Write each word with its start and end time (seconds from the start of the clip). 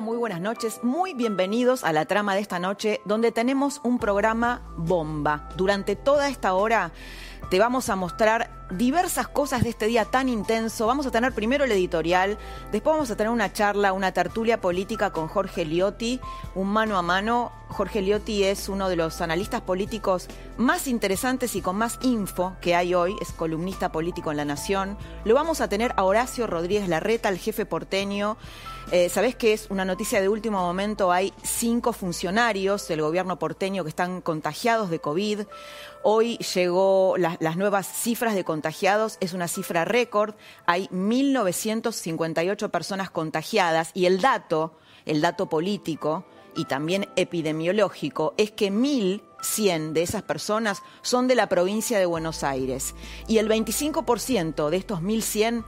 Muy 0.00 0.16
buenas 0.16 0.40
noches. 0.40 0.80
Muy 0.82 1.14
bienvenidos 1.14 1.84
a 1.84 1.92
la 1.92 2.04
trama 2.04 2.34
de 2.34 2.40
esta 2.40 2.58
noche, 2.58 3.00
donde 3.04 3.30
tenemos 3.30 3.80
un 3.84 3.98
programa 3.98 4.62
bomba. 4.76 5.48
Durante 5.56 5.94
toda 5.94 6.28
esta 6.28 6.54
hora 6.54 6.90
te 7.48 7.60
vamos 7.60 7.88
a 7.88 7.96
mostrar 7.96 8.50
diversas 8.70 9.28
cosas 9.28 9.62
de 9.62 9.68
este 9.68 9.86
día 9.86 10.04
tan 10.04 10.28
intenso. 10.28 10.86
Vamos 10.86 11.06
a 11.06 11.12
tener 11.12 11.32
primero 11.32 11.64
el 11.64 11.70
editorial, 11.70 12.38
después 12.72 12.94
vamos 12.94 13.10
a 13.10 13.16
tener 13.16 13.30
una 13.30 13.52
charla, 13.52 13.92
una 13.92 14.10
tertulia 14.12 14.60
política 14.60 15.10
con 15.10 15.28
Jorge 15.28 15.64
Liotti, 15.64 16.20
un 16.56 16.68
mano 16.68 16.98
a 16.98 17.02
mano. 17.02 17.52
Jorge 17.68 18.02
Liotti 18.02 18.42
es 18.42 18.68
uno 18.68 18.88
de 18.88 18.96
los 18.96 19.20
analistas 19.20 19.60
políticos 19.60 20.28
más 20.56 20.88
interesantes 20.88 21.54
y 21.54 21.60
con 21.60 21.76
más 21.76 21.98
info 22.02 22.56
que 22.60 22.74
hay 22.74 22.94
hoy, 22.94 23.14
es 23.20 23.32
columnista 23.32 23.92
político 23.92 24.32
en 24.32 24.38
La 24.38 24.44
Nación. 24.44 24.98
Lo 25.24 25.34
vamos 25.34 25.60
a 25.60 25.68
tener 25.68 25.92
a 25.96 26.02
Horacio 26.02 26.48
Rodríguez 26.48 26.88
Larreta, 26.88 27.28
el 27.28 27.38
jefe 27.38 27.64
porteño. 27.64 28.36
Eh, 28.92 29.08
Sabés 29.08 29.34
que 29.34 29.54
es 29.54 29.66
una 29.70 29.84
noticia 29.84 30.20
de 30.20 30.28
último 30.28 30.58
momento, 30.58 31.10
hay 31.10 31.32
cinco 31.42 31.92
funcionarios 31.92 32.86
del 32.86 33.00
gobierno 33.00 33.38
porteño 33.38 33.82
que 33.82 33.88
están 33.88 34.20
contagiados 34.20 34.90
de 34.90 35.00
COVID. 35.00 35.40
Hoy 36.02 36.36
llegó 36.36 37.16
las 37.16 37.56
nuevas 37.56 37.86
cifras 37.86 38.34
de 38.34 38.44
contagiados, 38.44 39.16
es 39.20 39.32
una 39.32 39.48
cifra 39.48 39.84
récord, 39.86 40.34
hay 40.66 40.86
1.958 40.88 42.70
personas 42.70 43.10
contagiadas 43.10 43.90
y 43.94 44.04
el 44.04 44.20
dato, 44.20 44.76
el 45.06 45.22
dato 45.22 45.48
político 45.48 46.24
y 46.54 46.66
también 46.66 47.08
epidemiológico, 47.16 48.34
es 48.36 48.50
que 48.50 48.70
1.100 48.70 49.92
de 49.92 50.02
esas 50.02 50.22
personas 50.22 50.82
son 51.02 51.26
de 51.26 51.34
la 51.34 51.48
provincia 51.48 51.98
de 51.98 52.06
Buenos 52.06 52.44
Aires. 52.44 52.94
Y 53.26 53.38
el 53.38 53.48
25% 53.48 54.68
de 54.68 54.76
estos 54.76 55.00
1.100 55.00 55.64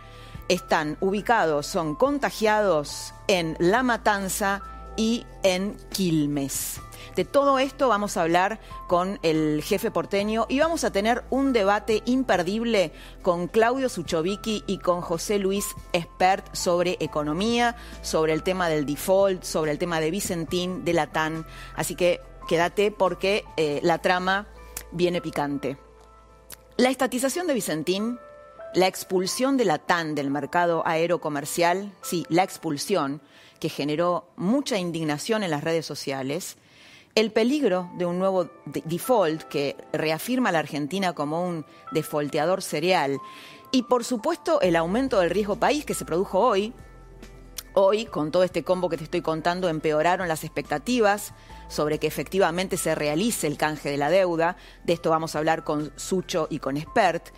están 0.49 0.97
ubicados, 1.01 1.67
son 1.67 1.95
contagiados 1.95 3.15
en 3.29 3.57
La 3.59 3.83
Matanza 3.83 4.63
y 4.97 5.27
en 5.43 5.77
Quilmes. 5.91 6.81
De 7.15 7.25
todo 7.25 7.59
esto 7.59 7.89
vamos 7.89 8.17
a 8.17 8.23
hablar 8.23 8.61
con 8.89 9.19
el 9.23 9.63
jefe 9.63 9.91
porteño 9.91 10.47
y 10.49 10.61
vamos 10.61 10.85
a 10.85 10.91
tener 10.91 11.25
un 11.31 11.53
debate 11.53 12.03
imperdible 12.05 12.93
con 13.23 13.49
Claudio 13.49 13.89
Suchovicki 13.89 14.65
y 14.67 14.79
con 14.79 15.01
José 15.01 15.39
Luis 15.39 15.67
Espert 15.93 16.55
sobre 16.55 16.97
economía, 17.01 17.77
sobre 18.03 18.33
el 18.33 18.43
tema 18.43 18.69
del 18.69 18.85
default, 18.85 19.45
sobre 19.45 19.71
el 19.71 19.79
tema 19.79 20.01
de 20.01 20.11
Vicentín, 20.11 20.85
de 20.85 20.93
la 20.93 21.07
TAN. 21.07 21.47
Así 21.75 21.95
que 21.95 22.21
quédate 22.49 22.91
porque 22.91 23.45
eh, 23.57 23.81
la 23.83 23.99
trama 23.99 24.47
viene 24.93 25.23
picante. 25.23 25.79
La 26.77 26.91
estatización 26.91 27.47
de 27.47 27.55
Vicentín 27.55 28.19
la 28.77 28.89
expulsión 28.89 29.57
de 29.57 29.65
la 29.65 29.79
TAN 29.79 30.15
del 30.15 30.31
mercado 30.31 30.83
aerocomercial, 30.87 31.95
sí, 32.03 32.27
la 32.29 32.43
expulsión, 32.43 33.23
que 33.59 33.71
generó 33.71 34.29
mucha 34.37 34.77
indignación 34.77 35.43
en 35.43 35.51
las 35.51 35.65
redes 35.65 35.87
sociales, 35.87 36.59
el 37.15 37.33
peligro 37.33 37.91
de 37.97 38.05
un 38.05 38.19
nuevo 38.19 38.51
default 38.67 39.45
que 39.45 39.77
reafirma 39.95 40.51
a 40.51 40.53
la 40.53 40.59
Argentina 40.59 41.15
como 41.15 41.43
un 41.43 41.65
defaulteador 41.93 42.61
serial 42.61 43.19
y, 43.73 43.85
por 43.85 44.05
supuesto, 44.05 44.61
el 44.61 44.77
aumento 44.77 45.21
del 45.21 45.31
riesgo 45.31 45.57
país 45.57 45.87
que 45.87 45.95
se 45.95 46.05
produjo 46.05 46.39
hoy. 46.41 46.75
Hoy, 47.73 48.05
con 48.05 48.31
todo 48.31 48.43
este 48.43 48.63
combo 48.63 48.91
que 48.91 48.99
te 48.99 49.05
estoy 49.05 49.23
contando, 49.23 49.71
empeoraron 49.71 50.29
las 50.29 50.45
expectativas 50.45 51.33
sobre 51.69 51.99
que 51.99 52.07
efectivamente 52.07 52.77
se 52.77 52.95
realice 52.95 53.47
el 53.47 53.57
canje 53.57 53.91
de 53.91 53.97
la 53.97 54.11
deuda. 54.11 54.59
De 54.85 54.93
esto 54.93 55.09
vamos 55.09 55.35
a 55.35 55.39
hablar 55.39 55.65
con 55.65 55.93
Sucho 55.97 56.47
y 56.51 56.59
con 56.59 56.77
Expert. 56.77 57.29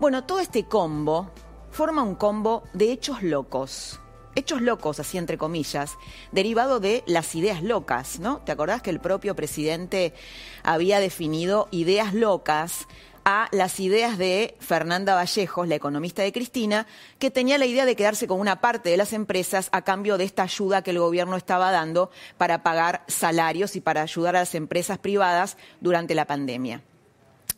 Bueno, 0.00 0.24
todo 0.24 0.40
este 0.40 0.64
combo 0.64 1.30
forma 1.70 2.02
un 2.02 2.14
combo 2.14 2.62
de 2.72 2.90
hechos 2.90 3.22
locos. 3.22 4.00
Hechos 4.34 4.62
locos, 4.62 4.98
así 4.98 5.18
entre 5.18 5.36
comillas, 5.36 5.98
derivado 6.32 6.80
de 6.80 7.04
las 7.06 7.34
ideas 7.34 7.62
locas, 7.62 8.18
¿no? 8.18 8.38
¿Te 8.38 8.50
acordás 8.50 8.80
que 8.80 8.88
el 8.88 8.98
propio 8.98 9.36
presidente 9.36 10.14
había 10.62 11.00
definido 11.00 11.68
ideas 11.70 12.14
locas 12.14 12.88
a 13.26 13.48
las 13.52 13.78
ideas 13.78 14.16
de 14.16 14.56
Fernanda 14.60 15.16
Vallejos, 15.16 15.68
la 15.68 15.74
economista 15.74 16.22
de 16.22 16.32
Cristina, 16.32 16.86
que 17.18 17.30
tenía 17.30 17.58
la 17.58 17.66
idea 17.66 17.84
de 17.84 17.94
quedarse 17.94 18.26
con 18.26 18.40
una 18.40 18.62
parte 18.62 18.88
de 18.88 18.96
las 18.96 19.12
empresas 19.12 19.68
a 19.70 19.82
cambio 19.82 20.16
de 20.16 20.24
esta 20.24 20.44
ayuda 20.44 20.80
que 20.80 20.92
el 20.92 20.98
gobierno 20.98 21.36
estaba 21.36 21.72
dando 21.72 22.10
para 22.38 22.62
pagar 22.62 23.04
salarios 23.06 23.76
y 23.76 23.82
para 23.82 24.00
ayudar 24.00 24.34
a 24.34 24.40
las 24.40 24.54
empresas 24.54 24.96
privadas 24.96 25.58
durante 25.82 26.14
la 26.14 26.24
pandemia. 26.24 26.82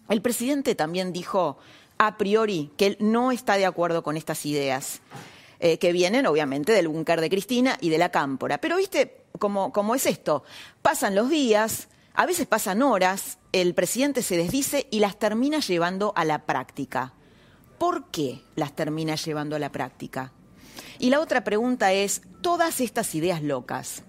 El 0.08 0.20
presidente 0.20 0.74
también 0.74 1.12
dijo 1.12 1.58
a 2.06 2.18
priori 2.18 2.72
que 2.76 2.86
él 2.86 2.96
no 2.98 3.30
está 3.30 3.56
de 3.56 3.64
acuerdo 3.64 4.02
con 4.02 4.16
estas 4.16 4.44
ideas, 4.44 5.00
eh, 5.60 5.78
que 5.78 5.92
vienen 5.92 6.26
obviamente 6.26 6.72
del 6.72 6.88
búnker 6.88 7.20
de 7.20 7.30
Cristina 7.30 7.78
y 7.80 7.90
de 7.90 7.98
la 7.98 8.10
Cámpora. 8.10 8.58
Pero 8.58 8.76
viste 8.76 9.24
cómo, 9.38 9.72
cómo 9.72 9.94
es 9.94 10.06
esto. 10.06 10.42
Pasan 10.82 11.14
los 11.14 11.30
días, 11.30 11.88
a 12.14 12.26
veces 12.26 12.48
pasan 12.48 12.82
horas, 12.82 13.38
el 13.52 13.74
presidente 13.74 14.22
se 14.22 14.36
desdice 14.36 14.88
y 14.90 14.98
las 14.98 15.16
termina 15.16 15.60
llevando 15.60 16.12
a 16.16 16.24
la 16.24 16.44
práctica. 16.44 17.14
¿Por 17.78 18.06
qué 18.10 18.42
las 18.56 18.74
termina 18.74 19.14
llevando 19.14 19.54
a 19.54 19.60
la 19.60 19.70
práctica? 19.70 20.32
Y 20.98 21.10
la 21.10 21.20
otra 21.20 21.44
pregunta 21.44 21.92
es, 21.92 22.22
¿todas 22.40 22.80
estas 22.80 23.14
ideas 23.14 23.44
locas 23.44 24.02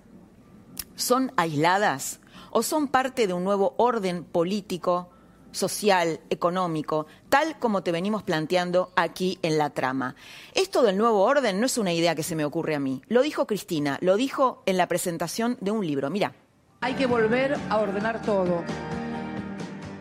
son 0.95 1.31
aisladas 1.37 2.19
o 2.49 2.63
son 2.63 2.87
parte 2.87 3.27
de 3.27 3.33
un 3.33 3.43
nuevo 3.43 3.75
orden 3.77 4.23
político 4.23 5.12
social, 5.53 6.19
económico, 6.29 7.05
tal 7.29 7.57
como 7.59 7.83
te 7.83 7.91
venimos 7.91 8.23
planteando 8.23 8.91
aquí 8.95 9.39
en 9.41 9.57
la 9.57 9.69
trama. 9.69 10.15
Esto 10.53 10.83
del 10.83 10.97
nuevo 10.97 11.23
orden 11.23 11.59
no 11.59 11.65
es 11.65 11.77
una 11.77 11.93
idea 11.93 12.15
que 12.15 12.23
se 12.23 12.35
me 12.35 12.45
ocurre 12.45 12.75
a 12.75 12.79
mí. 12.79 13.01
Lo 13.07 13.21
dijo 13.21 13.47
Cristina, 13.47 13.97
lo 14.01 14.17
dijo 14.17 14.61
en 14.65 14.77
la 14.77 14.87
presentación 14.87 15.57
de 15.61 15.71
un 15.71 15.85
libro. 15.87 16.09
Mira. 16.09 16.33
Hay 16.81 16.95
que 16.95 17.05
volver 17.05 17.57
a 17.69 17.77
ordenar 17.77 18.21
todo, 18.23 18.63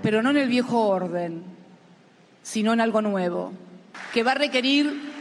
pero 0.03 0.23
no 0.23 0.31
en 0.31 0.39
el 0.39 0.49
viejo 0.49 0.89
orden, 0.89 1.45
sino 2.43 2.73
en 2.73 2.81
algo 2.81 3.01
nuevo, 3.01 3.53
que 4.13 4.25
va 4.25 4.33
a 4.33 4.37
requerir, 4.37 5.13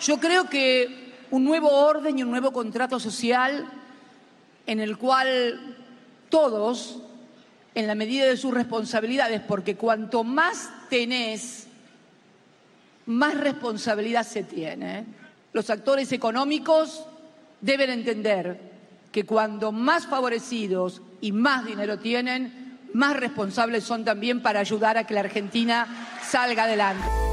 yo 0.00 0.18
creo 0.18 0.48
que 0.48 1.12
un 1.30 1.44
nuevo 1.44 1.68
orden 1.68 2.18
y 2.18 2.22
un 2.22 2.30
nuevo 2.30 2.52
contrato 2.52 2.98
social 2.98 3.70
en 4.66 4.80
el 4.80 4.96
cual 4.96 5.76
todos 6.30 7.02
en 7.74 7.86
la 7.86 7.94
medida 7.94 8.26
de 8.26 8.36
sus 8.36 8.52
responsabilidades, 8.52 9.40
porque 9.40 9.76
cuanto 9.76 10.24
más 10.24 10.70
tenés, 10.88 11.66
más 13.06 13.34
responsabilidad 13.38 14.26
se 14.26 14.42
tiene. 14.42 15.04
Los 15.52 15.70
actores 15.70 16.12
económicos 16.12 17.04
deben 17.60 17.90
entender 17.90 18.58
que 19.12 19.24
cuando 19.24 19.72
más 19.72 20.06
favorecidos 20.06 21.02
y 21.20 21.32
más 21.32 21.64
dinero 21.66 21.98
tienen, 21.98 22.78
más 22.92 23.16
responsables 23.16 23.84
son 23.84 24.04
también 24.04 24.42
para 24.42 24.60
ayudar 24.60 24.98
a 24.98 25.04
que 25.04 25.14
la 25.14 25.20
Argentina 25.20 25.86
salga 26.22 26.64
adelante 26.64 27.29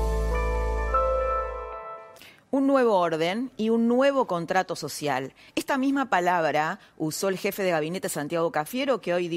un 2.58 2.66
nuevo 2.66 2.98
orden 2.98 3.52
y 3.56 3.70
un 3.70 3.88
nuevo 3.88 4.26
contrato 4.26 4.76
social. 4.76 5.34
Esta 5.56 5.78
misma 5.78 6.10
palabra 6.10 6.80
usó 6.98 7.30
el 7.30 7.38
jefe 7.38 7.62
de 7.62 7.70
gabinete 7.70 8.10
Santiago 8.10 8.52
Cafiero, 8.52 9.00
que 9.00 9.14
hoy 9.14 9.28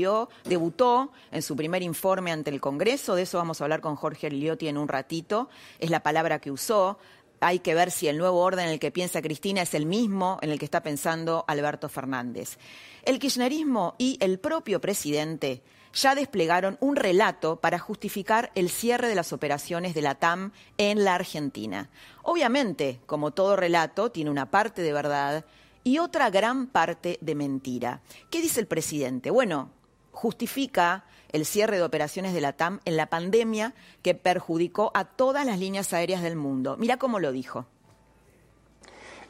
debutó 0.45 1.13
en 1.31 1.43
su 1.43 1.55
primer 1.55 1.83
informe 1.83 2.33
ante 2.33 2.49
el 2.49 2.63
Congreso. 2.63 3.15
De 3.15 3.23
eso 3.23 3.37
vamos 3.37 3.61
a 3.61 3.65
hablar 3.65 3.83
con 3.83 3.95
Jorge 3.95 4.31
Liotti 4.31 4.69
en 4.69 4.79
un 4.79 4.89
ratito. 4.89 5.51
Es 5.79 5.91
la 5.91 6.03
palabra 6.03 6.39
que 6.39 6.51
usó. 6.51 6.99
Hay 7.41 7.59
que 7.59 7.75
ver 7.75 7.91
si 7.91 8.09
el 8.09 8.17
nuevo 8.17 8.41
orden 8.41 8.67
en 8.67 8.73
el 8.73 8.81
que 8.81 8.91
piensa 8.91 9.21
Cristina 9.21 9.63
es 9.63 9.75
el 9.75 9.85
mismo 9.85 10.39
en 10.41 10.51
el 10.51 10.59
que 10.59 10.65
está 10.65 10.83
pensando 10.83 11.45
Alberto 11.47 11.91
Fernández. 11.91 12.59
El 13.03 13.19
kirchnerismo 13.19 13.97
y 13.99 14.17
el 14.21 14.39
propio 14.39 14.81
presidente 14.81 15.63
ya 15.93 16.15
desplegaron 16.15 16.77
un 16.81 16.97
relato 16.97 17.57
para 17.57 17.79
justificar 17.79 18.51
el 18.55 18.71
cierre 18.71 19.09
de 19.09 19.15
las 19.15 19.33
operaciones 19.33 19.95
de 19.95 20.03
la 20.03 20.15
TAM 20.15 20.53
en 20.79 21.05
la 21.05 21.15
Argentina. 21.15 21.91
Obviamente, 22.23 23.01
como 23.07 23.33
todo 23.33 23.57
relato, 23.57 24.11
tiene 24.11 24.31
una 24.31 24.51
parte 24.51 24.83
de 24.83 24.93
verdad 24.93 25.45
y 25.83 25.99
otra 25.99 26.31
gran 26.31 26.67
parte 26.67 27.19
de 27.21 27.35
mentira. 27.35 28.03
¿Qué 28.31 28.41
dice 28.41 28.61
el 28.61 28.67
presidente? 28.67 29.31
Bueno, 29.31 29.71
justifica 30.13 31.05
el 31.33 31.47
cierre 31.47 31.77
de 31.77 31.83
operaciones 31.83 32.35
de 32.35 32.41
la 32.41 32.53
TAM 32.53 32.81
en 32.85 32.97
la 32.97 33.07
pandemia 33.07 33.75
que 34.03 34.15
perjudicó 34.15 34.91
a 34.95 35.05
todas 35.05 35.47
las 35.47 35.59
líneas 35.59 35.93
aéreas 35.93 36.23
del 36.23 36.37
mundo. 36.37 36.77
Mira 36.79 36.97
cómo 36.97 37.19
lo 37.21 37.33
dijo. 37.33 37.67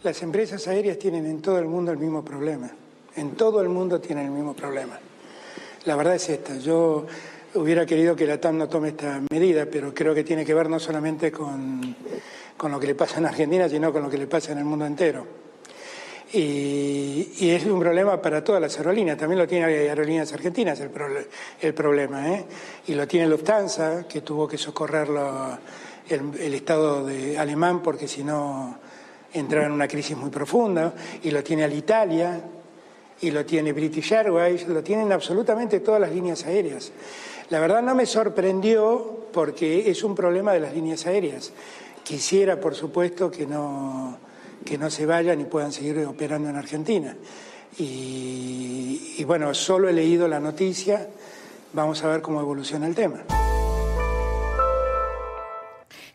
Las 0.02 0.22
empresas 0.22 0.66
aéreas 0.66 0.98
tienen 0.98 1.26
en 1.26 1.42
todo 1.42 1.58
el 1.58 1.66
mundo 1.66 1.92
el 1.92 1.98
mismo 1.98 2.24
problema. 2.24 2.70
En 3.16 3.32
todo 3.32 3.60
el 3.60 3.68
mundo 3.68 4.00
tienen 4.00 4.26
el 4.26 4.32
mismo 4.32 4.54
problema. 4.54 4.98
La 5.84 5.96
verdad 5.96 6.14
es 6.14 6.28
esta. 6.28 6.56
Yo 6.58 7.06
hubiera 7.54 7.86
querido 7.86 8.14
que 8.14 8.26
la 8.26 8.40
TAM 8.40 8.58
no 8.58 8.68
tome 8.68 8.88
esta 8.88 9.20
medida, 9.30 9.66
pero 9.66 9.94
creo 9.94 10.14
que 10.14 10.24
tiene 10.24 10.44
que 10.44 10.54
ver 10.54 10.68
no 10.68 10.78
solamente 10.78 11.32
con, 11.32 11.96
con 12.56 12.70
lo 12.70 12.78
que 12.78 12.86
le 12.86 12.94
pasa 12.94 13.18
en 13.18 13.26
Argentina, 13.26 13.68
sino 13.68 13.92
con 13.92 14.02
lo 14.02 14.10
que 14.10 14.18
le 14.18 14.26
pasa 14.26 14.52
en 14.52 14.58
el 14.58 14.64
mundo 14.64 14.86
entero. 14.86 15.26
Y, 16.32 17.50
es 17.50 17.64
un 17.64 17.80
problema 17.80 18.22
para 18.22 18.44
todas 18.44 18.60
las 18.60 18.76
aerolíneas, 18.78 19.18
también 19.18 19.40
lo 19.40 19.48
tiene 19.48 19.64
Aerolíneas 19.64 20.32
Argentinas 20.32 20.78
el, 20.78 20.90
el 21.60 21.74
problema, 21.74 22.28
¿eh? 22.28 22.44
y 22.86 22.94
lo 22.94 23.08
tiene 23.08 23.26
Lufthansa, 23.26 24.06
que 24.06 24.20
tuvo 24.20 24.46
que 24.46 24.56
socorrerlo 24.56 25.58
el, 26.08 26.54
Estado 26.54 27.04
de 27.04 27.36
alemán 27.36 27.82
porque 27.82 28.06
si 28.06 28.22
no 28.22 28.78
entraba 29.32 29.66
en 29.66 29.72
una 29.72 29.88
crisis 29.88 30.16
muy 30.16 30.30
profunda, 30.30 30.94
y 31.22 31.32
lo 31.32 31.42
tiene 31.42 31.64
Alitalia, 31.64 32.40
y 33.20 33.30
lo 33.30 33.44
tiene 33.44 33.72
British 33.72 34.12
Airways, 34.12 34.66
lo 34.68 34.82
tienen 34.82 35.12
absolutamente 35.12 35.80
todas 35.80 36.00
las 36.00 36.12
líneas 36.12 36.44
aéreas. 36.46 36.92
La 37.50 37.60
verdad 37.60 37.82
no 37.82 37.94
me 37.94 38.06
sorprendió 38.06 39.26
porque 39.32 39.90
es 39.90 40.02
un 40.04 40.14
problema 40.14 40.52
de 40.52 40.60
las 40.60 40.74
líneas 40.74 41.06
aéreas. 41.06 41.52
Quisiera, 42.02 42.60
por 42.60 42.74
supuesto, 42.74 43.30
que 43.30 43.46
no 43.46 44.18
que 44.64 44.78
no 44.78 44.90
se 44.90 45.06
vayan 45.06 45.40
y 45.40 45.44
puedan 45.44 45.72
seguir 45.72 46.04
operando 46.06 46.48
en 46.48 46.56
Argentina. 46.56 47.16
Y, 47.78 49.22
bueno, 49.24 49.54
solo 49.54 49.88
he 49.88 49.92
leído 49.92 50.28
la 50.28 50.40
noticia, 50.40 51.08
vamos 51.72 52.02
a 52.02 52.08
ver 52.08 52.20
cómo 52.20 52.40
evoluciona 52.40 52.86
el 52.86 52.94
tema. 52.94 53.24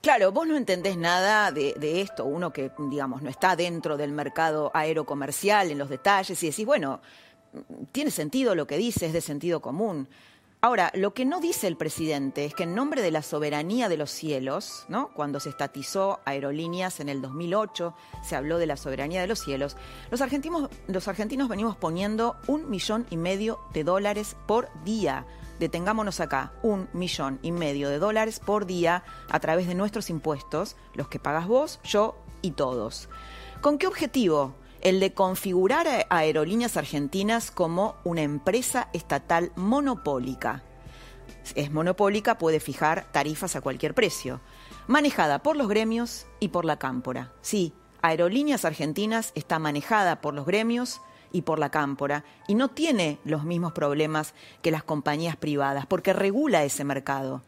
Claro, 0.05 0.31
vos 0.31 0.45
no 0.45 0.55
entendés 0.55 0.97
nada 0.97 1.51
de, 1.51 1.73
esto, 1.99 2.25
uno 2.25 2.53
que, 2.53 2.71
digamos, 2.77 3.23
no 3.23 3.29
está 3.31 3.55
dentro 3.55 3.97
del 3.97 4.11
mercado 4.11 4.69
aerocomercial 4.71 5.71
en 5.71 5.79
los 5.79 5.89
detalles 5.89 6.43
y 6.43 6.49
decís, 6.51 6.63
bueno, 6.63 7.01
tiene 7.91 8.11
sentido 8.11 8.53
lo 8.53 8.67
que 8.67 8.77
dice, 8.77 9.07
es 9.07 9.13
de 9.13 9.21
sentido 9.21 9.63
común. 9.63 10.07
Ahora, 10.61 10.91
lo 10.93 11.15
que 11.15 11.25
no 11.25 11.39
dice 11.39 11.65
el 11.65 11.75
presidente 11.75 12.45
es 12.45 12.53
que 12.53 12.65
en 12.65 12.75
nombre 12.75 13.01
de 13.01 13.09
la 13.09 13.23
soberanía 13.23 13.89
de 13.89 13.97
los 13.97 14.11
cielos, 14.11 14.85
¿no? 14.89 15.11
cuando 15.15 15.39
se 15.39 15.49
estatizó 15.49 16.19
aerolíneas 16.23 16.99
en 16.99 17.09
el 17.09 17.19
2008, 17.23 17.95
se 18.21 18.35
habló 18.35 18.59
de 18.59 18.67
la 18.67 18.77
soberanía 18.77 19.21
de 19.21 19.27
los 19.27 19.39
cielos, 19.39 19.75
los 20.11 20.21
argentinos, 20.21 20.69
los 20.85 21.07
argentinos 21.07 21.49
venimos 21.49 21.77
poniendo 21.77 22.35
un 22.45 22.69
millón 22.69 23.07
y 23.09 23.17
medio 23.17 23.59
de 23.73 23.83
dólares 23.83 24.35
por 24.45 24.69
día. 24.83 25.25
Detengámonos 25.59 26.19
acá, 26.19 26.51
un 26.63 26.89
millón 26.93 27.39
y 27.41 27.51
medio 27.51 27.89
de 27.89 27.99
dólares 27.99 28.39
por 28.39 28.65
día 28.65 29.03
a 29.29 29.39
través 29.39 29.67
de 29.67 29.75
nuestros 29.75 30.09
impuestos, 30.09 30.75
los 30.93 31.07
que 31.07 31.19
pagas 31.19 31.47
vos, 31.47 31.79
yo 31.83 32.17
y 32.41 32.51
todos. 32.51 33.09
¿Con 33.61 33.77
qué 33.77 33.87
objetivo? 33.87 34.53
el 34.85 34.99
de 34.99 35.15
configurar 35.15 35.87
a 35.87 36.05
Aerolíneas 36.15 36.77
Argentinas 36.77 37.49
como 37.49 37.95
una 38.03 38.21
empresa 38.21 38.87
estatal 38.93 39.51
monopólica. 39.55 40.61
Es 41.55 41.71
monopólica, 41.71 42.37
puede 42.37 42.59
fijar 42.59 43.07
tarifas 43.11 43.55
a 43.55 43.61
cualquier 43.61 43.95
precio, 43.95 44.41
manejada 44.85 45.39
por 45.39 45.55
los 45.55 45.67
gremios 45.67 46.27
y 46.39 46.49
por 46.49 46.65
la 46.65 46.77
cámpora. 46.77 47.31
Sí, 47.41 47.73
Aerolíneas 48.03 48.63
Argentinas 48.63 49.31
está 49.33 49.57
manejada 49.57 50.21
por 50.21 50.35
los 50.35 50.45
gremios 50.45 51.01
y 51.35 51.41
por 51.41 51.59
la 51.59 51.69
cámpora 51.69 52.23
y 52.47 52.55
no 52.55 52.69
tiene 52.69 53.19
los 53.25 53.43
mismos 53.43 53.73
problemas 53.73 54.33
que 54.61 54.71
las 54.71 54.83
compañías 54.83 55.35
privadas 55.35 55.85
porque 55.85 56.13
regula 56.13 56.63
ese 56.63 56.85
mercado. 56.85 57.41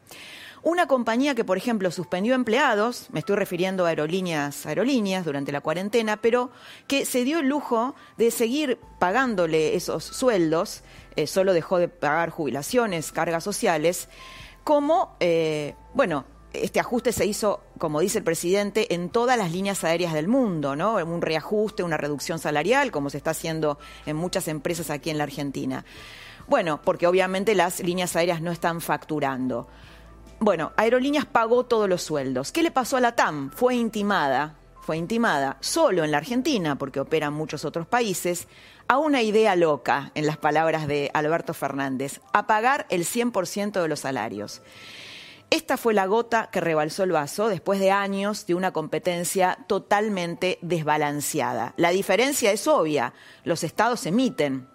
Una 0.61 0.87
compañía 0.87 1.33
que, 1.33 1.45
por 1.45 1.55
ejemplo, 1.55 1.89
suspendió 1.91 2.35
empleados, 2.35 3.07
me 3.11 3.19
estoy 3.19 3.37
refiriendo 3.37 3.85
a 3.85 3.89
aerolíneas, 3.89 4.65
aerolíneas 4.65 5.23
durante 5.23 5.53
la 5.53 5.61
cuarentena, 5.61 6.17
pero 6.17 6.51
que 6.87 7.05
se 7.05 7.23
dio 7.23 7.39
el 7.39 7.47
lujo 7.47 7.95
de 8.17 8.29
seguir 8.29 8.77
pagándole 8.99 9.75
esos 9.75 10.03
sueldos, 10.03 10.83
eh, 11.15 11.25
solo 11.25 11.53
dejó 11.53 11.77
de 11.77 11.87
pagar 11.87 12.31
jubilaciones, 12.31 13.13
cargas 13.13 13.45
sociales, 13.45 14.09
como, 14.65 15.15
eh, 15.21 15.75
bueno, 15.93 16.25
este 16.53 16.79
ajuste 16.79 17.11
se 17.11 17.25
hizo, 17.25 17.61
como 17.77 17.99
dice 17.99 18.19
el 18.19 18.23
presidente, 18.23 18.93
en 18.93 19.09
todas 19.09 19.37
las 19.37 19.51
líneas 19.51 19.83
aéreas 19.83 20.13
del 20.13 20.27
mundo, 20.27 20.75
¿no? 20.75 20.95
Un 20.95 21.21
reajuste, 21.21 21.83
una 21.83 21.97
reducción 21.97 22.39
salarial, 22.39 22.91
como 22.91 23.09
se 23.09 23.17
está 23.17 23.31
haciendo 23.31 23.77
en 24.05 24.15
muchas 24.15 24.47
empresas 24.47 24.89
aquí 24.89 25.09
en 25.09 25.17
la 25.17 25.25
Argentina. 25.25 25.85
Bueno, 26.47 26.81
porque 26.81 27.07
obviamente 27.07 27.55
las 27.55 27.81
líneas 27.81 28.15
aéreas 28.15 28.41
no 28.41 28.51
están 28.51 28.81
facturando. 28.81 29.67
Bueno, 30.39 30.71
Aerolíneas 30.77 31.25
pagó 31.25 31.65
todos 31.65 31.89
los 31.89 32.03
sueldos. 32.03 32.51
¿Qué 32.51 32.63
le 32.63 32.71
pasó 32.71 32.97
a 32.97 33.01
la 33.01 33.15
TAM? 33.15 33.51
Fue 33.51 33.75
intimada, 33.75 34.55
fue 34.81 34.97
intimada 34.97 35.57
solo 35.59 36.03
en 36.03 36.11
la 36.11 36.19
Argentina, 36.19 36.77
porque 36.77 36.99
opera 36.99 37.27
en 37.27 37.33
muchos 37.33 37.65
otros 37.65 37.87
países, 37.87 38.47
a 38.87 38.97
una 38.99 39.21
idea 39.21 39.55
loca, 39.57 40.11
en 40.15 40.25
las 40.25 40.37
palabras 40.37 40.87
de 40.87 41.11
Alberto 41.13 41.53
Fernández, 41.53 42.21
a 42.31 42.47
pagar 42.47 42.85
el 42.89 43.03
100% 43.03 43.81
de 43.81 43.87
los 43.87 43.99
salarios. 43.99 44.61
Esta 45.49 45.77
fue 45.77 45.93
la 45.93 46.07
gota 46.07 46.49
que 46.51 46.59
rebalsó 46.59 47.03
el 47.03 47.13
vaso 47.13 47.47
después 47.47 47.79
de 47.79 47.91
años 47.91 48.45
de 48.47 48.55
una 48.55 48.73
competencia 48.73 49.57
totalmente 49.67 50.59
desbalanceada. 50.61 51.73
La 51.77 51.91
diferencia 51.91 52.51
es 52.51 52.67
obvia. 52.67 53.13
Los 53.45 53.63
estados 53.63 54.05
emiten, 54.05 54.67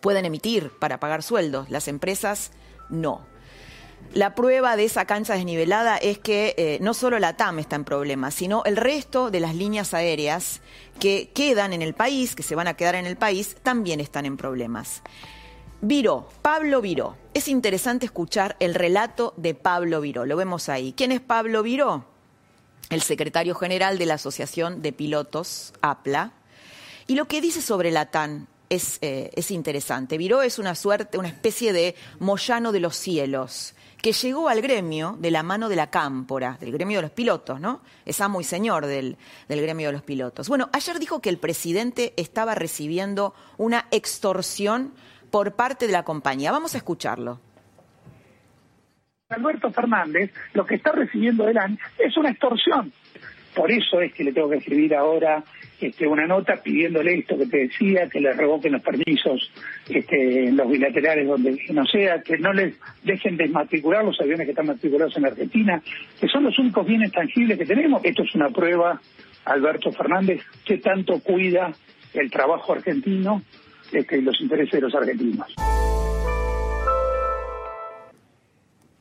pueden 0.00 0.24
emitir 0.24 0.72
para 0.80 0.98
pagar 0.98 1.22
sueldos, 1.22 1.70
las 1.70 1.86
empresas 1.86 2.50
no. 2.90 3.24
La 4.12 4.34
prueba 4.34 4.76
de 4.76 4.84
esa 4.84 5.06
cancha 5.06 5.34
desnivelada 5.34 5.96
es 5.96 6.18
que 6.18 6.54
eh, 6.58 6.78
no 6.82 6.92
solo 6.92 7.18
la 7.18 7.36
TAM 7.36 7.60
está 7.60 7.76
en 7.76 7.84
problemas, 7.84 8.34
sino 8.34 8.62
el 8.64 8.76
resto 8.76 9.30
de 9.30 9.40
las 9.40 9.54
líneas 9.54 9.94
aéreas 9.94 10.60
que 10.98 11.30
quedan 11.32 11.72
en 11.72 11.80
el 11.80 11.94
país, 11.94 12.34
que 12.34 12.42
se 12.42 12.56
van 12.56 12.66
a 12.66 12.74
quedar 12.74 12.96
en 12.96 13.06
el 13.06 13.16
país, 13.16 13.56
también 13.62 14.00
están 14.00 14.26
en 14.26 14.36
problemas. 14.36 15.02
Viró, 15.84 16.28
Pablo 16.42 16.80
Viró. 16.80 17.16
Es 17.34 17.48
interesante 17.48 18.06
escuchar 18.06 18.54
el 18.60 18.72
relato 18.72 19.34
de 19.36 19.54
Pablo 19.54 20.00
Viró. 20.00 20.24
Lo 20.24 20.36
vemos 20.36 20.68
ahí. 20.68 20.94
¿Quién 20.96 21.10
es 21.10 21.20
Pablo 21.20 21.64
Viró? 21.64 22.04
El 22.88 23.02
secretario 23.02 23.56
general 23.56 23.98
de 23.98 24.06
la 24.06 24.14
Asociación 24.14 24.80
de 24.80 24.92
Pilotos, 24.92 25.72
APLA. 25.82 26.34
Y 27.08 27.16
lo 27.16 27.26
que 27.26 27.40
dice 27.40 27.60
sobre 27.60 27.90
la 27.90 28.12
TAN 28.12 28.46
es, 28.70 28.98
eh, 29.00 29.32
es 29.34 29.50
interesante. 29.50 30.18
Viró 30.18 30.42
es 30.42 30.60
una 30.60 30.76
suerte, 30.76 31.18
una 31.18 31.26
especie 31.26 31.72
de 31.72 31.96
Moyano 32.20 32.70
de 32.70 32.78
los 32.78 32.94
cielos 32.94 33.74
que 34.00 34.12
llegó 34.12 34.48
al 34.48 34.62
gremio 34.62 35.16
de 35.20 35.32
la 35.32 35.42
mano 35.42 35.68
de 35.68 35.76
la 35.76 35.90
cámpora, 35.90 36.58
del 36.60 36.72
gremio 36.72 36.98
de 36.98 37.02
los 37.02 37.10
pilotos, 37.12 37.60
¿no? 37.60 37.82
Es 38.04 38.20
amo 38.20 38.40
y 38.40 38.44
señor 38.44 38.86
del, 38.86 39.16
del 39.48 39.62
gremio 39.62 39.88
de 39.88 39.92
los 39.92 40.02
pilotos. 40.02 40.48
Bueno, 40.48 40.68
ayer 40.72 40.98
dijo 40.98 41.20
que 41.20 41.28
el 41.28 41.38
presidente 41.38 42.12
estaba 42.16 42.54
recibiendo 42.56 43.32
una 43.58 43.86
extorsión 43.92 44.92
por 45.32 45.56
parte 45.56 45.86
de 45.86 45.92
la 45.92 46.04
compañía. 46.04 46.52
Vamos 46.52 46.74
a 46.74 46.78
escucharlo. 46.78 47.40
Alberto 49.30 49.72
Fernández, 49.72 50.30
lo 50.52 50.66
que 50.66 50.74
está 50.74 50.92
recibiendo 50.92 51.48
él 51.48 51.56
es 51.98 52.16
una 52.18 52.30
extorsión. 52.30 52.92
Por 53.54 53.70
eso 53.70 54.00
es 54.00 54.12
que 54.12 54.24
le 54.24 54.32
tengo 54.32 54.50
que 54.50 54.56
escribir 54.56 54.94
ahora 54.94 55.42
este, 55.80 56.06
una 56.06 56.26
nota 56.26 56.56
pidiéndole 56.62 57.14
esto 57.14 57.36
que 57.36 57.46
te 57.46 57.58
decía, 57.58 58.08
que 58.08 58.20
le 58.20 58.32
revoquen 58.32 58.72
los 58.72 58.82
permisos 58.82 59.50
este, 59.88 60.52
los 60.52 60.70
bilaterales 60.70 61.26
donde 61.26 61.58
no 61.70 61.84
sea, 61.86 62.22
que 62.22 62.38
no 62.38 62.52
les 62.52 62.74
dejen 63.02 63.36
desmatricular 63.36 64.04
los 64.04 64.20
aviones 64.20 64.46
que 64.46 64.52
están 64.52 64.66
matriculados 64.66 65.16
en 65.16 65.26
Argentina, 65.26 65.82
que 66.20 66.28
son 66.28 66.44
los 66.44 66.58
únicos 66.58 66.86
bienes 66.86 67.10
tangibles 67.10 67.58
que 67.58 67.66
tenemos. 67.66 68.02
Esto 68.04 68.22
es 68.22 68.34
una 68.34 68.50
prueba, 68.50 69.00
Alberto 69.46 69.92
Fernández, 69.92 70.42
que 70.64 70.78
tanto 70.78 71.20
cuida 71.20 71.72
el 72.14 72.30
trabajo 72.30 72.74
argentino 72.74 73.42
este, 73.92 74.20
los 74.22 74.40
intereses 74.40 74.72
de 74.72 74.80
los 74.80 74.94
argentinos. 74.94 75.54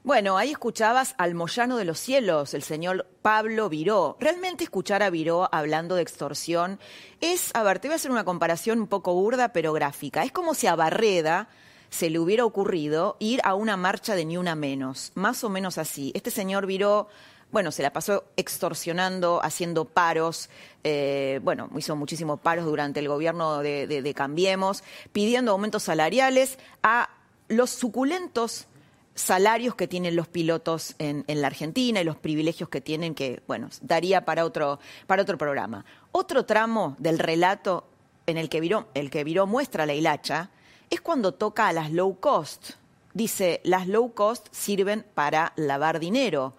Bueno, 0.04 0.38
ahí 0.38 0.50
escuchabas 0.50 1.14
al 1.20 1.36
Moyano 1.36 1.78
de 1.78 1.86
los 1.86 2.00
Cielos, 2.00 2.56
el 2.56 2.64
señor 2.64 3.08
Pablo 3.22 3.70
Viró. 3.70 4.18
Realmente 4.20 4.64
escuchar 4.64 5.04
a 5.04 5.12
Viró 5.12 5.48
hablando 5.54 5.96
de 5.96 6.02
extorsión 6.02 6.80
es, 7.22 7.52
a 7.54 7.62
ver, 7.62 7.78
te 7.78 7.88
voy 7.88 7.94
a 7.94 7.96
hacer 7.98 8.10
una 8.10 8.24
comparación 8.24 8.80
un 8.80 8.88
poco 8.88 9.14
burda 9.14 9.54
pero 9.54 9.74
gráfica. 9.74 10.24
Es 10.24 10.32
como 10.32 10.56
si 10.56 10.66
a 10.66 10.76
Barreda 10.76 11.50
se 11.92 12.10
le 12.10 12.18
hubiera 12.18 12.46
ocurrido 12.46 13.16
ir 13.20 13.42
a 13.44 13.54
una 13.54 13.78
marcha 13.78 14.16
de 14.16 14.26
ni 14.26 14.38
una 14.38 14.56
menos, 14.56 15.12
más 15.14 15.44
o 15.44 15.50
menos 15.50 15.78
así. 15.78 16.12
Este 16.16 16.32
señor 16.32 16.66
Viró 16.66 17.08
bueno, 17.52 17.72
se 17.72 17.84
la 17.84 17.94
pasó 17.94 18.26
extorsionando, 18.38 19.42
haciendo 19.44 19.86
paros, 19.86 20.50
eh, 20.84 21.40
bueno, 21.44 21.70
hizo 21.78 21.96
muchísimos 21.96 22.40
paros 22.40 22.66
durante 22.66 23.00
el 23.00 23.08
gobierno 23.08 23.60
de 23.60 24.14
Cambiemos, 24.16 24.84
pidiendo 25.12 25.52
aumentos 25.52 25.84
salariales 25.84 26.58
a 26.84 27.10
los 27.48 27.70
suculentos 27.70 28.68
salarios 29.16 29.76
que 29.76 29.88
tienen 29.88 30.16
los 30.16 30.28
pilotos 30.28 30.96
en, 30.98 31.26
la 31.28 31.48
Argentina 31.48 32.02
y 32.02 32.04
los 32.04 32.18
privilegios 32.18 32.70
que 32.70 32.82
tienen, 32.82 33.14
que, 33.14 33.42
bueno, 33.48 33.70
daría 33.82 34.26
para 34.26 34.46
otro, 34.46 34.80
para 35.08 35.22
otro 35.22 35.38
programa. 35.38 35.86
Otro 36.12 36.46
tramo 36.46 36.96
del 37.00 37.20
relato 37.20 37.88
en 38.26 38.38
el 38.38 38.50
que 38.50 38.60
Viró, 38.60 38.88
el 38.94 39.10
que 39.10 39.24
Viró 39.24 39.48
muestra 39.48 39.86
la 39.86 39.94
hilacha 39.94 40.50
es 40.90 41.02
cuando 41.02 41.34
toca 41.34 41.68
a 41.68 41.74
las 41.74 41.92
low 41.92 42.20
cost. 42.20 42.72
Dice, 43.14 43.62
las 43.64 43.88
low 43.88 44.14
cost 44.14 44.48
sirven 44.52 45.06
para 45.14 45.54
lavar 45.56 46.00
dinero. 46.00 46.54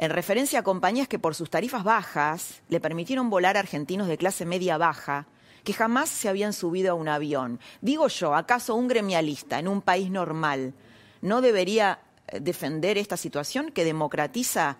En 0.00 0.10
referencia 0.10 0.60
a 0.60 0.62
compañías 0.62 1.08
que 1.08 1.18
por 1.18 1.34
sus 1.34 1.50
tarifas 1.50 1.84
bajas 1.84 2.62
le 2.70 2.80
permitieron 2.80 3.28
volar 3.28 3.58
a 3.58 3.60
argentinos 3.60 4.08
de 4.08 4.16
clase 4.16 4.46
media 4.46 4.78
baja 4.78 5.26
que 5.62 5.74
jamás 5.74 6.08
se 6.08 6.30
habían 6.30 6.54
subido 6.54 6.92
a 6.92 6.94
un 6.94 7.06
avión. 7.06 7.60
Digo 7.82 8.08
yo, 8.08 8.34
¿acaso 8.34 8.74
un 8.74 8.88
gremialista 8.88 9.58
en 9.58 9.68
un 9.68 9.82
país 9.82 10.10
normal 10.10 10.72
no 11.20 11.42
debería 11.42 12.00
eh, 12.28 12.40
defender 12.40 12.96
esta 12.96 13.18
situación 13.18 13.72
que 13.72 13.84
democratiza 13.84 14.78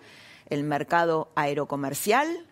el 0.49 0.63
mercado 0.63 1.31
aerocomercial? 1.35 2.47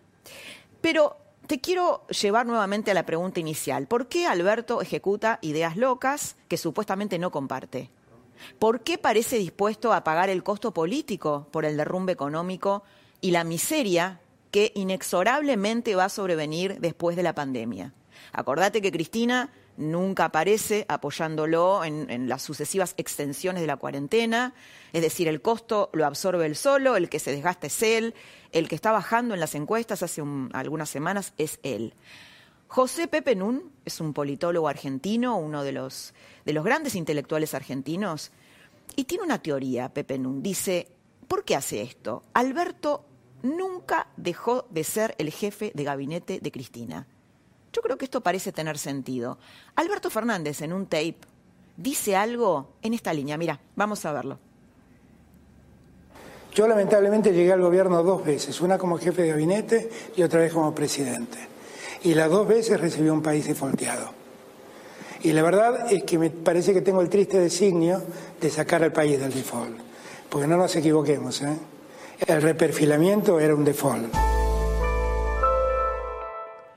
Pero 0.80 1.16
te 1.48 1.60
quiero 1.60 2.06
llevar 2.06 2.46
nuevamente 2.46 2.92
a 2.92 2.94
la 2.94 3.04
pregunta 3.04 3.40
inicial. 3.40 3.88
¿Por 3.88 4.06
qué 4.06 4.28
Alberto 4.28 4.80
ejecuta 4.80 5.40
ideas 5.42 5.76
locas 5.76 6.36
que 6.46 6.56
supuestamente 6.56 7.18
no 7.18 7.32
comparte? 7.32 7.90
¿Por 8.58 8.82
qué 8.82 8.98
parece 8.98 9.36
dispuesto 9.38 9.92
a 9.92 10.04
pagar 10.04 10.30
el 10.30 10.42
costo 10.42 10.72
político 10.72 11.48
por 11.50 11.64
el 11.64 11.76
derrumbe 11.76 12.12
económico 12.12 12.82
y 13.20 13.30
la 13.30 13.44
miseria 13.44 14.20
que 14.50 14.72
inexorablemente 14.74 15.94
va 15.94 16.06
a 16.06 16.08
sobrevenir 16.08 16.80
después 16.80 17.16
de 17.16 17.22
la 17.22 17.34
pandemia? 17.34 17.92
Acordate 18.32 18.82
que 18.82 18.92
Cristina 18.92 19.50
nunca 19.76 20.26
aparece 20.26 20.84
apoyándolo 20.88 21.84
en, 21.84 22.28
las 22.28 22.42
sucesivas 22.42 22.94
extensiones 22.96 23.62
de 23.62 23.66
la 23.66 23.76
cuarentena, 23.76 24.54
es 24.92 25.02
decir, 25.02 25.26
el 25.26 25.40
costo 25.40 25.90
lo 25.92 26.06
absorbe 26.06 26.46
él 26.46 26.54
solo, 26.54 26.96
el 26.96 27.08
que 27.08 27.18
se 27.18 27.32
desgasta 27.32 27.66
es 27.66 27.82
él, 27.82 28.14
el 28.52 28.68
que 28.68 28.74
está 28.74 28.92
bajando 28.92 29.34
en 29.34 29.40
las 29.40 29.54
encuestas 29.54 30.02
hace 30.02 30.22
algunas 30.52 30.90
semanas 30.90 31.32
es 31.38 31.58
él. 31.62 31.94
José 32.70 33.08
Pepe 33.08 33.34
Nun 33.34 33.72
es 33.84 34.00
un 34.00 34.12
politólogo 34.12 34.68
argentino, 34.68 35.36
uno 35.36 35.64
de 35.64 35.72
los, 35.72 36.14
de 36.46 36.52
los 36.52 36.64
grandes 36.64 36.94
intelectuales 36.94 37.52
argentinos, 37.52 38.30
y 38.94 39.06
tiene 39.06 39.24
una 39.24 39.42
teoría, 39.42 39.88
Pepe 39.88 40.20
Nun. 40.20 40.40
Dice, 40.40 40.86
¿por 41.26 41.42
qué 41.42 41.56
hace 41.56 41.82
esto? 41.82 42.22
Alberto 42.32 43.04
nunca 43.42 44.06
dejó 44.16 44.66
de 44.70 44.84
ser 44.84 45.16
el 45.18 45.32
jefe 45.32 45.72
de 45.74 45.82
gabinete 45.82 46.38
de 46.40 46.52
Cristina. 46.52 47.08
Yo 47.72 47.82
creo 47.82 47.98
que 47.98 48.04
esto 48.04 48.20
parece 48.20 48.52
tener 48.52 48.78
sentido. 48.78 49.38
Alberto 49.74 50.08
Fernández 50.08 50.62
en 50.62 50.72
un 50.72 50.86
tape 50.86 51.18
dice 51.76 52.14
algo 52.14 52.74
en 52.82 52.94
esta 52.94 53.12
línea. 53.12 53.36
Mira, 53.36 53.58
vamos 53.74 54.04
a 54.04 54.12
verlo. 54.12 54.38
Yo 56.54 56.68
lamentablemente 56.68 57.32
llegué 57.32 57.52
al 57.52 57.62
gobierno 57.62 58.04
dos 58.04 58.24
veces, 58.24 58.60
una 58.60 58.78
como 58.78 58.96
jefe 58.96 59.22
de 59.22 59.28
gabinete 59.30 59.90
y 60.16 60.22
otra 60.22 60.38
vez 60.38 60.52
como 60.52 60.72
presidente 60.72 61.49
y 62.02 62.14
las 62.14 62.30
dos 62.30 62.46
veces 62.46 62.80
recibí 62.80 63.08
un 63.08 63.22
país 63.22 63.46
defolteado. 63.46 64.12
Y 65.22 65.32
la 65.32 65.42
verdad 65.42 65.92
es 65.92 66.02
que 66.04 66.18
me 66.18 66.30
parece 66.30 66.72
que 66.72 66.80
tengo 66.80 67.02
el 67.02 67.10
triste 67.10 67.38
designio 67.38 68.02
de 68.40 68.50
sacar 68.50 68.82
al 68.82 68.92
país 68.92 69.20
del 69.20 69.32
default. 69.32 69.76
Porque 70.30 70.46
no 70.46 70.56
nos 70.56 70.74
equivoquemos, 70.76 71.42
¿eh? 71.42 71.56
El 72.26 72.40
reperfilamiento 72.40 73.38
era 73.40 73.54
un 73.54 73.64
default. 73.64 74.39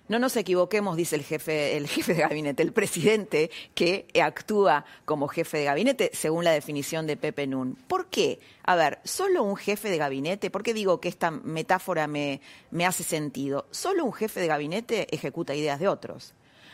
No 0.09 0.19
nos 0.19 0.35
equivoquemos, 0.35 0.97
dice 0.97 1.15
el 1.15 1.23
jefe, 1.23 1.77
el 1.77 1.87
jefe 1.87 2.13
de 2.13 2.21
gabinete, 2.23 2.61
el 2.61 2.73
presidente 2.73 3.49
que 3.73 4.05
actúa 4.21 4.83
como 5.05 5.29
jefe 5.29 5.59
de 5.59 5.63
gabinete, 5.63 6.11
según 6.13 6.43
la 6.43 6.51
definición 6.51 7.07
de 7.07 7.15
Pepe 7.15 7.47
Nun. 7.47 7.75
¿Por 7.87 8.07
qué? 8.07 8.41
A 8.63 8.75
ver, 8.75 8.99
solo 9.05 9.43
un 9.43 9.55
jefe 9.55 9.89
de 9.89 9.97
gabinete, 9.97 10.51
¿por 10.51 10.61
qué 10.61 10.73
digo 10.73 10.99
que 10.99 11.07
esta 11.07 11.31
metáfora 11.31 12.07
me, 12.07 12.41
me 12.69 12.85
hace 12.85 13.03
sentido? 13.03 13.65
Solo 13.71 14.03
un 14.03 14.11
jefe 14.11 14.41
de 14.41 14.47
gabinete 14.47 15.07
ejecuta 15.15 15.55
ideas 15.55 15.79
de 15.79 15.87
otros. 15.87 16.33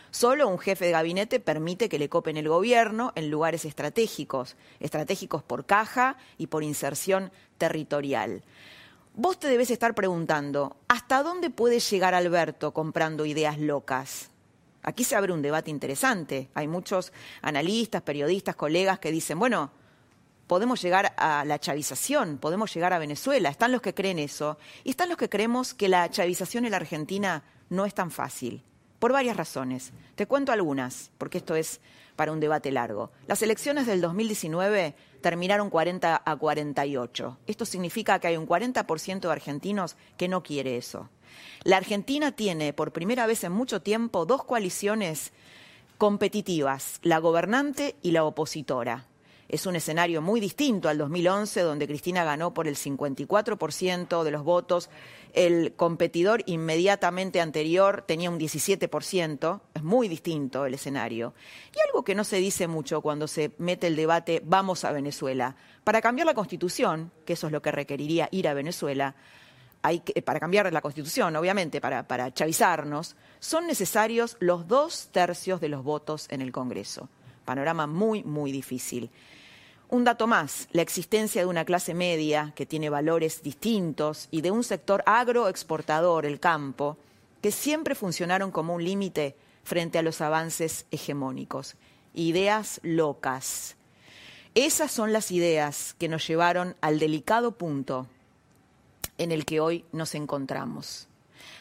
Solo 0.10 0.48
un 0.48 0.58
jefe 0.58 0.86
de 0.86 0.92
gabinete 0.92 1.40
permite 1.40 1.88
que 1.88 2.00
le 2.00 2.10
copen 2.10 2.36
el 2.36 2.50
gobierno 2.50 3.14
en 3.14 3.30
lugares 3.30 3.64
estratégicos, 3.64 4.56
estratégicos 4.80 5.44
por 5.44 5.68
caja 5.68 6.18
y 6.40 6.48
por 6.48 6.64
inserción 6.64 7.32
territorial. 7.60 8.42
Vos 9.22 9.38
te 9.38 9.50
debes 9.50 9.70
estar 9.70 9.94
preguntando, 9.96 10.78
¿hasta 10.88 11.24
dónde 11.24 11.50
puede 11.50 11.82
llegar 11.82 12.16
Alberto 12.16 12.74
comprando 12.74 13.26
ideas 13.26 13.60
locas? 13.60 14.30
Aquí 14.82 15.04
se 15.04 15.18
abre 15.18 15.34
un 15.34 15.42
debate 15.42 15.70
interesante. 15.70 16.48
Hay 16.54 16.70
muchos 16.70 17.12
analistas, 17.42 18.02
periodistas, 18.02 18.56
colegas 18.56 19.00
que 19.00 19.12
dicen, 19.12 19.38
bueno, 19.38 19.72
podemos 20.48 20.82
llegar 20.82 21.16
a 21.18 21.44
la 21.44 21.60
chavización, 21.60 22.38
podemos 22.38 22.74
llegar 22.74 22.94
a 22.94 22.98
Venezuela. 22.98 23.50
Están 23.50 23.74
los 23.74 23.82
que 23.82 23.94
creen 23.94 24.20
eso 24.20 24.58
y 24.86 24.92
están 24.92 25.10
los 25.10 25.18
que 25.18 25.28
creemos 25.28 25.74
que 25.74 25.90
la 25.90 26.10
chavización 26.10 26.64
en 26.64 26.72
la 26.72 26.78
Argentina 26.78 27.44
no 27.68 27.86
es 27.86 27.94
tan 27.94 28.12
fácil, 28.12 28.64
por 29.00 29.12
varias 29.12 29.36
razones. 29.36 29.92
Te 30.16 30.28
cuento 30.28 30.54
algunas, 30.54 31.12
porque 31.18 31.40
esto 31.40 31.56
es 31.56 31.82
para 32.16 32.32
un 32.32 32.40
debate 32.40 32.72
largo. 32.72 33.12
Las 33.28 33.42
elecciones 33.42 33.86
del 33.86 34.00
2019 34.00 34.96
terminaron 35.22 35.70
40 35.70 36.22
a 36.26 36.36
48. 36.36 37.38
Esto 37.48 37.66
significa 37.66 38.20
que 38.20 38.28
hay 38.28 38.38
un 38.38 38.48
40% 38.48 39.20
de 39.20 39.32
argentinos 39.32 39.96
que 40.18 40.28
no 40.28 40.44
quiere 40.44 40.78
eso. 40.78 41.10
La 41.64 41.78
Argentina 41.78 42.32
tiene 42.32 42.74
por 42.74 42.92
primera 42.94 43.28
vez 43.28 43.44
en 43.44 43.52
mucho 43.52 43.82
tiempo 43.82 44.26
dos 44.26 44.44
coaliciones 44.44 45.32
competitivas, 45.98 47.00
la 47.04 47.20
gobernante 47.20 47.96
y 48.02 48.12
la 48.12 48.24
opositora. 48.24 49.06
Es 49.50 49.66
un 49.66 49.76
escenario 49.76 50.22
muy 50.22 50.40
distinto 50.40 50.90
al 50.90 51.00
2011, 51.00 51.62
donde 51.62 51.88
Cristina 51.88 52.24
ganó 52.24 52.54
por 52.54 52.68
el 52.68 52.76
54% 52.76 54.24
de 54.24 54.30
los 54.30 54.44
votos. 54.44 54.92
El 55.34 55.74
competidor 55.74 56.44
inmediatamente 56.46 57.42
anterior 57.42 58.04
tenía 58.08 58.30
un 58.30 58.40
17%. 58.40 59.62
Es 59.74 59.82
muy 59.82 60.08
distinto 60.08 60.68
el 60.68 60.76
escenario. 60.76 61.34
Y 61.76 61.80
algo 61.88 62.04
que 62.04 62.14
no 62.14 62.24
se 62.26 62.38
dice 62.38 62.68
mucho 62.68 63.02
cuando 63.02 63.28
se 63.28 63.52
mete 63.58 63.88
el 63.88 63.96
debate 63.96 64.40
vamos 64.46 64.86
a 64.86 64.92
Venezuela. 64.92 65.56
Para 65.84 66.00
cambiar 66.00 66.28
la 66.28 66.36
constitución, 66.36 67.12
que 67.26 67.34
eso 67.34 67.48
es 67.48 67.52
lo 67.52 67.64
que 67.64 67.72
requeriría 67.72 68.30
ir 68.32 68.48
a 68.48 68.54
Venezuela, 68.54 69.16
que, 70.06 70.22
para 70.22 70.40
cambiar 70.40 70.72
la 70.72 70.82
constitución, 70.82 71.36
obviamente, 71.36 71.82
para 71.82 72.32
chavizarnos, 72.36 73.16
son 73.40 73.66
necesarios 73.66 74.38
los 74.40 74.68
dos 74.68 75.10
tercios 75.12 75.60
de 75.60 75.70
los 75.70 75.84
votos 75.84 76.28
en 76.30 76.42
el 76.42 76.52
Congreso. 76.52 77.10
Panorama 77.46 77.88
muy, 77.88 78.24
muy 78.24 78.52
difícil. 78.52 79.10
Un 79.90 80.04
dato 80.04 80.28
más, 80.28 80.68
la 80.72 80.84
existencia 80.84 81.42
de 81.42 81.48
una 81.48 81.66
clase 81.66 81.96
media 81.96 82.54
que 82.56 82.68
tiene 82.68 82.92
valores 82.92 83.42
distintos 83.42 84.28
y 84.30 84.42
de 84.42 84.52
un 84.52 84.64
sector 84.64 85.02
agroexportador, 85.08 86.28
el 86.28 86.40
campo, 86.40 86.98
que 87.42 87.52
siempre 87.52 87.96
funcionaron 87.96 88.52
como 88.52 88.76
un 88.76 88.84
límite 88.84 89.36
frente 89.64 89.98
a 89.98 90.04
los 90.04 90.22
avances 90.22 90.86
hegemónicos. 90.92 91.76
Ideas 92.14 92.80
locas. 92.84 93.78
Esas 94.54 94.92
son 94.92 95.12
las 95.12 95.32
ideas 95.32 95.96
que 95.98 96.08
nos 96.08 96.28
llevaron 96.28 96.76
al 96.82 97.00
delicado 97.00 97.54
punto 97.54 98.06
en 99.18 99.32
el 99.32 99.44
que 99.44 99.60
hoy 99.60 99.86
nos 99.92 100.14
encontramos. 100.14 101.08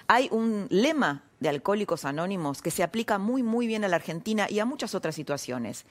Hay 0.06 0.28
un 0.30 0.66
lema 0.68 1.22
de 1.40 1.48
Alcohólicos 1.48 2.04
Anónimos 2.04 2.60
que 2.60 2.70
se 2.70 2.82
aplica 2.82 3.16
muy, 3.16 3.42
muy 3.42 3.66
bien 3.66 3.84
a 3.84 3.88
la 3.88 3.96
Argentina 3.96 4.48
y 4.50 4.58
a 4.58 4.66
muchas 4.66 4.94
otras 4.94 5.14
situaciones. 5.14 5.86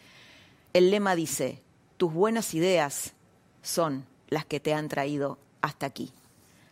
El 0.74 0.92
lema 0.92 1.16
dice, 1.16 1.62
tus 1.98 2.14
buenas 2.14 2.54
ideas 2.54 3.14
son 3.62 4.06
las 4.30 4.46
que 4.46 4.60
te 4.60 4.74
han 4.74 4.88
traído 4.88 5.38
hasta 5.62 5.86
aquí. 5.86 6.14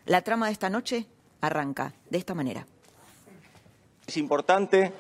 La 0.06 0.22
trama 0.22 0.46
de 0.48 0.54
esta 0.54 0.70
noche 0.70 1.08
arranca 1.42 1.94
de 2.10 2.18
esta 2.18 2.34
manera. 2.36 2.66
Es 4.08 4.18
importante 4.18 4.94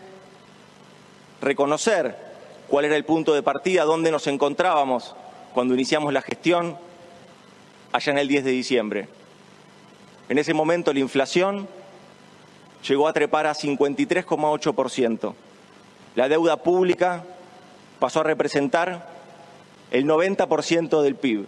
reconocer 1.41 2.17
cuál 2.67 2.85
era 2.85 2.95
el 2.95 3.05
punto 3.05 3.33
de 3.33 3.43
partida, 3.43 3.83
dónde 3.83 4.11
nos 4.11 4.25
encontrábamos 4.25 5.15
cuando 5.53 5.75
iniciamos 5.75 6.11
la 6.11 6.23
gestión 6.23 6.77
allá 7.91 8.11
en 8.11 8.17
el 8.17 8.27
10 8.27 8.43
de 8.45 8.51
diciembre. 8.51 9.07
En 10.27 10.39
ese 10.39 10.55
momento 10.55 10.91
la 10.91 10.99
inflación 10.99 11.67
llegó 12.87 13.07
a 13.07 13.13
trepar 13.13 13.45
a 13.45 13.53
53,8%. 13.53 15.33
La 16.15 16.27
deuda 16.27 16.57
pública 16.57 17.23
pasó 17.99 18.21
a 18.21 18.23
representar 18.23 19.14
el 19.91 20.05
90% 20.05 21.01
del 21.01 21.15
PIB. 21.15 21.45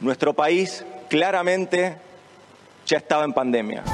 Nuestro 0.00 0.34
país 0.34 0.84
claramente 1.08 1.96
ya 2.86 2.98
estaba 2.98 3.24
en 3.24 3.32
pandemia. 3.32 3.84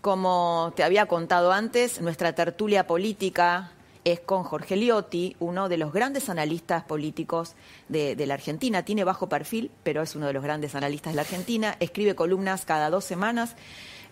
Como 0.00 0.72
te 0.74 0.82
había 0.82 1.06
contado 1.06 1.52
antes, 1.52 2.00
nuestra 2.00 2.34
tertulia 2.34 2.86
política 2.86 3.72
es 4.04 4.18
con 4.18 4.42
Jorge 4.42 4.74
Liotti, 4.74 5.36
uno 5.38 5.68
de 5.68 5.76
los 5.76 5.92
grandes 5.92 6.28
analistas 6.28 6.82
políticos 6.82 7.54
de, 7.88 8.16
de, 8.16 8.26
la 8.26 8.34
Argentina. 8.34 8.84
Tiene 8.84 9.04
bajo 9.04 9.28
perfil, 9.28 9.70
pero 9.84 10.02
es 10.02 10.16
uno 10.16 10.26
de 10.26 10.32
los 10.32 10.42
grandes 10.42 10.74
analistas 10.74 11.12
de 11.12 11.16
la 11.16 11.22
Argentina. 11.22 11.76
Escribe 11.78 12.16
columnas 12.16 12.64
cada 12.64 12.90
dos 12.90 13.04
semanas 13.04 13.54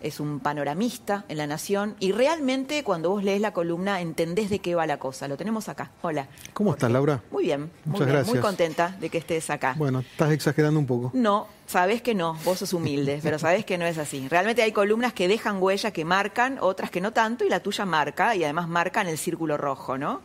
es 0.01 0.19
un 0.19 0.39
panoramista 0.39 1.25
en 1.27 1.37
La 1.37 1.47
Nación 1.47 1.95
y 1.99 2.11
realmente 2.11 2.83
cuando 2.83 3.09
vos 3.09 3.23
lees 3.23 3.41
la 3.41 3.53
columna 3.53 4.01
entendés 4.01 4.49
de 4.49 4.59
qué 4.59 4.75
va 4.75 4.85
la 4.85 4.97
cosa. 4.97 5.27
Lo 5.27 5.37
tenemos 5.37 5.69
acá. 5.69 5.91
Hola. 6.01 6.27
¿Cómo 6.53 6.71
estás, 6.73 6.91
Laura? 6.91 7.21
Muy 7.31 7.45
bien. 7.45 7.71
Muchas 7.85 8.07
gracias. 8.07 8.29
Muy 8.29 8.39
contenta 8.39 8.95
de 8.99 9.09
que 9.09 9.17
estés 9.19 9.49
acá. 9.49 9.75
Bueno, 9.77 9.99
estás 9.99 10.31
exagerando 10.31 10.79
un 10.79 10.85
poco. 10.85 11.11
No, 11.13 11.47
sabes 11.67 12.01
que 12.01 12.15
no, 12.15 12.37
vos 12.43 12.59
sos 12.59 12.73
humilde, 12.73 13.19
pero 13.23 13.39
sabes 13.39 13.65
que 13.65 13.77
no 13.77 13.85
es 13.85 13.97
así. 13.97 14.27
Realmente 14.27 14.61
hay 14.61 14.71
columnas 14.71 15.13
que 15.13 15.27
dejan 15.27 15.61
huella, 15.61 15.91
que 15.91 16.05
marcan, 16.05 16.57
otras 16.59 16.91
que 16.91 17.01
no 17.01 17.11
tanto, 17.13 17.45
y 17.45 17.49
la 17.49 17.61
tuya 17.61 17.85
marca, 17.85 18.35
y 18.35 18.43
además 18.43 18.67
marca 18.67 19.01
en 19.01 19.07
el 19.07 19.17
círculo 19.17 19.57
rojo, 19.57 19.97
¿no? 19.97 20.21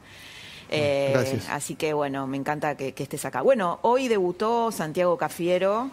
Eh, 0.68 1.10
Gracias. 1.12 1.48
Así 1.48 1.76
que 1.76 1.92
bueno, 1.92 2.26
me 2.26 2.36
encanta 2.36 2.76
que, 2.76 2.92
que 2.92 3.04
estés 3.04 3.24
acá. 3.24 3.42
Bueno, 3.42 3.78
hoy 3.82 4.08
debutó 4.08 4.72
Santiago 4.72 5.16
Cafiero 5.16 5.90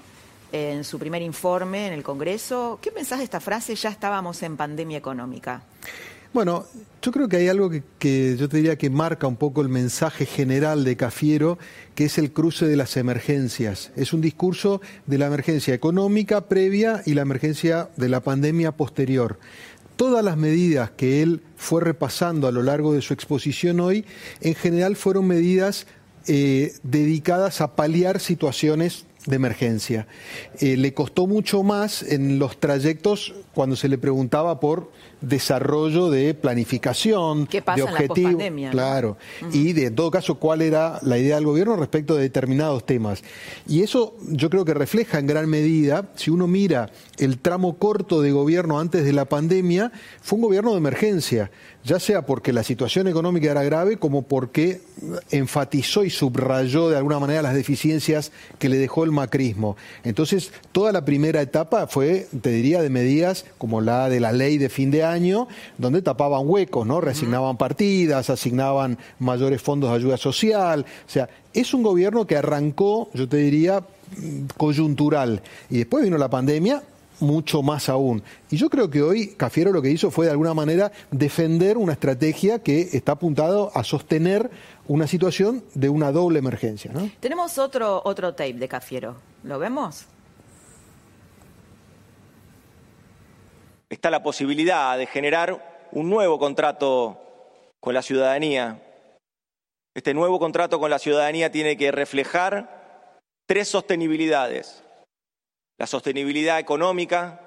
en 0.53 0.83
su 0.83 1.00
primer 1.00 1.22
informe 1.24 1.88
en 1.88 1.93
el 1.93 2.03
Congreso. 2.03 2.77
¿Qué 2.81 2.91
pensás 2.91 3.17
de 3.17 3.25
esta 3.25 3.39
frase? 3.39 3.75
Ya 3.75 3.89
estábamos 3.89 4.41
en 4.43 4.55
pandemia 4.55 5.00
económica. 5.00 5.63
Bueno, 6.31 6.65
yo 7.01 7.12
creo 7.12 7.27
que 7.27 7.38
hay 7.38 7.48
algo 7.48 7.72
que, 8.00 8.36
yo 8.39 8.50
te 8.50 8.57
diría 8.57 8.77
que 8.77 8.89
marca 8.89 9.27
un 9.27 9.36
poco 9.36 9.62
el 9.62 9.69
mensaje 9.69 10.25
general 10.25 10.83
de 10.83 10.95
Cafiero, 10.95 11.60
que 11.95 12.05
es 12.05 12.17
el 12.17 12.31
cruce 12.33 12.65
de 12.65 12.75
las 12.75 12.98
emergencias. 12.98 13.91
Es 13.95 14.13
un 14.13 14.22
discurso 14.22 14.81
de 15.05 15.17
la 15.17 15.27
emergencia 15.27 15.74
económica 15.74 16.41
previa 16.48 17.01
y 17.05 17.13
la 17.13 17.22
emergencia 17.22 17.89
de 17.98 18.10
la 18.10 18.22
pandemia 18.22 18.72
posterior. 18.72 19.39
Todas 19.95 20.24
las 20.24 20.38
medidas 20.38 20.89
que 20.91 21.22
él 21.22 21.41
fue 21.55 21.81
repasando 21.81 22.48
a 22.48 22.51
lo 22.51 22.63
largo 22.63 22.93
de 22.93 23.01
su 23.01 23.13
exposición 23.13 23.79
hoy, 23.79 24.05
en 24.41 24.55
general 24.55 24.95
fueron 24.95 25.27
medidas 25.27 25.86
eh, 26.25 26.74
dedicadas 26.83 27.62
a 27.62 27.75
paliar 27.75 28.19
situaciones 28.19 29.05
de 29.25 29.36
emergencia. 29.36 30.08
Eh, 30.60 30.77
le 30.77 30.94
costó 30.94 31.27
mucho 31.27 31.63
más 31.63 32.03
en 32.03 32.39
los 32.39 32.60
trayectos 32.60 33.34
cuando 33.53 33.75
se 33.75 33.88
le 33.88 33.98
preguntaba 33.98 34.60
por 34.60 34.92
desarrollo 35.22 36.10
de 36.10 36.34
planificación, 36.34 37.48
¿Qué 37.48 37.62
pasa 37.62 37.86
de 37.86 38.46
en 38.46 38.62
la 38.63 38.72
claro, 38.72 39.18
y 39.53 39.74
de 39.74 39.86
en 39.86 39.96
todo 39.96 40.12
caso 40.12 40.36
cuál 40.36 40.62
era 40.62 41.00
la 41.01 41.18
idea 41.18 41.36
del 41.36 41.46
gobierno 41.46 41.75
respecto 41.77 42.15
de 42.15 42.24
determinados 42.24 42.86
temas. 42.86 43.24
Y 43.68 43.84
eso 43.84 44.15
yo 44.27 44.50
creo 44.50 44.65
que 44.65 44.74
refleja 44.74 45.20
en 45.20 45.27
gran 45.27 45.50
medida, 45.50 46.10
si 46.15 46.30
uno 46.30 46.48
mira 46.48 46.92
el 47.18 47.39
tramo 47.39 47.77
corto 47.77 48.22
de 48.22 48.32
gobierno 48.32 48.80
antes 48.80 49.06
de 49.06 49.13
la 49.13 49.25
pandemia, 49.25 49.92
fue 50.22 50.38
un 50.38 50.44
gobierno 50.44 50.72
de 50.72 50.77
emergencia, 50.77 51.51
ya 51.84 52.00
sea 52.00 52.25
porque 52.25 52.54
la 52.54 52.63
situación 52.63 53.08
económica 53.08 53.52
era 53.52 53.63
grave 53.63 53.98
como 53.98 54.22
porque 54.22 54.82
enfatizó 55.32 56.04
y 56.04 56.10
subrayó 56.10 56.90
de 56.90 56.98
alguna 56.98 57.20
manera 57.20 57.42
las 57.42 57.54
deficiencias 57.54 58.32
que 58.58 58.70
le 58.70 58.78
dejó 58.78 59.04
el 59.04 59.12
macrismo. 59.12 59.75
Entonces, 60.04 60.52
toda 60.72 60.92
la 60.92 61.04
primera 61.04 61.42
etapa 61.42 61.88
fue, 61.88 62.28
te 62.42 62.52
diría, 62.52 62.82
de 62.82 62.90
medidas 62.90 63.46
como 63.58 63.82
la 63.82 64.10
de 64.10 64.20
la 64.20 64.32
ley 64.32 64.58
de 64.58 64.70
fin 64.70 64.92
de 64.92 65.04
año, 65.04 65.48
donde 65.78 66.02
tapaban 66.02 66.44
huecos, 66.46 66.88
¿no? 66.88 67.02
Reasignaban 67.02 67.58
partidas, 67.58 68.30
asignaban 68.30 68.98
mayores 69.20 69.62
fondos 69.62 69.90
de 69.90 69.98
ayuda 69.98 70.18
social. 70.18 70.86
O 71.06 71.10
sea, 71.10 71.30
es 71.54 71.74
un 71.74 71.84
gobierno 71.84 72.25
que 72.25 72.38
arrancó, 72.38 73.10
yo 73.13 73.28
te 73.28 73.38
diría, 73.38 73.82
mm, 73.82 74.46
coyuntural. 74.58 75.42
Y 75.70 75.80
después 75.80 76.04
vino 76.04 76.18
la 76.18 76.30
pandemia, 76.30 76.82
mucho 77.20 77.62
más 77.62 77.89
aún. 77.89 78.24
Y 78.50 78.58
yo 78.58 78.70
creo 78.70 78.89
que 78.89 79.01
hoy 79.01 79.36
Cafiero 79.36 79.72
lo 79.72 79.82
que 79.82 79.89
hizo 79.89 80.12
fue 80.12 80.25
de 80.25 80.32
alguna 80.32 80.53
manera 80.53 80.91
defender 81.12 81.77
una 81.77 81.93
estrategia 81.93 82.60
que 82.60 82.89
está 82.93 83.13
apuntado 83.13 83.72
a 83.74 83.84
sostener 83.84 84.50
una 84.88 85.08
situación 85.08 85.63
de 85.74 85.89
una 85.89 86.12
doble 86.12 86.39
emergencia. 86.39 86.91
¿no? 86.93 87.10
Tenemos 87.20 87.58
otro, 87.58 88.01
otro 88.03 88.34
tape 88.34 88.53
de 88.53 88.67
Cafiero. 88.67 89.15
¿Lo 89.43 89.60
vemos? 89.60 90.08
está 93.93 94.10
la 94.10 94.24
posibilidad 94.24 94.98
de 94.98 95.05
generar 95.05 95.88
un 95.91 96.10
nuevo 96.10 96.39
contrato 96.39 97.20
con 97.79 97.93
la 97.93 98.01
ciudadanía. 98.01 98.82
Este 99.93 100.13
nuevo 100.13 100.39
contrato 100.39 100.79
con 100.79 100.89
la 100.89 101.00
ciudadanía 101.00 101.51
tiene 101.51 101.77
que 101.77 101.91
reflejar 101.91 103.22
tres 103.46 103.67
sostenibilidades. 103.70 104.83
La 105.80 105.88
sostenibilidad 105.88 106.60
económica, 106.60 107.42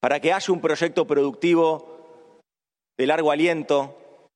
para 0.00 0.20
que 0.20 0.32
haya 0.32 0.52
un 0.52 0.60
proyecto 0.60 1.06
productivo 1.06 2.40
de 2.98 3.06
largo 3.06 3.30
aliento. 3.30 4.30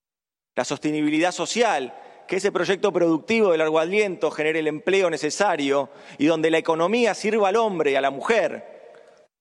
La 0.57 0.65
sostenibilidad 0.65 1.33
social, 1.33 1.95
que 2.27 2.37
ese 2.37 2.53
proyecto 2.53 2.93
productivo 2.93 3.53
de 3.53 3.59
largo 3.59 3.79
aliento 3.79 4.31
genere 4.31 4.61
el 4.61 4.69
empleo 4.69 5.11
necesario 5.11 5.91
y 6.19 6.27
donde 6.27 6.51
la 6.51 6.59
economía 6.59 7.15
sirva 7.15 7.49
al 7.49 7.57
hombre 7.57 7.93
y 7.93 7.95
a 7.95 8.01
la 8.01 8.11
mujer 8.11 8.81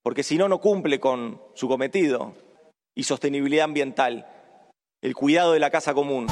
porque 0.04 0.24
si 0.24 0.38
no, 0.38 0.48
no 0.48 0.60
cumple 0.60 1.00
con 1.00 1.42
su 1.54 1.68
cometido. 1.68 2.34
Y 2.96 3.04
sostenibilidad 3.04 3.66
ambiental, 3.66 4.28
el 5.02 5.16
cuidado 5.16 5.54
de 5.54 5.60
la 5.60 5.70
casa 5.70 5.94
común. 5.94 6.28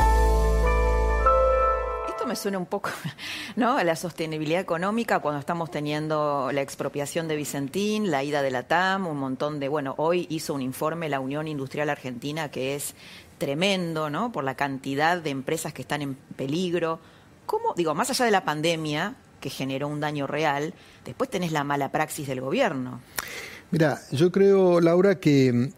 Me 2.27 2.35
suena 2.35 2.57
un 2.57 2.65
poco, 2.65 2.89
¿no? 3.55 3.77
A 3.77 3.83
la 3.85 3.95
sostenibilidad 3.95 4.59
económica 4.59 5.19
cuando 5.19 5.39
estamos 5.39 5.71
teniendo 5.71 6.49
la 6.51 6.61
expropiación 6.61 7.29
de 7.29 7.37
Vicentín, 7.37 8.11
la 8.11 8.21
ida 8.21 8.41
de 8.41 8.51
la 8.51 8.63
TAM, 8.63 9.07
un 9.07 9.17
montón 9.17 9.61
de, 9.61 9.69
bueno, 9.69 9.95
hoy 9.97 10.27
hizo 10.29 10.53
un 10.53 10.61
informe 10.61 11.07
la 11.07 11.21
Unión 11.21 11.47
Industrial 11.47 11.89
Argentina 11.89 12.49
que 12.49 12.75
es 12.75 12.95
tremendo, 13.37 14.09
¿no? 14.09 14.33
Por 14.33 14.43
la 14.43 14.55
cantidad 14.55 15.21
de 15.21 15.29
empresas 15.29 15.71
que 15.71 15.83
están 15.83 16.01
en 16.01 16.15
peligro. 16.15 16.99
¿Cómo, 17.45 17.73
digo, 17.75 17.95
más 17.95 18.09
allá 18.09 18.25
de 18.25 18.31
la 18.31 18.43
pandemia 18.43 19.15
que 19.39 19.49
generó 19.49 19.87
un 19.87 20.01
daño 20.01 20.27
real, 20.27 20.73
después 21.05 21.29
tenés 21.29 21.53
la 21.53 21.63
mala 21.63 21.93
praxis 21.93 22.27
del 22.27 22.41
gobierno? 22.41 22.99
Mira, 23.71 24.01
yo 24.11 24.33
creo, 24.33 24.81
Laura, 24.81 25.15
que 25.15 25.71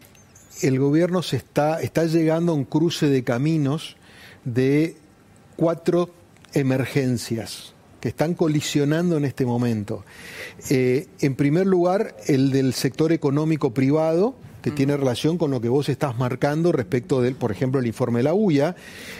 el 0.62 0.78
gobierno 0.80 1.22
se 1.22 1.36
está, 1.36 1.80
está 1.80 2.06
llegando 2.06 2.50
a 2.50 2.54
un 2.56 2.64
cruce 2.64 3.06
de 3.08 3.22
caminos 3.22 3.96
de 4.44 4.96
cuatro 5.54 6.10
emergencias 6.52 7.74
que 8.00 8.08
están 8.08 8.34
colisionando 8.34 9.16
en 9.18 9.24
este 9.26 9.44
momento. 9.44 10.04
Eh, 10.70 11.06
en 11.20 11.34
primer 11.34 11.66
lugar, 11.66 12.16
el 12.26 12.50
del 12.50 12.72
sector 12.72 13.12
económico 13.12 13.74
privado, 13.74 14.34
que 14.62 14.70
tiene 14.70 14.94
relación 14.96 15.38
con 15.38 15.50
lo 15.50 15.60
que 15.62 15.70
vos 15.70 15.88
estás 15.88 16.18
marcando 16.18 16.70
respecto 16.70 17.22
del, 17.22 17.34
por 17.34 17.50
ejemplo, 17.50 17.80
el 17.80 17.86
informe 17.86 18.18
de 18.18 18.24
la 18.24 18.34
UIA. 18.34 18.76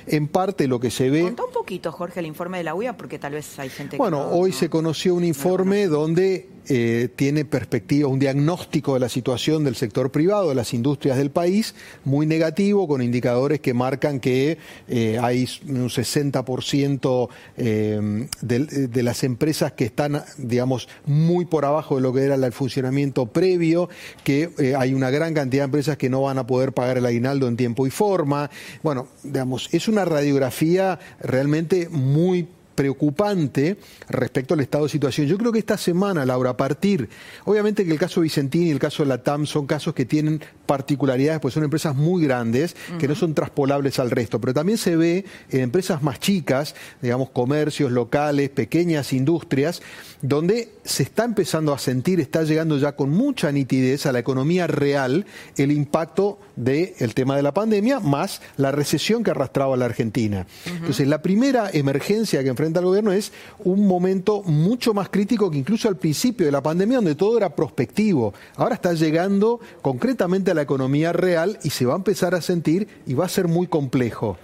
En 0.07 0.29
parte 0.29 0.67
lo 0.69 0.81
que 0.81 0.91
se 0.91 1.09
ve... 1.09 1.23
Contá 1.23 1.45
un 1.45 1.53
poquito, 1.53 1.93
Jorge, 1.93 2.21
el 2.21 2.27
informe 2.27 2.59
de 2.59 2.65
la 2.65 2.75
UIA, 2.75 2.97
porque 2.99 3.19
tal 3.19 3.33
vez 3.33 3.59
hay 3.59 3.71
gente 3.71 3.93
que 3.93 3.97
Bueno, 3.97 4.19
no- 4.25 4.31
hoy 4.33 4.51
no- 4.51 4.57
se 4.57 4.69
conoció 4.69 5.15
un 5.15 5.25
informe 5.25 5.87
donde 5.87 6.49
eh, 6.71 7.09
tiene 7.17 7.45
perspectiva, 7.45 8.09
un 8.09 8.21
diagnóstico 8.21 8.95
de 8.95 9.01
la 9.01 9.09
situación 9.09 9.65
del 9.65 9.75
sector 9.75 10.11
privado, 10.11 10.51
de 10.51 10.55
las 10.55 10.73
industrias 10.73 11.19
del 11.19 11.31
país, 11.31 11.75
muy 12.05 12.27
negativo, 12.27 12.87
con 12.87 13.03
indicadores 13.03 13.61
que 13.61 13.75
marcan 13.75 14.21
que 14.21 14.57
eh, 14.89 15.19
hay 15.21 15.49
un 15.67 15.89
60% 15.89 17.29
eh, 17.57 18.29
de, 18.41 18.59
de 18.89 19.03
las 19.03 19.25
empresas 19.25 19.73
que 19.73 19.85
están, 19.85 20.23
digamos, 20.39 20.89
muy 21.07 21.45
por 21.45 21.65
abajo 21.65 21.97
de 21.97 22.03
lo 22.03 22.13
que 22.13 22.23
era 22.23 22.37
el 22.37 22.53
funcionamiento 22.53 23.27
previo, 23.27 23.89
que 24.25 24.51
eh, 24.59 24.75
hay 24.77 24.95
una 24.95 25.11
gran 25.11 25.35
cantidad 25.35 25.63
de 25.63 25.67
empresas 25.67 25.97
que 25.97 26.09
no 26.09 26.23
van 26.23 26.39
a 26.39 26.47
poder 26.47 26.73
pagar 26.73 26.99
el 26.99 27.07
aguinaldo 27.07 27.49
en 27.49 27.57
tiempo 27.57 27.87
y 27.87 27.91
forma. 27.91 28.51
Bueno, 28.83 29.09
digamos, 29.23 29.69
es 29.73 29.89
una 29.89 30.05
radiografía 30.05 30.99
realmente 31.21 31.89
muy 31.91 32.47
preocupante 32.81 33.77
respecto 34.09 34.55
al 34.55 34.61
estado 34.61 34.85
de 34.85 34.91
situación. 34.91 35.27
Yo 35.27 35.37
creo 35.37 35.53
que 35.53 35.59
esta 35.59 35.77
semana, 35.77 36.25
Laura, 36.25 36.49
a 36.49 36.57
partir, 36.57 37.11
obviamente 37.45 37.85
que 37.85 37.93
el 37.93 37.99
caso 37.99 38.23
Vicentín 38.23 38.69
y 38.69 38.71
el 38.71 38.79
caso 38.79 39.03
de 39.03 39.11
la 39.11 39.23
TAM 39.23 39.45
son 39.45 39.67
casos 39.67 39.93
que 39.93 40.07
tienen 40.07 40.41
particularidades, 40.65 41.43
pues 41.43 41.53
son 41.53 41.63
empresas 41.63 41.95
muy 41.95 42.25
grandes, 42.25 42.75
que 42.99 43.07
no 43.07 43.15
son 43.15 43.35
traspolables 43.35 43.99
al 43.99 44.11
resto, 44.11 44.41
pero 44.41 44.55
también 44.55 44.79
se 44.79 44.97
ve 44.97 45.27
en 45.51 45.61
empresas 45.61 46.03
más 46.03 46.21
chicas, 46.21 46.75
digamos, 47.03 47.29
comercios 47.29 47.93
locales, 47.93 48.49
pequeñas 48.49 49.13
industrias, 49.13 49.83
donde 50.23 50.71
se 50.85 51.03
está 51.03 51.25
empezando 51.25 51.73
a 51.73 51.79
sentir, 51.79 52.21
está 52.21 52.43
llegando 52.43 52.77
ya 52.79 52.93
con 52.93 53.11
mucha 53.11 53.51
nitidez 53.53 54.07
a 54.07 54.13
la 54.13 54.19
economía 54.19 54.67
real 54.67 55.27
el 55.57 55.73
impacto 55.73 56.39
del 56.57 57.15
tema 57.15 57.37
de 57.37 57.43
la 57.43 57.55
pandemia, 57.55 58.01
más 58.01 58.43
la 58.57 58.71
recesión 58.71 59.25
que 59.25 59.31
arrastraba 59.31 59.77
la 59.77 59.87
Argentina. 59.87 60.47
Entonces, 60.67 61.09
la 61.09 61.23
primera 61.23 61.71
emergencia 61.73 62.43
que 62.43 62.51
enfrenta 62.51 62.81
el 62.81 62.87
gobierno 62.87 63.13
es 63.13 63.33
un 63.61 63.87
momento 63.87 64.43
mucho 64.43 64.93
más 64.93 65.09
crítico 65.09 65.51
que 65.51 65.59
incluso 65.59 65.89
al 65.89 65.97
principio 65.97 66.47
de 66.47 66.53
la 66.53 66.63
pandemia, 66.63 66.97
donde 66.97 67.15
todo 67.15 67.37
era 67.37 67.55
prospectivo. 67.55 68.35
Ahora 68.57 68.75
está 68.75 68.93
llegando 68.93 69.61
concretamente 69.81 70.51
a 70.51 70.55
la 70.55 70.63
economía 70.63 71.13
real 71.13 71.59
y 71.63 71.71
se 71.71 71.87
va 71.87 71.95
a 71.95 71.97
empezar 71.97 72.35
a 72.35 72.43
sentir 72.43 72.89
y 73.07 73.15
va 73.15 73.25
a 73.25 73.29
ser 73.29 73.49
muy 73.49 73.67
complejo. 73.67 74.37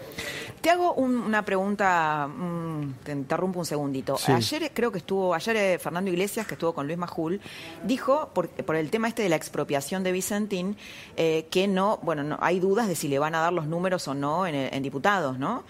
Te 0.61 0.71
hago 0.71 0.95
un- 0.95 1.17
una 1.19 1.45
pregunta, 1.45 2.27
mm, 2.29 2.95
te 3.05 3.13
interrumpo 3.13 3.61
un 3.61 3.67
segundito. 3.67 4.17
Sí. 4.17 4.33
Ayer 4.33 4.71
creo 4.75 4.91
que 4.91 4.99
estuvo, 4.99 5.33
ayer 5.35 5.57
eh, 5.57 5.79
Fernando 5.79 6.11
Iglesias, 6.11 6.47
que 6.47 6.55
estuvo 6.55 6.73
con 6.75 6.87
Luis 6.87 6.99
Majul, 6.99 7.41
dijo, 7.85 8.31
por, 8.35 8.49
por 8.49 8.75
el 8.75 8.91
tema 8.91 9.07
este 9.09 9.23
de 9.23 9.29
la 9.29 9.37
expropiación 9.37 10.03
de 10.03 10.11
Vicentín, 10.13 10.77
eh, 11.17 11.47
que 11.51 11.69
no, 11.69 11.99
bueno, 12.03 12.25
no, 12.25 12.37
hay 12.41 12.59
dudas 12.59 12.89
de 12.89 12.97
si 12.97 13.07
le 13.07 13.19
van 13.21 13.35
a 13.37 13.41
dar 13.41 13.53
los 13.53 13.67
números 13.67 14.09
o 14.09 14.15
no 14.15 14.47
en, 14.47 14.55
en 14.57 14.83
diputados, 14.83 15.39
¿no? 15.39 15.63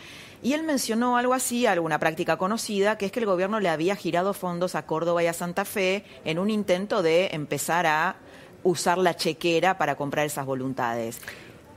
Y 0.42 0.53
él 0.55 0.62
mencionó 0.62 1.16
algo 1.16 1.35
así, 1.35 1.66
alguna 1.66 1.99
práctica 1.99 2.37
conocida, 2.38 2.96
que 2.96 3.07
es 3.07 3.12
que 3.12 3.20
el 3.20 3.27
gobierno 3.27 3.59
le 3.61 3.68
había 3.68 3.96
girado 3.96 4.33
fondos 4.35 4.75
a 4.75 4.87
Córdoba 4.87 5.22
y 5.22 5.27
a 5.27 5.33
Santa 5.33 5.64
Fe 5.64 6.05
en 6.25 6.38
un 6.38 6.49
intento 6.51 7.03
de 7.03 7.29
empezar 7.33 7.87
a 7.87 8.16
usar 8.62 8.99
la 8.99 9.14
chequera 9.16 9.77
para 9.79 9.96
comprar 9.96 10.25
esas 10.27 10.46
voluntades. 10.46 11.20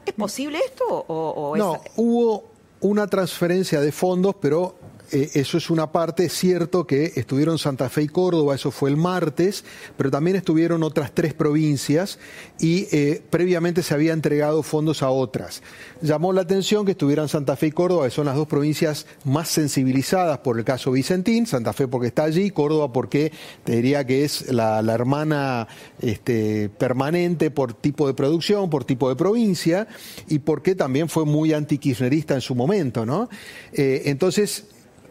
¿Es 0.06 0.14
posible 0.14 0.60
esto 0.66 0.86
o, 0.88 1.30
o 1.30 1.56
es- 1.56 1.60
No, 1.62 1.82
hubo 1.98 2.49
una 2.82 3.08
transferencia 3.08 3.82
de 3.82 3.92
fondos, 3.92 4.36
pero 4.40 4.76
eh, 5.12 5.30
eso 5.34 5.58
es 5.58 5.70
una 5.70 5.92
parte, 5.92 6.26
es 6.26 6.34
cierto 6.34 6.86
que 6.86 7.14
estuvieron 7.16 7.58
Santa 7.58 7.90
Fe 7.90 8.04
y 8.04 8.08
Córdoba, 8.08 8.56
eso 8.56 8.72
fue 8.72 8.90
el 8.90 8.98
martes, 8.98 9.64
pero 9.98 10.12
también 10.12 10.36
estuvieron 10.36 10.84
otras 10.84 11.14
tres 11.14 11.34
provincias 11.34 12.20
y 12.60 12.88
eh, 12.92 13.22
previamente 13.30 13.84
se 13.84 13.94
había 13.94 14.14
entregado 14.14 14.64
fondos 14.64 15.02
a 15.02 15.10
otras. 15.10 15.64
Llamó 16.02 16.34
la 16.34 16.42
atención 16.42 16.86
que 16.86 16.92
estuvieran 16.92 17.28
Santa 17.28 17.56
Fe 17.56 17.68
y 17.68 17.72
Córdoba, 17.72 18.06
que 18.06 18.12
son 18.12 18.26
las 18.26 18.36
dos 18.36 18.48
provincias 18.48 19.08
más 19.26 19.50
sensibilizadas 19.50 20.40
por 20.40 20.58
el 20.58 20.66
caso 20.66 20.92
Vicentín, 20.92 21.48
Santa 21.48 21.74
Fe 21.74 21.88
porque 21.88 22.08
está 22.08 22.24
allí, 22.24 22.52
Córdoba 22.52 22.94
porque 22.94 23.32
te 23.64 23.76
diría 23.78 24.06
que 24.06 24.24
es 24.24 24.52
la, 24.52 24.80
hermana 24.80 25.68
este, 26.02 26.70
permanente 26.70 27.52
por 27.52 27.74
tipo 27.74 28.08
de 28.08 28.14
producción, 28.14 28.70
por 28.70 28.86
tipo 28.86 29.10
de 29.10 29.16
provincia 29.16 29.88
y 30.28 30.40
porque 30.40 30.76
también 30.76 31.10
fue 31.10 31.26
muy 31.26 31.54
antikirchnerista 31.54 32.36
en 32.36 32.42
su 32.42 32.56
momento, 32.56 33.06
¿no? 33.06 33.30
Eh, 33.74 34.04
entonces, 34.06 34.66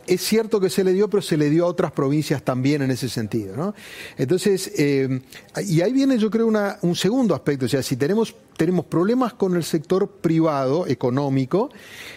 es 0.09 0.23
cierto 0.23 0.61
que 0.61 0.71
se 0.71 0.83
le 0.83 0.93
dio, 0.93 1.09
pero 1.09 1.23
se 1.23 1.37
le 1.37 1.51
dio 1.51 1.65
a 1.65 1.69
otras 1.69 1.93
provincias 1.93 2.43
también 2.43 2.83
en 2.83 2.91
ese 2.91 3.09
sentido. 3.09 3.57
¿no? 3.57 3.75
Entonces, 4.17 4.73
eh, 4.77 5.21
y 5.67 5.81
ahí 5.81 5.93
viene 5.93 6.19
yo 6.19 6.31
creo 6.31 6.49
un 6.83 6.97
segundo 6.97 7.35
aspecto, 7.35 7.67
o 7.67 7.69
sea, 7.69 7.83
si 7.83 7.97
tenemos, 7.97 8.35
tenemos 8.57 8.87
problemas 8.87 9.35
con 9.35 9.55
el 9.57 9.65
sector 9.65 10.09
privado, 10.09 10.87
económico, 10.87 11.71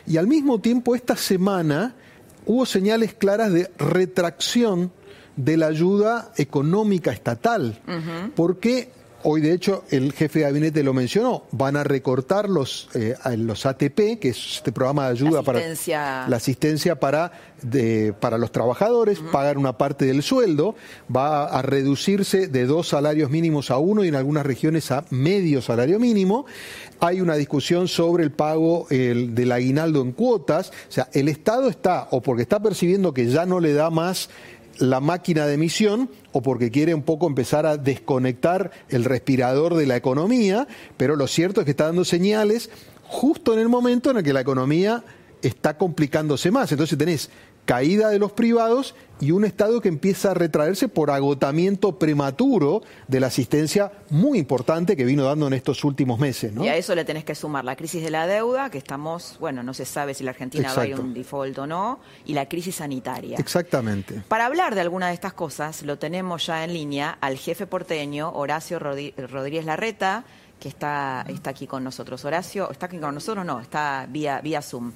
y 0.08 0.17
al 0.17 0.27
mismo 0.27 0.60
tiempo 0.60 0.95
esta 0.95 1.15
semana 1.15 1.95
hubo 2.45 2.65
señales 2.65 3.13
claras 3.13 3.51
de 3.51 3.69
retracción 3.77 4.91
de 5.36 5.58
la 5.58 5.67
ayuda 5.67 6.32
económica 6.38 7.12
estatal, 7.12 7.82
porque 8.36 8.91
Hoy, 9.24 9.42
de 9.42 9.54
hecho, 9.54 9.84
el 9.90 10.14
jefe 10.14 10.40
de 10.40 10.46
gabinete 10.46 10.84
lo 10.84 10.94
mencionó. 10.94 11.44
Van 11.52 11.76
a 11.76 11.84
recortar 11.84 12.50
los, 12.50 12.90
eh, 12.94 13.16
los 13.38 13.66
ATP, 13.66 14.20
que 14.20 14.30
es 14.30 14.56
este 14.58 14.72
programa 14.72 15.06
de 15.06 15.12
ayuda 15.12 15.44
para 15.44 15.60
la 15.60 16.36
asistencia 16.36 17.00
para, 17.00 17.32
para 18.20 18.38
los 18.38 18.52
trabajadores, 18.52 19.20
pagar 19.32 19.58
una 19.58 19.78
parte 19.78 20.06
del 20.06 20.24
sueldo. 20.24 20.76
Va 21.14 21.46
a 21.46 21.62
reducirse 21.62 22.48
de 22.48 22.66
dos 22.66 22.90
salarios 22.90 23.30
mínimos 23.30 23.72
a 23.72 23.78
uno 23.78 24.04
y 24.04 24.08
en 24.08 24.16
algunas 24.16 24.46
regiones 24.46 24.92
a 24.92 25.06
medio 25.10 25.62
salario 25.62 26.00
mínimo. 26.00 26.46
Hay 27.00 27.22
una 27.22 27.36
discusión 27.36 27.88
sobre 27.88 28.24
el 28.24 28.32
pago 28.32 28.88
del 28.90 29.52
aguinaldo 29.52 30.02
en 30.02 30.12
cuotas. 30.12 30.72
O 30.90 30.92
sea, 30.92 31.10
el 31.14 31.28
Estado 31.28 31.70
está, 31.70 32.08
o 32.12 32.22
porque 32.22 32.44
está 32.44 32.62
percibiendo 32.62 33.14
que 33.14 33.28
ya 33.28 33.46
no 33.46 33.60
le 33.60 33.74
da 33.74 33.90
más 33.90 34.30
la 34.82 35.00
máquina 35.00 35.46
de 35.46 35.54
emisión 35.54 36.10
o 36.32 36.41
porque 36.41 36.72
quiere 36.72 36.94
un 36.94 37.04
poco 37.04 37.28
empezar 37.28 37.65
a 37.65 37.78
desconectar 37.78 38.72
el 38.89 39.06
respirador 39.06 39.76
de 39.76 39.86
la 39.86 39.96
economía, 39.96 40.67
pero 40.98 41.15
lo 41.15 41.28
cierto 41.28 41.62
es 41.62 41.65
que 41.65 41.72
está 41.72 41.86
dando 41.86 42.04
señales 42.04 42.70
justo 43.04 43.54
en 43.54 43.60
el 43.60 43.70
momento 43.70 44.10
en 44.10 44.17
el 44.17 44.24
que 44.24 44.34
la 44.34 44.41
economía 44.41 45.04
está 45.41 45.78
complicándose 45.78 46.52
más. 46.52 46.72
Entonces 46.72 46.98
tenés 46.98 47.30
caída 47.65 48.10
de 48.10 48.19
los 48.19 48.32
privados 48.32 48.95
y 49.19 49.32
un 49.32 49.45
Estado 49.45 49.82
que 49.82 49.88
empieza 49.88 50.32
a 50.32 50.34
retraerse 50.34 50.88
por 50.88 51.12
agotamiento 51.12 52.00
prematuro 52.00 52.82
de 53.08 53.19
la 53.19 53.28
asistencia 53.28 53.91
muy 54.10 54.39
importante 54.39 54.97
que 54.97 55.06
vino 55.06 55.24
dando 55.24 55.47
en 55.47 55.54
estos 55.54 55.84
últimos 55.84 56.19
meses. 56.19 56.52
Y 56.60 56.67
a 56.67 56.76
eso 56.76 56.95
le 56.95 57.06
tenés 57.06 57.24
que 57.24 57.36
sumar 57.36 57.63
la 57.63 57.76
crisis 57.76 58.04
de 58.04 58.10
la 58.10 58.26
deuda, 58.26 58.71
que 58.71 58.80
estamos, 58.80 59.38
bueno, 59.39 59.62
no 59.62 59.76
se 59.76 59.86
sabe 59.86 60.15
si 60.15 60.24
la 60.24 60.32
Argentina 60.32 60.74
va 60.74 60.82
a 60.82 60.88
ir 60.88 61.00
un 61.00 61.13
default 61.13 61.60
o 61.60 61.67
no, 61.67 62.00
y 62.26 62.34
la 62.34 62.50
crisis 62.50 62.76
sanitaria. 62.76 63.38
Exactamente. 63.38 64.24
Para 64.28 64.47
hablar 64.47 64.74
de 64.74 64.82
alguna 64.82 65.10
de 65.10 65.13
estas 65.13 65.34
cosas, 65.34 65.84
lo 65.84 66.00
tenemos 66.00 66.47
ya 66.47 66.63
en 66.63 66.74
línea 66.74 67.17
al 67.21 67.38
jefe 67.38 67.67
porteño, 67.67 68.32
Horacio 68.34 68.80
Rodríguez 68.80 69.65
Larreta, 69.65 70.26
que 70.60 70.69
está, 70.69 71.26
está 71.28 71.52
aquí 71.52 71.67
con 71.67 71.84
nosotros. 71.84 72.26
Horacio, 72.26 72.71
¿está 72.71 72.88
aquí 72.88 72.97
con 72.97 73.13
nosotros? 73.13 73.45
No, 73.45 73.60
está 73.60 74.08
vía, 74.10 74.41
vía 74.41 74.62
Zoom. 74.62 74.93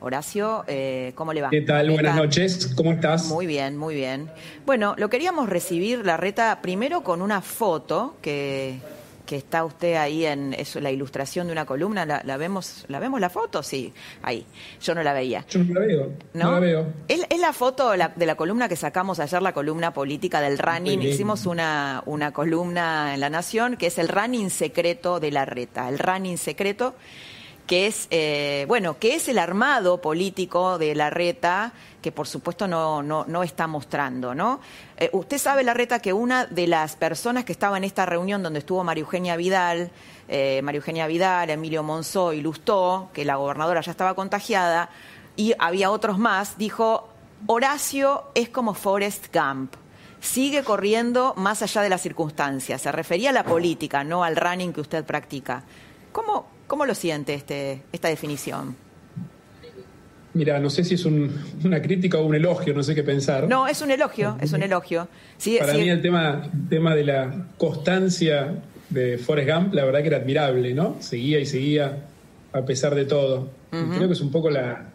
Horacio, 0.00 0.64
eh, 0.66 1.12
¿cómo 1.14 1.32
le 1.32 1.42
va? 1.42 1.50
¿Qué 1.50 1.62
tal? 1.62 1.90
Buenas 1.90 2.16
noches, 2.16 2.72
¿cómo 2.76 2.92
estás? 2.92 3.26
Muy 3.26 3.46
bien, 3.46 3.76
muy 3.76 3.94
bien. 3.94 4.30
Bueno, 4.64 4.94
lo 4.98 5.08
queríamos 5.08 5.48
recibir, 5.48 6.04
la 6.04 6.16
reta, 6.16 6.60
primero 6.62 7.02
con 7.02 7.22
una 7.22 7.40
foto 7.40 8.16
que, 8.20 8.78
que 9.26 9.36
está 9.36 9.64
usted 9.64 9.96
ahí 9.96 10.24
en 10.24 10.54
eso, 10.54 10.80
la 10.80 10.90
ilustración 10.90 11.48
de 11.48 11.52
una 11.52 11.66
columna. 11.66 12.06
¿La, 12.06 12.36
vemos 12.36 12.84
la 12.88 13.00
vemos 13.00 13.20
la 13.20 13.28
foto? 13.28 13.62
Sí, 13.62 13.92
ahí. 14.22 14.46
Yo 14.80 14.94
no 14.94 15.02
la 15.02 15.12
veía. 15.12 15.44
Yo 15.50 15.62
no 15.64 15.74
la 15.74 15.86
veo. 15.86 16.12
No, 16.32 16.52
la 16.52 16.60
veo. 16.60 16.86
Es, 17.08 17.26
la 17.38 17.52
foto 17.52 17.90
de 17.90 18.26
la 18.26 18.34
columna 18.36 18.68
que 18.68 18.76
sacamos 18.76 19.18
ayer, 19.18 19.42
la 19.42 19.52
columna 19.52 19.92
política 19.92 20.40
del 20.40 20.58
running. 20.58 21.02
Hicimos 21.02 21.44
una, 21.46 22.02
una 22.06 22.32
columna 22.32 23.14
en 23.14 23.20
La 23.20 23.28
Nación 23.28 23.76
que 23.76 23.88
es 23.88 23.98
el 23.98 24.08
running 24.08 24.50
secreto 24.50 25.20
de 25.20 25.32
la 25.32 25.44
reta. 25.44 25.88
El 25.88 25.98
running 25.98 26.38
secreto 26.38 26.94
que 27.66 27.86
es, 27.86 28.06
eh, 28.10 28.64
bueno, 28.68 28.98
que 28.98 29.14
es 29.14 29.28
el 29.28 29.38
armado 29.38 30.00
político 30.00 30.78
de 30.78 30.94
la 30.94 31.10
reta, 31.10 31.72
que 32.00 32.12
por 32.12 32.28
supuesto 32.28 32.68
no, 32.68 33.02
no, 33.02 33.24
no 33.26 33.42
está 33.42 33.66
mostrando, 33.66 34.34
¿no? 34.34 34.60
Eh, 34.96 35.10
usted 35.12 35.38
sabe, 35.38 35.64
la 35.64 35.74
reta, 35.74 35.98
que 35.98 36.12
una 36.12 36.46
de 36.46 36.68
las 36.68 36.94
personas 36.94 37.44
que 37.44 37.52
estaba 37.52 37.76
en 37.76 37.84
esta 37.84 38.06
reunión 38.06 38.42
donde 38.42 38.60
estuvo 38.60 38.84
María 38.84 39.02
Eugenia 39.02 39.36
Vidal, 39.36 39.90
eh, 40.28 40.60
María 40.62 40.78
Eugenia 40.78 41.06
Vidal, 41.08 41.50
Emilio 41.50 41.82
Monzó 41.82 42.32
y 42.32 42.40
Lustó, 42.40 43.10
que 43.12 43.24
la 43.24 43.36
gobernadora 43.36 43.80
ya 43.80 43.90
estaba 43.90 44.14
contagiada, 44.14 44.88
y 45.34 45.54
había 45.58 45.90
otros 45.90 46.18
más, 46.18 46.56
dijo, 46.58 47.08
Horacio 47.46 48.24
es 48.34 48.48
como 48.48 48.74
Forrest 48.74 49.34
Gump 49.34 49.74
sigue 50.18 50.64
corriendo 50.64 51.34
más 51.36 51.62
allá 51.62 51.82
de 51.82 51.88
las 51.88 52.00
circunstancias. 52.00 52.82
Se 52.82 52.90
refería 52.90 53.30
a 53.30 53.32
la 53.32 53.44
política, 53.44 54.02
no 54.02 54.24
al 54.24 54.34
running 54.34 54.72
que 54.72 54.80
usted 54.80 55.04
practica. 55.04 55.62
¿Cómo, 56.10 56.46
¿Cómo 56.66 56.84
lo 56.84 56.94
siente 56.94 57.34
este, 57.34 57.82
esta 57.92 58.08
definición? 58.08 58.76
Mira, 60.34 60.58
no 60.60 60.68
sé 60.68 60.84
si 60.84 60.94
es 60.96 61.04
una 61.06 61.80
crítica 61.80 62.18
o 62.18 62.26
un 62.26 62.34
elogio, 62.34 62.74
no 62.74 62.82
sé 62.82 62.94
qué 62.94 63.02
pensar. 63.02 63.48
No, 63.48 63.66
es 63.66 63.80
un 63.80 63.90
elogio, 63.90 64.36
es 64.40 64.52
un 64.52 64.62
elogio. 64.62 65.08
Para 65.58 65.72
mí 65.72 65.88
el 65.88 66.02
tema, 66.02 66.50
tema 66.68 66.94
de 66.94 67.04
la 67.04 67.46
constancia 67.56 68.54
de 68.90 69.16
Forrest 69.16 69.50
Gump, 69.50 69.74
la 69.74 69.86
verdad 69.86 70.02
que 70.02 70.08
era 70.08 70.18
admirable, 70.18 70.74
¿no? 70.74 70.96
Seguía 71.00 71.40
y 71.40 71.46
seguía 71.46 72.04
a 72.52 72.62
pesar 72.66 72.94
de 72.94 73.06
todo. 73.06 73.48
Creo 73.70 74.08
que 74.08 74.12
es 74.12 74.20
un 74.20 74.30
poco 74.30 74.50
la... 74.50 74.90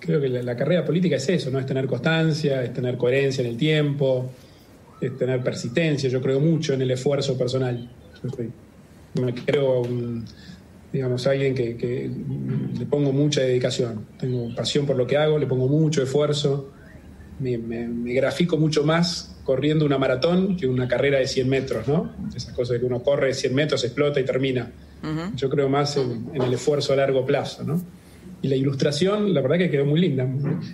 Creo 0.00 0.20
que 0.20 0.28
la, 0.28 0.56
carrera 0.56 0.84
política 0.84 1.16
es 1.16 1.28
eso, 1.28 1.50
¿no? 1.50 1.58
Es 1.58 1.66
tener 1.66 1.86
constancia, 1.86 2.62
es 2.62 2.72
tener 2.72 2.96
coherencia 2.96 3.42
en 3.42 3.50
el 3.50 3.56
tiempo, 3.56 4.30
es 5.00 5.16
tener 5.18 5.42
persistencia. 5.42 6.08
Yo 6.08 6.22
creo 6.22 6.40
mucho 6.40 6.72
en 6.72 6.80
el 6.82 6.90
esfuerzo 6.90 7.36
personal 7.36 7.90
me 9.14 9.34
creo 9.34 9.80
un, 9.80 10.24
digamos, 10.92 11.26
alguien 11.26 11.54
que, 11.54 12.10
le 12.78 12.86
pongo 12.86 13.12
mucha 13.12 13.40
dedicación. 13.40 14.06
Tengo 14.18 14.54
pasión 14.54 14.86
por 14.86 14.96
lo 14.96 15.06
que 15.06 15.16
hago, 15.16 15.38
le 15.38 15.46
pongo 15.46 15.68
mucho 15.68 16.02
esfuerzo. 16.02 16.72
Me, 17.40 17.58
grafico 18.14 18.56
mucho 18.56 18.84
más 18.84 19.36
corriendo 19.42 19.84
una 19.84 19.98
maratón 19.98 20.56
que 20.56 20.66
una 20.66 20.86
carrera 20.86 21.18
de 21.18 21.26
100 21.26 21.48
metros, 21.48 21.88
¿no? 21.88 22.12
Esas 22.34 22.54
cosas 22.54 22.78
que 22.78 22.86
uno 22.86 23.02
corre 23.02 23.34
100 23.34 23.54
metros, 23.54 23.84
explota 23.84 24.20
y 24.20 24.24
termina. 24.24 24.70
Yo 25.34 25.50
creo 25.50 25.68
más 25.68 25.98
en, 25.98 26.30
en, 26.32 26.42
el 26.42 26.54
esfuerzo 26.54 26.94
a 26.94 26.96
largo 26.96 27.26
plazo, 27.26 27.62
¿no? 27.62 27.82
Y 28.40 28.48
la 28.48 28.56
ilustración, 28.56 29.34
la 29.34 29.42
verdad 29.42 29.58
que 29.58 29.70
quedó 29.70 29.84
muy 29.84 30.00
linda. 30.00 30.26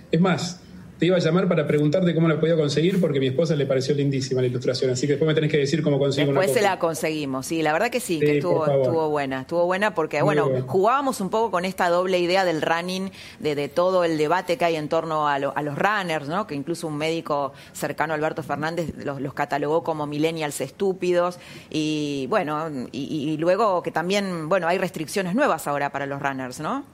Es 0.09 0.21
más, 0.21 0.61
te 1.01 1.07
iba 1.07 1.17
a 1.17 1.19
llamar 1.19 1.47
para 1.47 1.65
preguntarte 1.65 2.13
cómo 2.13 2.27
la 2.27 2.39
podía 2.39 2.55
conseguir 2.55 3.01
porque 3.01 3.17
a 3.17 3.21
mi 3.21 3.25
esposa 3.25 3.55
le 3.55 3.65
pareció 3.65 3.95
lindísima 3.95 4.39
la 4.39 4.45
ilustración, 4.45 4.91
así 4.91 5.07
que 5.07 5.13
después 5.13 5.27
me 5.27 5.33
tenés 5.33 5.49
que 5.49 5.57
decir 5.57 5.81
cómo 5.81 5.97
conseguir 5.97 6.29
una 6.29 6.39
Después 6.39 6.55
se 6.55 6.63
la 6.63 6.77
conseguimos, 6.77 7.47
sí, 7.47 7.63
la 7.63 7.73
verdad 7.73 7.89
que 7.89 7.99
sí, 7.99 8.19
que 8.19 8.37
estuvo, 8.37 9.09
buena, 9.09 9.41
estuvo 9.41 9.65
buena 9.65 9.95
porque, 9.95 10.21
bueno, 10.21 10.47
jugábamos 10.67 11.19
un 11.19 11.31
poco 11.31 11.49
con 11.49 11.65
esta 11.65 11.89
doble 11.89 12.19
idea 12.19 12.45
del 12.45 12.61
running, 12.61 13.09
de, 13.39 13.67
todo 13.67 14.03
el 14.03 14.15
debate 14.15 14.59
que 14.59 14.65
hay 14.65 14.75
en 14.75 14.89
torno 14.89 15.27
a, 15.27 15.39
los 15.39 15.55
runners, 15.75 16.27
¿no? 16.27 16.45
Que 16.45 16.53
incluso 16.53 16.85
un 16.85 16.97
médico 16.97 17.51
cercano 17.73 18.13
a 18.13 18.15
Alberto 18.15 18.43
Fernández 18.43 18.93
los, 19.03 19.33
catalogó 19.33 19.83
como 19.83 20.05
millennials 20.05 20.61
estúpidos 20.61 21.39
y, 21.71 22.27
bueno, 22.29 22.69
y 22.91 23.37
luego 23.37 23.81
que 23.81 23.89
también, 23.89 24.47
bueno, 24.49 24.67
hay 24.67 24.77
restricciones 24.77 25.33
nuevas 25.33 25.65
ahora 25.65 25.91
para 25.91 26.05
los 26.05 26.21
runners, 26.21 26.59
¿no? 26.59 26.85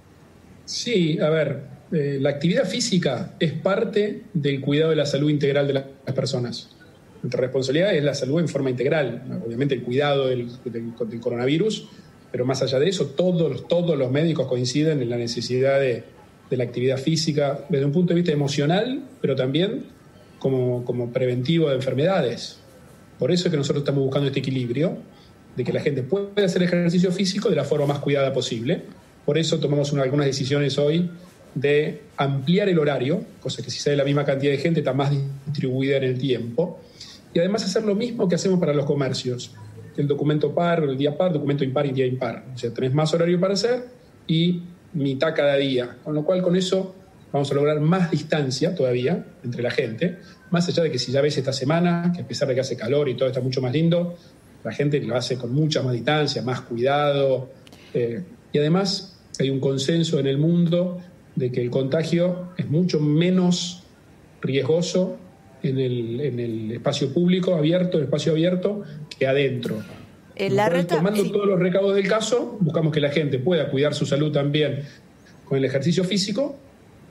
Sí, 0.64 1.20
a 1.20 1.30
ver, 1.30 1.77
eh, 1.92 2.18
la 2.20 2.30
actividad 2.30 2.66
física 2.66 3.36
es 3.40 3.54
parte 3.54 4.24
del 4.34 4.60
cuidado 4.60 4.90
de 4.90 4.98
la 4.98 5.06
salud 5.06 5.30
integral 5.30 5.68
de 5.68 5.74
las 5.74 5.86
personas. 6.14 6.70
Nuestra 7.24 7.42
responsabilidad 7.42 7.96
es 7.96 8.04
la 8.04 8.14
salud 8.14 8.40
en 8.40 8.50
forma 8.50 8.70
integral, 8.70 9.42
obviamente 9.46 9.76
el 9.76 9.84
cuidado 9.84 10.28
del, 10.28 10.50
coronavirus, 11.22 11.88
pero 12.32 12.46
más 12.46 12.62
allá 12.62 12.80
de 12.80 12.90
eso, 12.90 13.08
todos, 13.08 13.68
todos 13.68 13.98
los 13.98 14.12
médicos 14.12 14.48
coinciden 14.48 15.02
en 15.02 15.10
la 15.10 15.18
necesidad 15.18 15.80
de, 15.80 16.04
la 16.50 16.64
actividad 16.64 16.98
física 16.98 17.66
desde 17.70 17.86
un 17.86 17.92
punto 17.92 18.14
de 18.14 18.16
vista 18.16 18.32
emocional, 18.32 19.04
pero 19.20 19.36
también 19.36 19.86
como, 20.40 20.86
como 20.86 21.12
preventivo 21.12 21.70
de 21.70 21.76
enfermedades. 21.76 22.60
Por 23.18 23.32
eso 23.32 23.48
es 23.48 23.52
que 23.52 23.58
nosotros 23.58 23.82
estamos 23.82 24.04
buscando 24.04 24.28
este 24.28 24.40
equilibrio 24.40 24.98
de 25.56 25.64
que 25.64 25.74
la 25.74 25.82
gente 25.82 26.04
pueda 26.04 26.46
hacer 26.46 26.64
ejercicio 26.64 27.12
físico 27.12 27.50
de 27.50 27.56
la 27.56 27.64
forma 27.64 27.88
más 27.88 28.00
cuidada 28.00 28.32
posible. 28.32 28.84
Por 29.26 29.38
eso 29.38 29.60
tomamos 29.60 29.92
algunas 29.94 30.28
decisiones 30.28 30.78
hoy 30.78 31.10
de 31.60 32.02
ampliar 32.18 32.70
el 32.70 32.78
horario, 32.78 33.24
cosa 33.42 33.64
que 33.64 33.72
si 33.72 33.80
sale 33.80 33.96
la 33.96 34.04
misma 34.04 34.24
cantidad 34.24 34.52
de 34.52 34.60
gente 34.60 34.82
está 34.82 34.94
más 34.94 35.12
distribuida 35.46 35.98
en 35.98 36.04
el 36.04 36.18
tiempo, 36.18 36.80
y 37.34 37.40
además 37.40 37.66
hacer 37.66 37.84
lo 37.84 37.96
mismo 37.96 38.30
que 38.30 38.36
hacemos 38.36 38.60
para 38.60 38.74
los 38.74 38.86
comercios, 38.86 39.56
el 39.98 40.08
documento 40.08 40.54
par, 40.54 40.84
el 40.84 40.96
día 40.96 41.18
par, 41.18 41.34
documento 41.34 41.64
impar 41.64 41.88
y 41.88 41.92
día 41.92 42.06
impar. 42.06 42.46
O 42.54 42.58
sea, 42.58 42.72
tenés 42.72 42.94
más 42.94 43.12
horario 43.14 43.40
para 43.40 43.56
hacer 43.56 43.86
y 44.28 44.62
mitad 44.94 45.34
cada 45.36 45.56
día, 45.56 45.98
con 46.04 46.14
lo 46.14 46.24
cual 46.24 46.44
con 46.44 46.56
eso 46.56 46.96
vamos 47.32 47.52
a 47.52 47.56
lograr 47.56 47.80
más 47.80 48.12
distancia 48.12 48.76
todavía 48.76 49.26
entre 49.44 49.64
la 49.64 49.72
gente, 49.72 50.20
más 50.52 50.68
allá 50.68 50.84
de 50.84 50.92
que 50.92 51.00
si 51.00 51.12
ya 51.12 51.22
ves 51.22 51.38
esta 51.38 51.54
semana, 51.54 52.12
que 52.16 52.22
a 52.22 52.28
pesar 52.28 52.48
de 52.48 52.54
que 52.54 52.62
hace 52.62 52.78
calor 52.78 53.10
y 53.10 53.16
todo 53.16 53.28
está 53.28 53.42
mucho 53.42 53.62
más 53.62 53.74
lindo, 53.74 54.16
la 54.64 54.72
gente 54.72 55.00
lo 55.02 55.16
hace 55.16 55.38
con 55.38 55.54
mucha 55.54 55.82
más 55.82 55.94
distancia, 55.94 56.44
más 56.44 56.62
cuidado. 56.62 57.50
Eh, 57.94 58.22
y 58.54 58.60
además 58.60 59.18
hay 59.40 59.50
un 59.50 59.60
consenso 59.60 60.20
en 60.20 60.28
el 60.28 60.38
mundo 60.38 61.00
de 61.38 61.52
que 61.52 61.62
el 61.62 61.70
contagio 61.70 62.50
es 62.58 62.68
mucho 62.68 63.00
menos 63.00 63.84
riesgoso 64.42 65.18
en 65.62 65.80
el, 65.80 66.20
en 66.20 66.40
el 66.40 66.72
espacio 66.72 67.14
público 67.14 67.54
abierto, 67.56 68.00
el 68.00 68.06
espacio 68.06 68.32
abierto, 68.32 68.82
que 69.18 69.28
adentro. 69.28 69.78
Eh, 70.36 70.50
la 70.50 70.70
tomando 70.86 71.32
todos 71.32 71.46
los 71.46 71.60
recados 71.60 71.96
del 71.96 72.08
caso, 72.08 72.58
buscamos 72.60 72.92
que 72.92 73.00
la 73.00 73.10
gente 73.12 73.38
pueda 73.38 73.70
cuidar 73.70 73.94
su 73.94 74.06
salud 74.06 74.32
también 74.32 74.84
con 75.46 75.60
el 75.60 75.66
ejercicio 75.66 76.04
físico, 76.04 76.56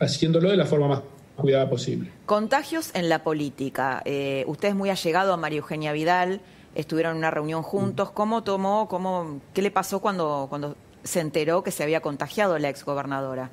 haciéndolo 0.01 0.51
de 0.51 0.57
la 0.57 0.67
forma 0.67 0.89
más 0.89 1.03
cuidada 1.37 1.71
posible. 1.71 2.11
Contagios 2.27 2.91
en 2.95 3.09
la 3.09 3.23
política. 3.23 4.03
Eh, 4.05 4.45
usted 4.49 4.69
es 4.69 4.75
muy 4.75 4.91
allegado 4.91 5.33
a 5.33 5.37
María 5.37 5.59
Eugenia 5.59 5.93
Vidal, 5.93 6.41
estuvieron 6.75 7.13
en 7.13 7.19
una 7.19 7.31
reunión 7.31 7.63
juntos. 7.63 8.11
¿Cómo 8.11 8.43
tomó, 8.43 8.89
cómo, 8.89 9.41
qué 9.55 9.63
le 9.63 9.71
pasó 9.71 10.01
cuando, 10.01 10.47
cuando 10.49 10.77
se 11.05 11.21
enteró 11.21 11.63
que 11.63 11.71
se 11.71 11.85
había 11.85 12.01
contagiado 12.01 12.59
la 12.59 12.69
exgobernadora? 12.69 13.51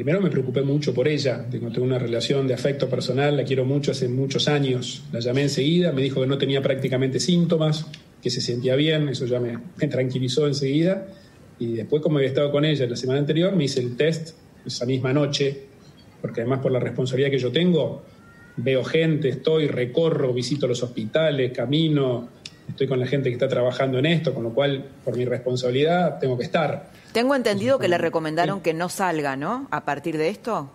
Primero 0.00 0.22
me 0.22 0.30
preocupé 0.30 0.62
mucho 0.62 0.94
por 0.94 1.08
ella, 1.08 1.44
tengo 1.50 1.68
una 1.82 1.98
relación 1.98 2.48
de 2.48 2.54
afecto 2.54 2.88
personal, 2.88 3.36
la 3.36 3.44
quiero 3.44 3.66
mucho 3.66 3.90
hace 3.90 4.08
muchos 4.08 4.48
años. 4.48 5.02
La 5.12 5.20
llamé 5.20 5.42
enseguida, 5.42 5.92
me 5.92 6.00
dijo 6.00 6.22
que 6.22 6.26
no 6.26 6.38
tenía 6.38 6.62
prácticamente 6.62 7.20
síntomas, 7.20 7.86
que 8.22 8.30
se 8.30 8.40
sentía 8.40 8.76
bien, 8.76 9.10
eso 9.10 9.26
ya 9.26 9.40
me, 9.40 9.58
me 9.76 9.88
tranquilizó 9.88 10.46
enseguida. 10.46 11.06
Y 11.58 11.74
después, 11.74 12.00
como 12.00 12.16
había 12.16 12.30
estado 12.30 12.50
con 12.50 12.64
ella 12.64 12.86
la 12.86 12.96
semana 12.96 13.18
anterior, 13.18 13.54
me 13.54 13.64
hice 13.64 13.80
el 13.80 13.94
test 13.94 14.30
esa 14.64 14.86
misma 14.86 15.12
noche, 15.12 15.64
porque 16.22 16.40
además 16.40 16.60
por 16.60 16.72
la 16.72 16.80
responsabilidad 16.80 17.30
que 17.30 17.38
yo 17.38 17.52
tengo, 17.52 18.02
veo 18.56 18.82
gente, 18.82 19.28
estoy, 19.28 19.66
recorro, 19.66 20.32
visito 20.32 20.66
los 20.66 20.82
hospitales, 20.82 21.52
camino, 21.52 22.26
estoy 22.70 22.88
con 22.88 22.98
la 22.98 23.06
gente 23.06 23.28
que 23.28 23.34
está 23.34 23.48
trabajando 23.48 23.98
en 23.98 24.06
esto, 24.06 24.34
con 24.34 24.42
lo 24.42 24.50
cual, 24.50 24.84
por 25.04 25.16
mi 25.16 25.24
responsabilidad, 25.24 26.18
tengo 26.18 26.36
que 26.38 26.44
estar. 26.44 26.90
Tengo 27.12 27.34
entendido 27.34 27.78
que 27.78 27.88
le 27.88 27.98
recomendaron 27.98 28.60
que 28.60 28.74
no 28.74 28.88
salga, 28.88 29.36
¿no? 29.36 29.68
A 29.70 29.84
partir 29.84 30.16
de 30.16 30.28
esto. 30.28 30.70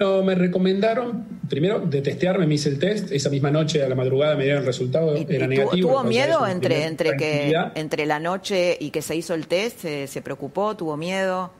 No, 0.00 0.22
me 0.22 0.34
recomendaron, 0.34 1.24
primero, 1.48 1.78
de 1.78 2.02
testearme, 2.02 2.46
me 2.46 2.54
hice 2.54 2.68
el 2.68 2.80
test, 2.80 3.12
esa 3.12 3.30
misma 3.30 3.50
noche 3.50 3.82
a 3.84 3.88
la 3.88 3.94
madrugada 3.94 4.34
me 4.34 4.42
dieron 4.42 4.62
el 4.62 4.66
resultado, 4.66 5.14
era 5.14 5.46
negativo. 5.46 5.88
¿Tuvo 5.88 6.02
miedo 6.02 6.46
entre, 6.48 6.84
entre, 6.86 7.16
que, 7.16 7.54
entre 7.76 8.04
la 8.04 8.18
noche 8.18 8.76
y 8.80 8.90
que 8.90 9.02
se 9.02 9.14
hizo 9.14 9.34
el 9.34 9.46
test? 9.46 9.80
¿Se, 9.80 10.06
se 10.08 10.20
preocupó? 10.20 10.76
¿Tuvo 10.76 10.96
miedo? 10.96 11.52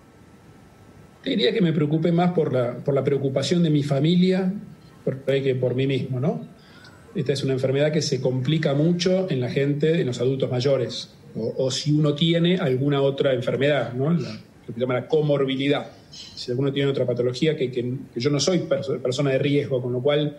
diría 1.31 1.53
que 1.53 1.61
me 1.61 1.73
preocupe 1.73 2.13
más 2.13 2.33
por 2.33 2.53
la, 2.53 2.75
por 2.77 2.95
la 2.95 3.03
preocupación 3.03 3.63
de 3.63 3.71
mi 3.71 3.83
familia 3.83 4.53
por, 5.05 5.21
que 5.21 5.55
por 5.55 5.75
mí 5.75 5.87
mismo, 5.87 6.21
¿no? 6.21 6.47
Esta 7.15 7.33
es 7.33 7.45
una 7.45 7.53
enfermedad 7.53 7.93
que 7.93 8.03
se 8.03 8.21
complica 8.21 8.75
mucho 8.75 9.31
en 9.31 9.41
la 9.41 9.51
gente, 9.51 10.01
en 10.01 10.07
los 10.07 10.21
adultos 10.21 10.51
mayores, 10.51 11.15
o, 11.37 11.71
si 11.71 11.93
uno 11.93 12.15
tiene 12.15 12.59
alguna 12.59 13.03
otra 13.03 13.33
enfermedad, 13.35 13.93
¿no? 13.93 14.11
lo 14.11 14.19
que 14.19 14.73
se 14.73 14.81
llama 14.81 14.95
la 14.95 15.09
comorbilidad. 15.09 15.87
Si 16.11 16.51
alguno 16.51 16.73
tiene 16.73 16.89
otra 16.89 17.05
patología, 17.05 17.57
que, 17.57 17.71
que, 17.71 17.93
yo 18.17 18.31
no 18.31 18.39
soy 18.39 18.61
persona 19.03 19.31
de 19.31 19.39
riesgo, 19.39 19.83
con 19.83 19.93
lo 19.93 20.01
cual, 20.01 20.39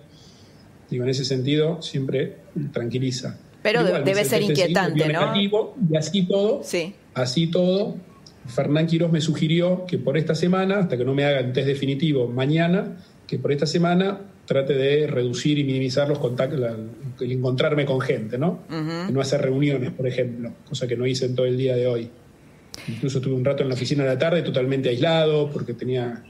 digo, 0.90 1.04
en 1.04 1.10
ese 1.10 1.26
sentido, 1.26 1.82
siempre 1.82 2.38
tranquiliza. 2.72 3.38
Pero 3.62 3.84
debe 3.84 4.24
ser 4.24 4.42
inquietante, 4.42 5.12
¿no? 5.12 5.34
Y 5.36 5.98
así 5.98 6.26
todo, 6.26 6.62
sí. 6.64 6.94
así 7.14 7.48
todo, 7.48 7.98
Fernán 8.48 8.88
Quirós 8.88 9.12
me 9.12 9.22
sugirió 9.22 9.86
que 9.86 9.98
por 9.98 10.18
esta 10.18 10.36
semana, 10.36 10.80
hasta 10.80 10.98
que 10.98 11.04
no 11.04 11.14
me 11.14 11.26
hagan 11.26 11.52
test 11.52 11.68
definitivo 11.68 12.28
mañana, 12.28 12.98
que 13.28 13.40
por 13.40 13.52
esta 13.52 13.66
semana 13.66 14.22
trate 14.46 14.74
de 14.74 15.08
reducir 15.08 15.58
y 15.58 15.64
minimizar 15.64 16.08
los 16.08 16.20
contactos, 16.20 16.60
el 17.20 17.32
encontrarme 17.32 17.86
con 17.86 18.00
gente, 18.00 18.38
¿no? 18.38 18.60
No 19.12 19.22
hacer 19.22 19.42
reuniones, 19.42 19.92
por 19.92 20.08
ejemplo, 20.08 20.52
cosa 20.68 20.88
que 20.88 20.96
no 20.96 21.06
hice 21.06 21.26
en 21.26 21.36
todo 21.36 21.46
el 21.46 21.58
día 21.58 21.76
de 21.76 21.88
hoy. 21.88 22.10
Incluso 22.88 23.22
tuve 23.22 23.34
un 23.34 23.46
rato 23.46 23.64
en 23.64 23.70
la 23.70 23.76
oficina 23.76 24.04
de 24.04 24.10
la 24.10 24.20
tarde 24.20 24.42
totalmente 24.42 24.90
aislado 24.90 25.50
porque 25.50 25.74
tenía 25.74 26.24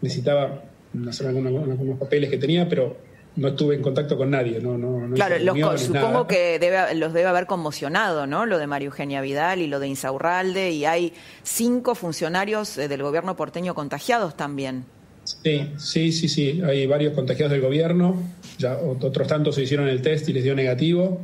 necesitaba 0.00 0.62
hacer 1.08 1.26
algunos 1.26 1.98
papeles 1.98 2.30
que 2.30 2.38
tenía, 2.38 2.68
pero 2.68 2.96
no 3.36 3.48
estuve 3.48 3.74
en 3.74 3.82
contacto 3.82 4.16
con 4.16 4.30
nadie. 4.30 4.60
No, 4.60 4.78
no, 4.78 5.14
claro, 5.14 5.78
supongo 5.78 6.26
que 6.26 6.58
debe, 6.58 6.94
los 6.94 7.12
debe 7.12 7.28
haber 7.28 7.46
conmocionado, 7.46 8.26
¿no? 8.26 8.46
Lo 8.46 8.58
de 8.58 8.66
María 8.66 8.86
Eugenia 8.86 9.20
Vidal 9.20 9.60
y 9.60 9.66
lo 9.66 9.78
de 9.78 9.88
Insaurralde, 9.88 10.70
y 10.70 10.84
hay 10.84 11.12
cinco 11.42 11.94
funcionarios 11.94 12.78
eh, 12.78 12.88
del 12.88 13.02
gobierno 13.02 13.36
porteño 13.36 13.74
contagiados 13.74 14.36
también. 14.36 14.84
Sí, 15.26 15.72
sí, 15.76 16.12
sí, 16.12 16.28
sí. 16.28 16.62
Hay 16.64 16.86
varios 16.86 17.12
contagiados 17.14 17.52
del 17.52 17.60
gobierno. 17.60 18.22
Ya 18.58 18.78
otros 18.78 19.26
tantos 19.26 19.54
se 19.54 19.62
hicieron 19.62 19.88
el 19.88 20.00
test 20.00 20.28
y 20.28 20.32
les 20.32 20.44
dio 20.44 20.54
negativo. 20.54 21.20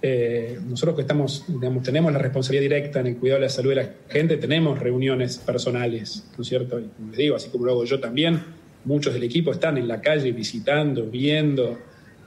Eh, 0.00 0.58
nosotros 0.66 0.96
que 0.96 1.02
estamos, 1.02 1.44
digamos, 1.46 1.84
tenemos 1.84 2.12
la 2.12 2.18
responsabilidad 2.18 2.62
directa 2.62 3.00
en 3.00 3.06
el 3.08 3.16
cuidado 3.18 3.40
de 3.40 3.46
la 3.46 3.50
salud 3.50 3.70
de 3.70 3.76
la 3.76 3.90
gente, 4.08 4.36
tenemos 4.36 4.80
reuniones 4.80 5.38
personales, 5.38 6.24
¿no 6.36 6.42
es 6.42 6.48
cierto? 6.48 6.80
Y 6.80 6.88
les 7.10 7.16
digo, 7.16 7.36
así 7.36 7.50
como 7.50 7.66
lo 7.66 7.70
hago 7.70 7.84
yo 7.84 8.00
también 8.00 8.40
muchos 8.84 9.14
del 9.14 9.22
equipo 9.22 9.52
están 9.52 9.78
en 9.78 9.88
la 9.88 10.00
calle 10.00 10.32
visitando, 10.32 11.06
viendo. 11.06 11.78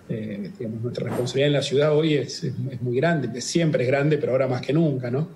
Eh, 0.07 0.51
digamos, 0.59 0.81
nuestra 0.83 1.05
responsabilidad 1.05 1.47
en 1.47 1.53
la 1.53 1.61
ciudad 1.63 1.95
hoy 1.95 2.13
es, 2.13 2.45
muy 2.81 2.95
grande, 2.95 3.41
siempre 3.41 3.83
es 3.83 3.87
grande, 3.87 4.17
pero 4.17 4.33
ahora 4.33 4.47
más 4.47 4.61
que 4.61 4.71
nunca, 4.71 5.09
¿no? 5.09 5.29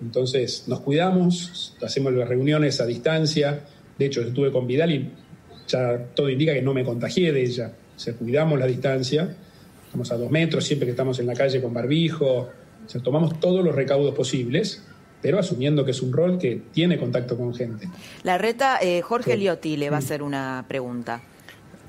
Entonces 0.00 0.64
nos 0.68 0.80
cuidamos, 0.80 1.76
hacemos 1.82 2.12
las 2.12 2.28
reuniones 2.28 2.80
a 2.80 2.86
distancia. 2.86 3.64
De 3.98 4.06
hecho, 4.06 4.22
estuve 4.22 4.52
con 4.52 4.66
Vidal 4.66 4.92
y 4.92 5.10
ya 5.68 5.98
todo 6.14 6.28
indica 6.28 6.52
que 6.52 6.62
no 6.62 6.74
me 6.74 6.84
contagié 6.84 7.32
de 7.32 7.42
ella. 7.42 7.72
O 7.96 7.98
sea, 7.98 8.14
cuidamos 8.14 8.58
la 8.58 8.66
distancia, 8.66 9.34
estamos 9.86 10.10
a 10.10 10.16
dos 10.16 10.30
metros 10.30 10.64
siempre 10.64 10.86
que 10.86 10.90
estamos 10.90 11.18
en 11.18 11.26
la 11.26 11.34
calle 11.34 11.60
con 11.62 11.72
barbijo. 11.72 12.50
O 12.86 12.88
sea, 12.88 13.00
tomamos 13.02 13.40
todos 13.40 13.64
los 13.64 13.74
recaudos 13.74 14.14
posibles 14.14 14.82
pero 15.24 15.38
asumiendo 15.38 15.86
que 15.86 15.92
es 15.92 16.02
un 16.02 16.12
rol 16.12 16.36
que 16.36 16.60
tiene 16.70 16.98
contacto 16.98 17.38
con 17.38 17.54
gente. 17.54 17.88
La 18.24 18.36
reta, 18.36 18.78
eh, 18.82 19.00
Jorge 19.00 19.38
Liotti 19.38 19.78
le 19.78 19.88
va 19.88 19.96
a 19.96 20.00
hacer 20.00 20.22
una 20.22 20.66
pregunta. 20.68 21.22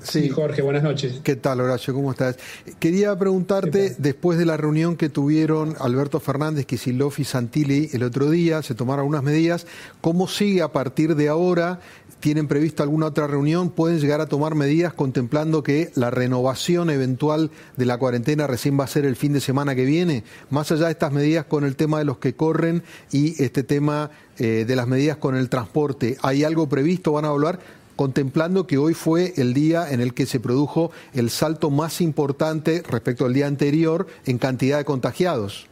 Sí, 0.02 0.30
Jorge, 0.30 0.62
buenas 0.62 0.82
noches. 0.82 1.20
¿Qué 1.22 1.36
tal, 1.36 1.60
Horacio? 1.60 1.92
¿Cómo 1.92 2.12
estás? 2.12 2.38
Quería 2.78 3.14
preguntarte, 3.18 3.94
después 3.98 4.38
de 4.38 4.46
la 4.46 4.56
reunión 4.56 4.96
que 4.96 5.10
tuvieron 5.10 5.74
Alberto 5.80 6.18
Fernández, 6.18 6.64
Kicillof 6.64 7.18
y 7.18 7.24
Santilli 7.24 7.90
el 7.92 8.04
otro 8.04 8.30
día, 8.30 8.62
se 8.62 8.74
tomaron 8.74 9.00
algunas 9.00 9.22
medidas, 9.22 9.66
¿cómo 10.00 10.28
sigue 10.28 10.62
a 10.62 10.68
partir 10.68 11.14
de 11.14 11.28
ahora 11.28 11.80
tienen 12.20 12.48
previsto 12.48 12.82
alguna 12.82 13.06
otra 13.06 13.26
reunión, 13.26 13.70
pueden 13.70 14.00
llegar 14.00 14.20
a 14.20 14.26
tomar 14.26 14.54
medidas 14.54 14.94
contemplando 14.94 15.62
que 15.62 15.90
la 15.94 16.10
renovación 16.10 16.90
eventual 16.90 17.50
de 17.76 17.86
la 17.86 17.98
cuarentena 17.98 18.46
recién 18.46 18.78
va 18.78 18.84
a 18.84 18.88
ser 18.88 19.04
el 19.04 19.16
fin 19.16 19.32
de 19.32 19.40
semana 19.40 19.74
que 19.74 19.84
viene, 19.84 20.24
más 20.50 20.72
allá 20.72 20.86
de 20.86 20.92
estas 20.92 21.12
medidas 21.12 21.44
con 21.44 21.64
el 21.64 21.76
tema 21.76 21.98
de 21.98 22.04
los 22.04 22.18
que 22.18 22.34
corren 22.34 22.82
y 23.12 23.40
este 23.42 23.62
tema 23.62 24.10
eh, 24.38 24.64
de 24.66 24.76
las 24.76 24.86
medidas 24.86 25.18
con 25.18 25.36
el 25.36 25.48
transporte, 25.48 26.16
¿hay 26.22 26.44
algo 26.44 26.68
previsto? 26.68 27.12
¿Van 27.12 27.24
a 27.24 27.28
hablar? 27.28 27.58
contemplando 27.96 28.66
que 28.66 28.76
hoy 28.76 28.92
fue 28.92 29.32
el 29.38 29.54
día 29.54 29.90
en 29.90 30.02
el 30.02 30.12
que 30.12 30.26
se 30.26 30.38
produjo 30.38 30.92
el 31.14 31.30
salto 31.30 31.70
más 31.70 32.02
importante 32.02 32.82
respecto 32.86 33.24
al 33.24 33.32
día 33.32 33.46
anterior 33.46 34.06
en 34.26 34.36
cantidad 34.36 34.76
de 34.76 34.84
contagiados. 34.84 35.66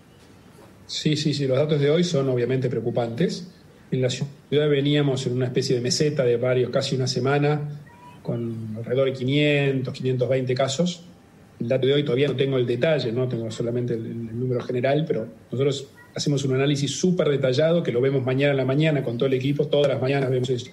Sí, 0.87 1.17
sí, 1.17 1.35
sí, 1.35 1.47
los 1.47 1.59
datos 1.59 1.81
de 1.81 1.91
hoy 1.91 2.03
son 2.03 2.29
obviamente 2.29 2.69
preocupantes. 2.69 3.47
En 3.95 4.03
la 4.03 4.11
ciudad 4.11 4.69
veníamos 4.69 5.25
en 5.27 5.35
una 5.35 5.47
especie 5.47 5.77
de 5.77 5.81
meseta 5.81 6.25
de 6.25 6.37
varios, 6.37 6.71
casi 6.71 6.97
una 6.97 7.07
semana, 7.07 7.61
con 8.25 8.75
alrededor 8.77 9.07
de 9.07 9.13
500, 9.13 9.95
520 9.95 10.55
casos. 10.55 11.05
El 11.61 11.69
dato 11.69 11.87
de 11.87 11.95
hoy 11.95 12.03
todavía 12.03 12.27
no 12.27 12.35
tengo 12.35 12.59
el 12.59 12.67
detalle, 12.67 13.13
no 13.13 13.29
tengo 13.29 13.49
solamente 13.53 13.95
el, 13.95 14.37
número 14.37 14.61
general, 14.63 15.05
pero 15.07 15.29
nosotros 15.53 15.87
hacemos 16.13 16.45
un 16.45 16.55
análisis 16.57 16.91
súper 16.91 17.29
detallado 17.29 17.85
que 17.85 17.93
lo 17.93 18.01
vemos 18.01 18.25
mañana 18.25 18.51
en 18.51 18.57
la 18.57 18.65
mañana 18.65 19.05
con 19.05 19.17
todo 19.17 19.29
el 19.29 19.35
equipo, 19.35 19.69
todas 19.69 19.87
las 19.87 20.01
mañanas 20.01 20.29
vemos 20.29 20.51
eso. 20.51 20.73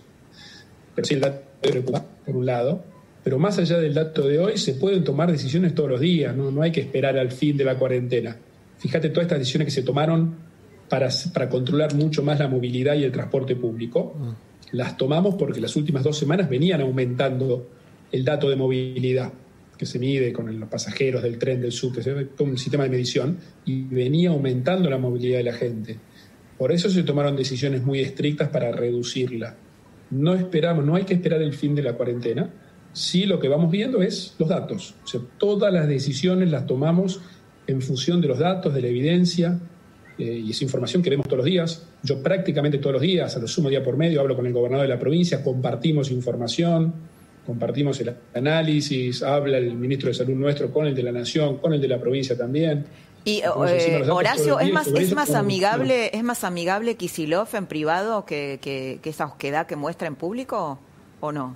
Pero 0.95 1.07
sí, 1.07 1.13
el 1.13 1.21
dato 1.21 1.43
preocupa, 1.61 2.03
por 2.25 2.35
un 2.35 2.47
lado. 2.47 2.83
Pero 3.23 3.37
más 3.37 3.59
allá 3.59 3.77
del 3.77 3.93
dato 3.93 4.27
de 4.27 4.39
hoy, 4.39 4.57
se 4.57 4.73
pueden 4.73 5.03
tomar 5.03 5.31
decisiones 5.31 5.75
todos 5.75 5.91
los 5.91 5.99
días, 5.99 6.35
no, 6.35 6.49
no 6.49 6.63
hay 6.63 6.71
que 6.71 6.81
esperar 6.81 7.19
al 7.19 7.31
fin 7.31 7.55
de 7.55 7.65
la 7.65 7.75
cuarentena. 7.75 8.35
Fíjate 8.79 9.09
todas 9.09 9.25
estas 9.25 9.37
decisiones 9.37 9.67
que 9.67 9.71
se 9.71 9.83
tomaron 9.83 10.50
para, 10.91 11.47
controlar 11.49 11.95
mucho 11.95 12.21
más 12.21 12.37
la 12.37 12.49
movilidad 12.49 12.95
y 12.95 13.05
el 13.05 13.13
transporte 13.13 13.55
público. 13.55 14.13
Mm. 14.13 14.75
Las 14.75 14.97
tomamos 14.97 15.35
porque 15.35 15.61
las 15.61 15.73
últimas 15.77 16.03
dos 16.03 16.17
semanas 16.17 16.49
venían 16.49 16.81
aumentando 16.81 17.69
el 18.11 18.25
dato 18.25 18.49
de 18.49 18.57
movilidad 18.57 19.31
que 19.77 19.85
se 19.85 19.99
mide 19.99 20.33
con 20.33 20.59
los 20.59 20.69
pasajeros 20.69 21.23
del 21.23 21.39
tren, 21.39 21.61
del 21.61 21.71
subte, 21.71 22.27
con 22.37 22.49
un 22.49 22.57
sistema 22.57 22.83
de 22.83 22.89
medición, 22.89 23.37
y 23.65 23.83
venía 23.83 24.31
aumentando 24.31 24.89
la 24.89 24.97
movilidad 24.97 25.37
de 25.37 25.43
la 25.43 25.53
gente. 25.53 25.97
Por 26.57 26.73
eso 26.73 26.89
se 26.89 27.03
tomaron 27.03 27.37
decisiones 27.37 27.81
muy 27.83 28.01
estrictas 28.01 28.49
para 28.49 28.71
reducirla. 28.73 29.55
No 30.11 30.35
esperamos, 30.35 30.85
no 30.85 30.95
hay 30.95 31.05
que 31.05 31.13
esperar 31.13 31.41
el 31.41 31.53
fin 31.53 31.73
de 31.73 31.83
la 31.83 31.93
cuarentena. 31.93 32.49
Sí, 32.91 33.25
lo 33.25 33.39
que 33.39 33.47
vamos 33.47 33.71
viendo 33.71 34.01
es 34.01 34.35
los 34.37 34.49
datos. 34.49 34.95
O 35.05 35.07
sea, 35.07 35.21
todas 35.37 35.73
las 35.73 35.87
decisiones 35.87 36.51
las 36.51 36.67
tomamos 36.67 37.21
en 37.65 37.81
función 37.81 38.19
de 38.19 38.27
los 38.27 38.39
datos, 38.39 38.73
de 38.73 38.81
la 38.81 38.87
evidencia, 38.87 39.57
eh, 40.21 40.43
y 40.45 40.51
es 40.51 40.61
información 40.61 41.01
que 41.01 41.09
vemos 41.09 41.25
todos 41.25 41.37
los 41.37 41.45
días. 41.45 41.83
Yo 42.03 42.21
prácticamente 42.21 42.77
todos 42.77 42.93
los 42.93 43.01
días, 43.01 43.35
a 43.35 43.39
lo 43.39 43.47
sumo 43.47 43.69
día 43.69 43.83
por 43.83 43.97
medio, 43.97 44.21
hablo 44.21 44.35
con 44.35 44.45
el 44.45 44.53
gobernador 44.53 44.87
de 44.87 44.93
la 44.93 44.99
provincia, 44.99 45.43
compartimos 45.43 46.11
información, 46.11 46.93
compartimos 47.45 47.99
el 48.01 48.13
análisis, 48.35 49.23
habla 49.23 49.57
el 49.57 49.73
ministro 49.73 50.09
de 50.09 50.13
Salud 50.13 50.35
nuestro 50.35 50.71
con 50.71 50.85
el 50.85 50.93
de 50.93 51.01
la 51.01 51.11
Nación, 51.11 51.57
con 51.57 51.73
el 51.73 51.81
de 51.81 51.87
la 51.87 51.99
provincia 51.99 52.37
también. 52.37 52.85
Y 53.23 53.39
eh, 53.39 54.09
Horacio, 54.09 54.59
¿es 54.59 54.71
más, 54.71 54.87
es 54.87 55.13
más 55.13 55.31
amigable, 55.31 56.15
es 56.15 56.23
más 56.23 56.43
amigable 56.43 56.95
Kisilov 56.95 57.47
en 57.53 57.65
privado 57.65 58.25
que, 58.25 58.59
que, 58.61 58.99
esa 59.03 59.25
osquedad 59.25 59.67
que 59.67 59.75
muestra 59.75 60.07
en 60.07 60.15
público 60.15 60.79
o 61.19 61.31
no? 61.31 61.55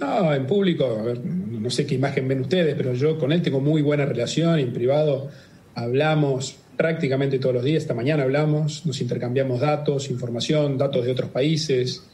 No, 0.00 0.32
en 0.32 0.46
público, 0.46 1.04
no 1.24 1.70
sé 1.70 1.86
qué 1.86 1.96
imagen 1.96 2.28
ven 2.28 2.40
ustedes, 2.40 2.74
pero 2.76 2.92
yo 2.94 3.18
con 3.18 3.32
él 3.32 3.42
tengo 3.42 3.60
muy 3.60 3.82
buena 3.82 4.04
relación 4.04 4.60
y 4.60 4.62
en 4.62 4.72
privado 4.72 5.28
hablamos 5.74 6.56
prácticamente 6.78 7.40
todos 7.40 7.56
los 7.56 7.64
días. 7.64 7.82
Esta 7.82 7.92
mañana 7.92 8.22
hablamos, 8.22 8.86
nos 8.86 9.00
intercambiamos 9.00 9.60
datos, 9.60 10.08
información, 10.10 10.78
datos 10.78 11.04
de 11.04 11.10
otros 11.10 11.28
países. 11.28 12.04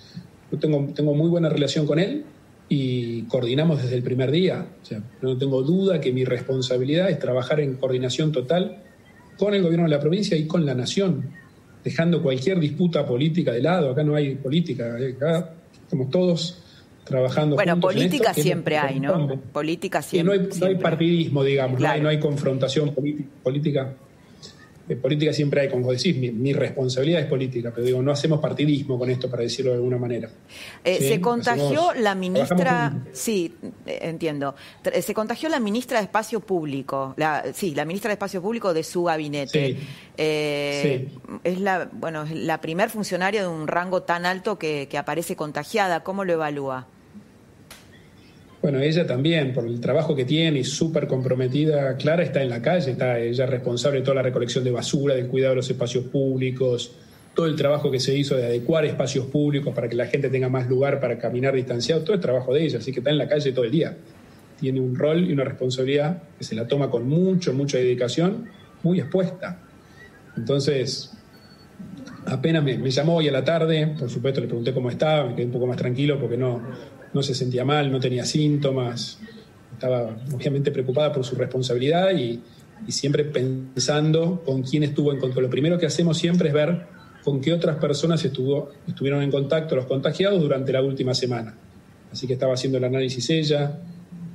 Yo 0.51 0.59
tengo, 0.59 0.89
tengo 0.95 1.15
muy 1.15 1.29
buena 1.29 1.51
relación 1.51 1.87
con 1.87 1.99
él 1.99 2.25
y 2.69 3.23
coordinamos 3.25 3.83
desde 3.83 3.97
el 3.97 4.03
primer 4.03 4.31
día. 4.31 4.67
O 4.83 4.85
sea, 4.85 5.03
no 5.21 5.37
tengo 5.37 5.63
duda 5.63 6.01
que 6.01 6.13
mi 6.13 6.25
responsabilidad 6.25 7.11
es 7.11 7.19
trabajar 7.19 7.61
en 7.61 7.75
coordinación 7.75 8.33
total 8.33 8.79
con 9.37 9.53
el 9.53 9.63
gobierno 9.63 9.85
de 9.85 9.91
la 9.91 10.01
provincia 10.01 10.35
y 10.35 10.47
con 10.47 10.65
la 10.65 10.75
nación, 10.75 11.31
dejando 11.85 12.23
cualquier 12.23 12.59
disputa 12.59 13.07
política 13.07 13.53
de 13.53 13.61
lado. 13.61 13.91
Acá 13.91 14.03
no 14.03 14.15
hay 14.15 14.35
política, 14.37 14.99
eh, 14.99 15.15
acá 15.15 15.51
estamos 15.83 16.09
todos 16.09 16.63
trabajando. 17.05 17.57
Bueno, 17.57 17.79
política 17.79 18.33
siempre 18.33 18.79
hay, 18.79 18.99
¿no? 18.99 19.39
Política 19.53 20.01
siempre. 20.01 20.39
no, 20.39 20.43
hay, 20.43 20.49
no 20.59 20.67
hay 20.69 20.77
partidismo, 20.77 21.45
digamos, 21.45 21.79
no, 21.79 21.87
hay, 21.87 22.01
no 22.01 22.09
hay 22.09 22.19
confrontación 22.19 22.95
política 23.43 23.95
de 24.87 24.97
política 24.97 25.33
siempre 25.33 25.63
hay, 25.63 25.69
como 25.69 25.91
decís, 25.91 26.17
mi, 26.17 26.53
responsabilidad 26.53 27.23
es 27.23 27.27
política, 27.27 27.73
pero 27.75 27.87
digo, 27.87 28.03
no 28.03 28.13
hacemos 28.13 28.41
partidismo 28.41 28.99
con 28.99 29.11
esto, 29.11 29.31
para 29.31 29.43
decirlo 29.43 29.71
de 29.71 29.77
alguna 29.77 29.97
manera. 29.97 30.29
Eh, 30.85 30.99
se 30.99 31.21
contagió 31.21 31.95
la 31.95 32.15
ministra, 32.15 32.95
sí, 33.13 33.55
eh, 33.87 33.99
entiendo, 34.03 34.55
eh, 34.85 35.01
se 35.01 35.15
contagió 35.15 35.49
la 35.49 35.59
ministra 35.59 35.99
de 35.99 36.05
Espacio 36.05 36.41
Público, 36.41 37.15
la, 37.17 37.45
sí, 37.55 37.75
la 37.75 37.85
ministra 37.85 38.11
de 38.11 38.15
Espacio 38.15 38.43
Público 38.43 38.75
de 38.75 38.83
su 38.83 39.05
gabinete. 39.05 39.79
Es 40.17 41.61
la, 41.61 41.89
bueno, 41.93 42.25
la 42.33 42.61
primer 42.61 42.91
funcionaria 42.91 43.43
de 43.43 43.49
un 43.49 43.67
rango 43.67 44.03
tan 44.03 44.27
alto 44.27 44.59
que, 44.59 44.87
que 44.89 44.99
aparece 44.99 45.35
contagiada. 45.35 46.05
¿Cómo 46.05 46.25
lo 46.25 46.35
evalúa? 46.35 46.87
Bueno, 48.65 48.81
ella 48.81 49.07
también, 49.07 49.53
por 49.53 49.67
el 49.67 49.79
trabajo 49.79 50.17
que 50.17 50.25
tiene 50.25 50.61
y 50.61 50.65
súper 50.65 51.07
comprometida, 51.07 51.99
Clara 51.99 52.23
está 52.23 52.43
en 52.43 52.49
la 52.49 52.63
calle, 52.63 52.93
está 52.93 53.19
ella 53.19 53.45
responsable 53.45 53.99
de 53.99 54.05
toda 54.07 54.15
la 54.15 54.23
recolección 54.23 54.65
de 54.65 54.71
basura, 54.71 55.15
del 55.15 55.27
cuidado 55.27 55.51
de 55.51 55.57
los 55.57 55.69
espacios 55.69 56.07
públicos, 56.07 56.93
todo 57.35 57.45
el 57.45 57.57
trabajo 57.57 57.91
que 57.91 58.01
se 58.01 58.17
hizo 58.17 58.37
de 58.37 58.47
adecuar 58.47 58.87
espacios 58.87 59.27
públicos 59.27 59.75
para 59.75 59.87
que 59.87 59.97
la 59.97 60.07
gente 60.07 60.31
tenga 60.31 60.49
más 60.49 60.67
lugar 60.67 60.99
para 60.99 61.19
caminar 61.19 61.55
distanciado, 61.55 62.05
todo 62.05 62.15
el 62.15 62.21
trabajo 62.23 62.55
de 62.55 62.65
ella, 62.65 62.79
así 62.79 62.91
que 62.91 63.01
está 63.01 63.11
en 63.11 63.19
la 63.19 63.29
calle 63.29 63.53
todo 63.53 63.67
el 63.67 63.71
día. 63.71 63.99
Tiene 64.59 64.81
un 64.81 64.97
rol 64.97 65.29
y 65.29 65.33
una 65.35 65.45
responsabilidad 65.45 66.23
que 66.39 66.45
se 66.45 66.55
la 66.55 66.67
toma 66.67 66.89
con 66.91 67.07
mucho, 67.07 67.53
mucha 67.53 67.77
dedicación, 67.77 68.47
muy 68.83 68.99
expuesta. 68.99 69.61
Entonces, 70.39 71.13
apenas 72.25 72.65
me, 72.65 72.79
me, 72.79 72.91
llamó 72.91 73.17
hoy 73.17 73.29
a 73.29 73.33
la 73.33 73.45
tarde, 73.45 73.95
por 73.99 74.09
supuesto 74.09 74.41
le 74.41 74.47
pregunté 74.47 74.73
cómo 74.73 74.89
estaba, 74.89 75.29
me 75.29 75.35
quedé 75.35 75.45
un 75.45 75.53
poco 75.53 75.67
más 75.67 75.77
tranquilo 75.77 76.19
porque 76.19 76.39
no, 76.39 76.63
no 77.15 77.23
se 77.23 77.35
sentía 77.35 77.65
mal, 77.65 77.91
no 77.91 78.01
tenía 78.01 78.25
síntomas, 78.27 79.19
estaba 79.73 80.17
obviamente 80.33 80.71
preocupada 80.71 81.13
por 81.13 81.25
su 81.25 81.37
responsabilidad 81.37 82.15
y, 82.15 82.43
siempre 82.89 83.25
pensando 83.25 84.43
con 84.45 84.63
quién 84.63 84.83
estuvo 84.83 85.11
en 85.11 85.19
contacto. 85.19 85.41
Lo 85.41 85.49
primero 85.49 85.79
que 85.79 85.87
hacemos 85.87 86.19
siempre 86.19 86.49
es 86.49 86.55
ver 86.55 86.87
con 87.23 87.41
qué 87.41 87.53
otras 87.55 87.77
personas 87.77 88.23
estuvo, 88.23 88.73
estuvieron 88.87 89.23
en 89.23 89.31
contacto 89.31 89.75
los 89.75 89.87
contagiados 89.87 90.39
durante 90.43 90.71
la 90.71 90.83
última 90.83 91.15
semana. 91.15 91.55
Así 92.13 92.27
que 92.27 92.35
estaba 92.35 92.53
haciendo 92.53 92.77
el 92.77 92.85
análisis 92.85 93.31
ella. 93.31 93.81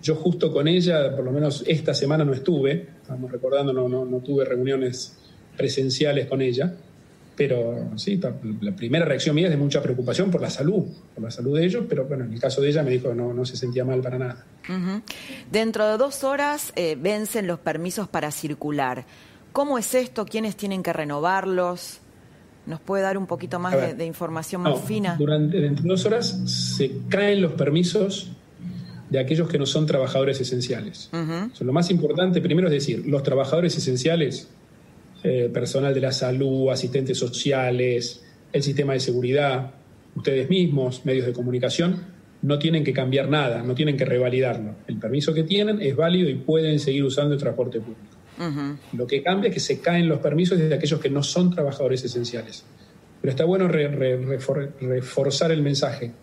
Yo 0.02 0.15
justo 0.15 0.52
con 0.52 0.68
ella, 0.68 1.15
por 1.15 1.26
lo 1.26 1.32
menos 1.32 1.63
esta 1.68 1.94
semana 1.94 2.26
no 2.26 2.34
estuve, 2.34 2.88
estamos 3.02 3.32
recordando, 3.32 3.72
no, 3.72 3.88
no, 3.88 4.04
no 4.04 4.18
tuve 4.18 4.46
reuniones 4.46 5.15
presenciales 5.56 6.26
con 6.26 6.42
ella 6.42 6.74
pero 7.39 7.91
sí, 7.95 8.19
la 8.60 8.75
primera 8.75 9.06
reacción 9.06 9.34
mía 9.34 9.45
es 9.45 9.52
de 9.52 9.56
mucha 9.56 9.82
preocupación 9.82 10.30
por 10.30 10.41
la 10.41 10.49
salud, 10.49 10.84
por 11.15 11.23
la 11.23 11.32
salud 11.32 11.58
de 11.58 11.65
ellos, 11.65 11.86
pero 11.88 12.04
bueno, 12.04 12.25
en 12.25 12.34
el 12.34 12.39
caso 12.41 12.60
de 12.60 12.67
ella 12.67 12.84
me 12.84 12.91
dijo 12.91 13.08
que 13.08 13.15
no, 13.15 13.34
no 13.34 13.45
se 13.45 13.56
sentía 13.56 13.86
mal 13.86 14.02
para 14.02 14.17
nada. 14.17 14.45
Dentro 15.49 15.88
de 15.88 15.97
dos 15.97 16.25
horas 16.25 16.73
eh, 16.75 16.97
vencen 16.99 17.47
los 17.47 17.58
permisos 17.60 18.10
para 18.10 18.30
circular. 18.32 19.06
¿Cómo 19.54 19.78
es 19.78 19.95
esto? 19.95 20.25
¿Quiénes 20.25 20.58
tienen 20.58 20.84
que 20.84 20.91
renovarlos? 20.91 21.99
¿Nos 22.65 22.82
puede 22.82 23.04
dar 23.04 23.17
un 23.17 23.25
poquito 23.25 23.58
más 23.58 23.97
de, 23.97 24.06
información 24.06 24.62
más 24.63 24.82
fina? 24.82 25.15
Durante 25.17 25.62
dentro 25.62 25.84
de 25.84 25.89
dos 25.91 26.06
horas 26.06 26.41
se 26.45 26.91
caen 27.08 27.41
los 27.41 27.54
permisos 27.54 28.34
de 29.10 29.17
aquellos 29.17 29.47
que 29.47 29.58
no 29.58 29.65
son 29.65 29.86
trabajadores 29.86 30.41
esenciales. 30.41 31.10
lo 31.62 31.71
más 31.71 31.89
importante 31.89 32.41
primero 32.41 32.67
es 32.67 32.73
decir, 32.73 33.08
los 33.08 33.23
trabajadores 33.23 33.78
esenciales 33.78 34.49
eh, 35.23 35.49
personal 35.53 35.93
de 35.93 36.01
la 36.01 36.12
salud, 36.12 36.69
asistentes 36.69 37.17
sociales, 37.17 38.23
el 38.51 38.63
sistema 38.63 38.93
de 38.93 38.99
seguridad, 38.99 39.71
ustedes 40.15 40.49
mismos, 40.49 41.05
medios 41.05 41.25
de 41.25 41.34
comunicación, 41.34 42.19
no 42.41 42.58
tienen 42.58 42.84
que 42.84 42.93
cambiar 42.93 43.29
nada, 43.29 43.62
no 43.63 43.75
tienen 43.75 43.97
que 43.97 44.05
revalidarlo. 44.05 44.75
El 44.88 44.97
permiso 44.97 45.34
que 45.34 45.43
tienen 45.43 45.82
es 45.82 45.95
válido 45.95 46.29
y 46.29 46.36
pueden 46.36 46.79
seguir 46.79 47.03
usando 47.03 47.34
el 47.34 47.39
transporte 47.39 47.79
público. 47.79 48.17
Lo 48.93 49.05
que 49.05 49.21
cambia 49.21 49.49
es 49.49 49.53
que 49.53 49.60
se 49.60 49.82
caen 49.82 50.08
los 50.08 50.19
permisos 50.19 50.58
de 50.58 50.73
aquellos 50.73 51.01
que 51.01 51.10
no 51.10 51.21
son 51.23 51.51
trabajadores 51.51 52.05
esenciales. 52.05 52.63
Pero 53.19 53.32
está 53.32 53.43
bueno 53.43 53.67
reforzar 53.67 55.51
el 55.51 55.62
mensaje. 55.62 56.13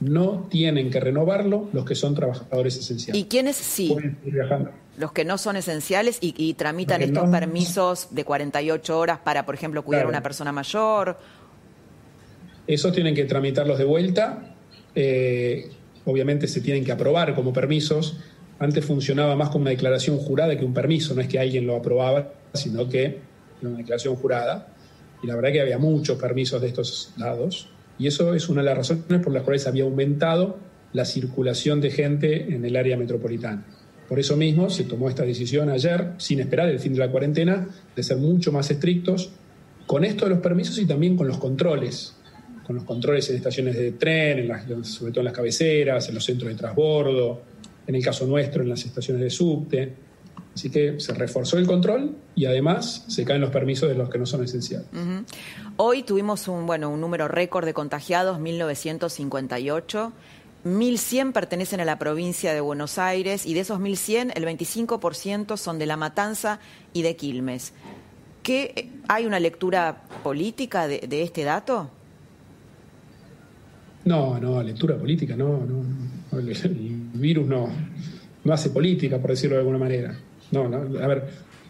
No 0.00 0.46
tienen 0.50 0.90
que 0.90 1.00
renovarlo 1.00 1.68
los 1.72 1.84
que 1.84 1.94
son 1.94 2.14
trabajadores 2.14 2.76
esenciales. 2.76 3.20
¿Y 3.20 3.26
quiénes 3.26 3.56
sí? 3.56 3.96
Los 4.98 5.12
que 5.12 5.24
no 5.24 5.38
son 5.38 5.56
esenciales 5.56 6.18
y, 6.20 6.54
tramitan 6.54 7.02
estos 7.02 7.28
permisos 7.28 8.08
de 8.10 8.24
48 8.24 8.98
horas 8.98 9.18
para, 9.18 9.46
por 9.46 9.54
ejemplo, 9.54 9.84
cuidar 9.84 10.06
a 10.06 10.08
una 10.08 10.22
persona 10.22 10.52
mayor. 10.52 11.16
Esos 12.66 12.92
tienen 12.92 13.14
que 13.14 13.24
tramitarlos 13.24 13.78
de 13.78 13.84
vuelta. 13.84 14.54
Eh, 14.94 15.70
obviamente 16.04 16.46
se 16.46 16.60
tienen 16.60 16.84
que 16.84 16.92
aprobar 16.92 17.34
como 17.34 17.52
permisos. 17.52 18.18
Antes 18.58 18.84
funcionaba 18.84 19.36
más 19.36 19.50
como 19.50 19.62
una 19.62 19.70
declaración 19.70 20.18
jurada 20.18 20.56
que 20.56 20.64
un 20.64 20.74
permiso. 20.74 21.14
No 21.14 21.20
es 21.20 21.28
que 21.28 21.38
alguien 21.38 21.66
lo 21.66 21.76
aprobaba, 21.76 22.32
sino 22.52 22.88
que 22.88 23.04
era 23.04 23.68
una 23.68 23.78
declaración 23.78 24.16
jurada. 24.16 24.68
Y 25.22 25.26
la 25.26 25.34
verdad 25.34 25.52
que 25.52 25.60
había 25.60 25.78
muchos 25.78 26.18
permisos 26.20 26.60
de 26.60 26.68
estos 26.68 27.12
lados. 27.16 27.68
Y 27.98 28.06
eso 28.06 28.34
es 28.34 28.48
una 28.48 28.62
de 28.62 28.66
las 28.66 28.76
razones 28.76 29.20
por 29.22 29.32
las 29.32 29.42
cuales 29.42 29.66
había 29.66 29.84
aumentado 29.84 30.58
la 30.92 31.04
circulación 31.04 31.80
de 31.80 31.90
gente 31.90 32.54
en 32.54 32.64
el 32.64 32.76
área 32.76 32.96
metropolitana. 32.96 33.64
Por 34.08 34.18
eso 34.18 34.36
mismo 34.36 34.70
se 34.70 34.84
tomó 34.84 35.08
esta 35.08 35.24
decisión 35.24 35.70
ayer, 35.70 36.12
sin 36.18 36.40
esperar 36.40 36.68
el 36.68 36.78
fin 36.78 36.92
de 36.92 37.00
la 37.00 37.10
cuarentena, 37.10 37.66
de 37.96 38.02
ser 38.02 38.18
mucho 38.18 38.52
más 38.52 38.70
estrictos 38.70 39.30
con 39.86 40.04
esto 40.04 40.24
de 40.24 40.30
los 40.30 40.40
permisos 40.40 40.78
y 40.78 40.86
también 40.86 41.16
con 41.16 41.26
los 41.26 41.38
controles, 41.38 42.14
con 42.66 42.76
los 42.76 42.84
controles 42.84 43.28
en 43.30 43.36
estaciones 43.36 43.76
de 43.76 43.92
tren, 43.92 44.50
sobre 44.84 45.12
todo 45.12 45.20
en 45.20 45.26
las 45.26 45.34
cabeceras, 45.34 46.08
en 46.08 46.14
los 46.14 46.24
centros 46.24 46.50
de 46.50 46.56
transbordo, 46.56 47.42
en 47.86 47.94
el 47.94 48.02
caso 48.02 48.26
nuestro, 48.26 48.62
en 48.62 48.68
las 48.68 48.84
estaciones 48.84 49.22
de 49.22 49.30
subte. 49.30 49.92
Así 50.54 50.70
que 50.70 51.00
se 51.00 51.12
reforzó 51.14 51.58
el 51.58 51.66
control 51.66 52.14
y 52.36 52.46
además 52.46 53.04
se 53.08 53.24
caen 53.24 53.40
los 53.40 53.50
permisos 53.50 53.88
de 53.88 53.96
los 53.96 54.08
que 54.08 54.18
no 54.18 54.26
son 54.26 54.44
esenciales. 54.44 54.86
Hoy 55.76 56.04
tuvimos 56.04 56.46
un, 56.46 56.66
bueno, 56.66 56.90
un 56.90 57.00
número 57.00 57.26
récord 57.26 57.64
de 57.64 57.74
contagiados, 57.74 58.38
1958. 58.38 60.12
1.100 60.64 61.32
pertenecen 61.32 61.80
a 61.80 61.84
la 61.84 61.98
provincia 61.98 62.54
de 62.54 62.60
Buenos 62.60 62.98
Aires 62.98 63.44
y 63.44 63.52
de 63.52 63.60
esos 63.60 63.80
1.100 63.80 64.32
el 64.34 64.44
25% 64.44 65.56
son 65.58 65.78
de 65.78 65.86
La 65.86 65.96
Matanza 65.96 66.60
y 66.92 67.02
de 67.02 67.16
Quilmes. 67.16 67.72
¿Qué, 68.42 68.90
¿Hay 69.08 69.26
una 69.26 69.40
lectura 69.40 70.04
política 70.22 70.86
de, 70.86 71.22
este 71.22 71.44
dato? 71.44 71.90
No, 74.04 74.38
no, 74.38 74.62
lectura 74.62 74.96
política, 74.96 75.36
no, 75.36 75.66
no, 75.66 76.38
El, 76.38 77.10
virus 77.14 77.46
no, 77.46 77.68
no 78.44 78.52
hace 78.52 78.70
política, 78.70 79.18
por 79.18 79.30
decirlo 79.30 79.56
de 79.56 79.60
alguna 79.60 79.78
manera. 79.78 80.16
No, 80.50 80.68
no, 80.68 80.98
a 80.98 81.06
ver, 81.06 81.24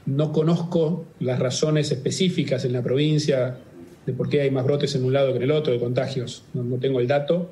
no 0.06 0.32
conozco 0.32 1.06
las 1.20 1.38
razones 1.38 1.90
específicas 1.90 2.64
en 2.64 2.72
la 2.72 2.82
provincia 2.82 3.56
de 4.04 4.12
por 4.12 4.28
qué 4.28 4.42
hay 4.42 4.50
más 4.50 4.64
brotes 4.64 4.94
en 4.94 5.04
un 5.04 5.12
lado 5.12 5.32
que 5.32 5.38
en 5.38 5.44
el 5.44 5.50
otro 5.50 5.72
de 5.72 5.78
contagios. 5.78 6.44
No, 6.52 6.78
tengo 6.78 7.00
el 7.00 7.06
dato 7.06 7.50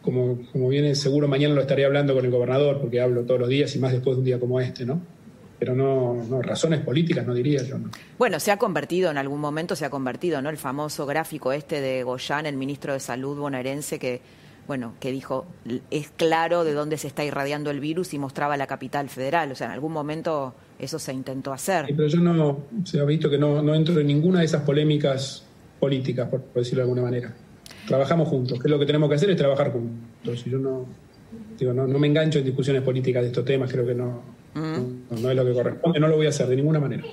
como, 0.00 0.38
como 0.52 0.68
viene 0.68 0.94
seguro 0.94 1.28
mañana 1.28 1.54
lo 1.54 1.62
estaré 1.62 1.84
hablando 1.84 2.14
con 2.14 2.24
el 2.24 2.30
gobernador, 2.30 2.80
porque 2.80 3.00
hablo 3.00 3.22
todos 3.22 3.40
los 3.40 3.48
días 3.48 3.74
y 3.74 3.78
más 3.78 3.92
después 3.92 4.16
de 4.16 4.20
un 4.20 4.24
día 4.24 4.38
como 4.38 4.60
este, 4.60 4.84
¿no? 4.84 5.00
Pero 5.58 5.74
no, 5.74 6.22
no 6.28 6.42
razones 6.42 6.80
políticas, 6.80 7.26
no 7.26 7.32
diría 7.32 7.62
yo. 7.62 7.78
¿no? 7.78 7.90
Bueno, 8.18 8.38
se 8.38 8.50
ha 8.50 8.58
convertido, 8.58 9.10
en 9.10 9.18
algún 9.18 9.40
momento 9.40 9.76
se 9.76 9.84
ha 9.84 9.90
convertido, 9.90 10.42
¿no? 10.42 10.50
El 10.50 10.58
famoso 10.58 11.06
gráfico 11.06 11.52
este 11.52 11.80
de 11.80 12.02
Goyán, 12.02 12.44
el 12.44 12.56
ministro 12.56 12.92
de 12.92 13.00
Salud 13.00 13.38
bonaerense, 13.38 13.98
que, 13.98 14.20
bueno, 14.66 14.94
que 15.00 15.12
dijo, 15.12 15.46
es 15.90 16.10
claro 16.16 16.64
de 16.64 16.72
dónde 16.72 16.96
se 16.96 17.06
está 17.06 17.24
irradiando 17.24 17.70
el 17.70 17.80
virus 17.80 18.14
y 18.14 18.18
mostraba 18.18 18.56
la 18.56 18.66
capital 18.66 19.08
federal. 19.08 19.52
O 19.52 19.54
sea, 19.54 19.66
en 19.66 19.72
algún 19.72 19.92
momento 19.92 20.54
eso 20.78 20.98
se 20.98 21.12
intentó 21.12 21.52
hacer. 21.52 21.86
pero 21.88 22.08
yo 22.08 22.20
no, 22.20 22.58
se 22.84 23.00
ha 23.00 23.04
visto 23.04 23.28
que 23.28 23.38
no, 23.38 23.62
no 23.62 23.74
entro 23.74 23.98
en 24.00 24.06
ninguna 24.06 24.40
de 24.40 24.46
esas 24.46 24.62
polémicas 24.62 25.44
políticas, 25.78 26.28
por, 26.28 26.42
decirlo 26.54 26.78
de 26.78 26.90
alguna 26.90 27.02
manera. 27.02 27.34
Trabajamos 27.86 28.28
juntos, 28.28 28.58
que 28.58 28.68
es 28.68 28.70
lo 28.70 28.78
que 28.78 28.86
tenemos 28.86 29.08
que 29.08 29.16
hacer 29.16 29.30
es 29.30 29.36
trabajar 29.36 29.70
juntos. 29.70 30.44
yo 30.44 30.58
no, 30.58 30.86
digo, 31.58 31.72
no, 31.72 31.86
no 31.86 31.98
me 31.98 32.06
engancho 32.06 32.38
en 32.38 32.44
discusiones 32.44 32.82
políticas 32.82 33.22
de 33.22 33.28
estos 33.28 33.44
temas, 33.44 33.70
creo 33.70 33.86
que 33.86 33.94
no, 33.94 34.22
mm. 34.54 35.22
no 35.22 35.30
es 35.30 35.36
lo 35.36 35.44
que 35.44 35.52
corresponde, 35.52 36.00
no 36.00 36.08
lo 36.08 36.16
voy 36.16 36.26
a 36.26 36.30
hacer 36.30 36.46
de 36.46 36.56
ninguna 36.56 36.80
manera. 36.80 37.04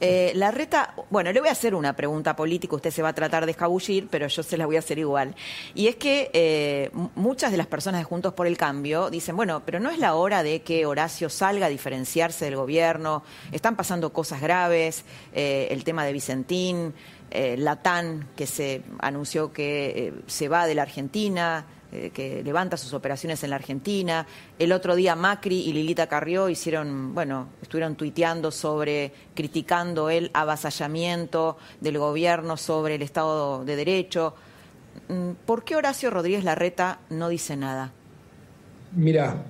Eh, 0.00 0.32
la 0.34 0.50
reta, 0.50 0.94
bueno, 1.10 1.30
le 1.30 1.40
voy 1.40 1.50
a 1.50 1.52
hacer 1.52 1.74
una 1.74 1.94
pregunta 1.94 2.34
política, 2.34 2.74
usted 2.74 2.90
se 2.90 3.02
va 3.02 3.10
a 3.10 3.12
tratar 3.12 3.44
de 3.44 3.52
escabullir, 3.52 4.08
pero 4.10 4.26
yo 4.28 4.42
se 4.42 4.56
la 4.56 4.64
voy 4.64 4.76
a 4.76 4.78
hacer 4.78 4.98
igual. 4.98 5.34
Y 5.74 5.88
es 5.88 5.96
que 5.96 6.30
eh, 6.32 6.90
muchas 7.14 7.50
de 7.50 7.58
las 7.58 7.66
personas 7.66 8.00
de 8.00 8.04
Juntos 8.04 8.32
por 8.32 8.46
el 8.46 8.56
Cambio 8.56 9.10
dicen, 9.10 9.36
bueno, 9.36 9.62
pero 9.64 9.78
no 9.78 9.90
es 9.90 9.98
la 9.98 10.14
hora 10.14 10.42
de 10.42 10.62
que 10.62 10.86
Horacio 10.86 11.28
salga 11.28 11.66
a 11.66 11.68
diferenciarse 11.68 12.46
del 12.46 12.56
gobierno, 12.56 13.22
están 13.52 13.76
pasando 13.76 14.12
cosas 14.12 14.40
graves, 14.40 15.04
eh, 15.34 15.68
el 15.70 15.84
tema 15.84 16.04
de 16.04 16.12
Vicentín, 16.12 16.94
Latán, 17.32 18.28
que 18.34 18.44
se 18.44 18.82
anunció 18.98 19.52
que 19.52 20.12
se 20.26 20.48
va 20.48 20.66
de 20.66 20.74
la 20.74 20.82
Argentina, 20.82 21.64
eh, 21.92 22.10
que 22.14 22.42
levanta 22.44 22.76
sus 22.76 22.92
operaciones 22.94 23.42
en 23.42 23.50
la 23.50 23.56
Argentina. 23.56 24.24
El 24.58 24.70
otro 24.70 24.94
día 24.94 25.16
Macri 25.16 25.60
y 25.60 25.72
Lilita 25.72 26.06
Carrió 26.06 26.48
hicieron, 26.48 27.14
bueno, 27.14 27.48
estuvieron 27.60 27.96
tuiteando 27.96 28.52
sobre, 28.52 29.12
criticando 29.34 30.08
el 30.08 30.30
avasallamiento 30.32 31.58
del 31.80 31.98
gobierno 31.98 32.56
sobre 32.56 32.94
el 32.94 33.02
Estado 33.02 33.64
de 33.64 33.74
Derecho. 33.74 34.34
Mm, 35.08 35.30
¿Por 35.44 35.64
qué 35.64 35.74
Horacio 35.74 36.10
Rodríguez 36.10 36.44
Larreta 36.44 37.00
no 37.10 37.28
dice 37.28 37.56
nada? 37.56 37.92
Mira, 38.92 39.44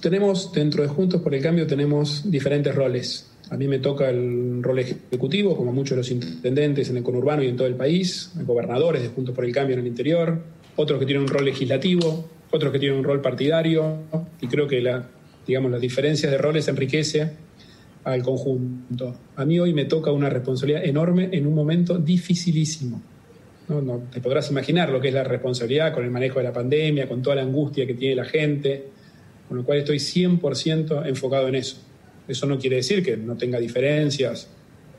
tenemos 0.00 0.52
dentro 0.52 0.84
de 0.84 0.88
Juntos 0.88 1.20
por 1.20 1.34
el 1.34 1.42
Cambio 1.42 1.66
tenemos 1.66 2.30
diferentes 2.30 2.72
roles. 2.72 3.30
A 3.50 3.56
mí 3.56 3.66
me 3.66 3.80
toca 3.80 4.08
el 4.10 4.62
rol 4.62 4.78
ejecutivo, 4.78 5.56
como 5.56 5.72
muchos 5.72 5.90
de 5.90 5.96
los 5.96 6.10
intendentes 6.12 6.88
en 6.88 6.98
el 6.98 7.02
conurbano 7.02 7.42
y 7.42 7.48
en 7.48 7.56
todo 7.56 7.66
el 7.66 7.74
país, 7.74 8.30
gobernadores 8.36 9.02
de 9.02 9.08
Juntos 9.08 9.34
por 9.34 9.44
el 9.44 9.52
Cambio 9.52 9.74
en 9.74 9.80
el 9.80 9.88
interior, 9.88 10.40
otros 10.80 10.98
que 10.98 11.06
tienen 11.06 11.22
un 11.22 11.28
rol 11.28 11.44
legislativo, 11.44 12.28
otros 12.50 12.72
que 12.72 12.78
tienen 12.78 12.98
un 12.98 13.04
rol 13.04 13.20
partidario, 13.20 13.98
y 14.40 14.46
creo 14.46 14.66
que 14.66 14.80
la, 14.80 15.06
digamos, 15.46 15.70
las 15.70 15.80
diferencias 15.80 16.32
de 16.32 16.38
roles 16.38 16.68
enriquece 16.68 17.30
al 18.04 18.22
conjunto. 18.22 19.14
A 19.36 19.44
mí 19.44 19.58
hoy 19.58 19.72
me 19.72 19.84
toca 19.84 20.10
una 20.10 20.30
responsabilidad 20.30 20.84
enorme 20.84 21.28
en 21.32 21.46
un 21.46 21.54
momento 21.54 21.98
dificilísimo. 21.98 23.02
¿no? 23.68 24.02
te 24.12 24.20
podrás 24.20 24.50
imaginar 24.50 24.90
lo 24.90 25.00
que 25.00 25.08
es 25.08 25.14
la 25.14 25.22
responsabilidad 25.22 25.94
con 25.94 26.02
el 26.04 26.10
manejo 26.10 26.40
de 26.40 26.44
la 26.44 26.52
pandemia, 26.52 27.08
con 27.08 27.22
toda 27.22 27.36
la 27.36 27.42
angustia 27.42 27.86
que 27.86 27.94
tiene 27.94 28.16
la 28.16 28.24
gente, 28.24 28.88
con 29.46 29.58
lo 29.58 29.64
cual 29.64 29.78
estoy 29.78 29.98
100% 29.98 31.06
enfocado 31.06 31.46
en 31.46 31.54
eso. 31.54 31.76
Eso 32.26 32.46
no 32.46 32.58
quiere 32.58 32.76
decir 32.76 33.04
que 33.04 33.16
no 33.16 33.36
tenga 33.36 33.60
diferencias. 33.60 34.48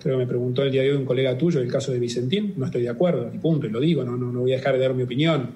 Creo 0.01 0.17
que 0.17 0.23
me 0.23 0.27
preguntó 0.27 0.63
el 0.63 0.71
día 0.71 0.81
de 0.81 0.91
hoy 0.91 0.97
un 0.97 1.05
colega 1.05 1.37
tuyo 1.37 1.59
el 1.59 1.71
caso 1.71 1.91
de 1.91 1.99
Vicentín, 1.99 2.55
no 2.57 2.65
estoy 2.65 2.81
de 2.81 2.89
acuerdo, 2.89 3.29
y 3.31 3.37
punto, 3.37 3.67
y 3.67 3.69
lo 3.69 3.79
digo, 3.79 4.03
no, 4.03 4.17
voy 4.39 4.53
a 4.53 4.55
dejar 4.55 4.73
de 4.73 4.79
dar 4.79 4.95
mi 4.95 5.03
opinión 5.03 5.51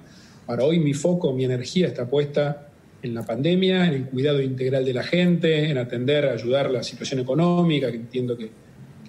para 0.46 0.62
hoy 0.64 0.78
mi 0.78 0.94
foco, 0.94 1.32
mi 1.32 1.44
energía 1.44 1.88
está 1.88 2.08
puesta 2.08 2.68
en 3.02 3.12
la 3.12 3.26
pandemia, 3.26 3.86
en 3.88 3.94
el 3.94 4.04
cuidado 4.04 4.40
integral 4.40 4.84
de 4.84 4.94
la 4.94 5.02
gente, 5.02 5.68
en 5.68 5.78
atender, 5.78 6.26
ayudar 6.26 6.70
la 6.70 6.84
situación 6.84 7.20
económica, 7.20 7.90
que 7.90 7.96
entiendo 7.96 8.36
que, 8.36 8.50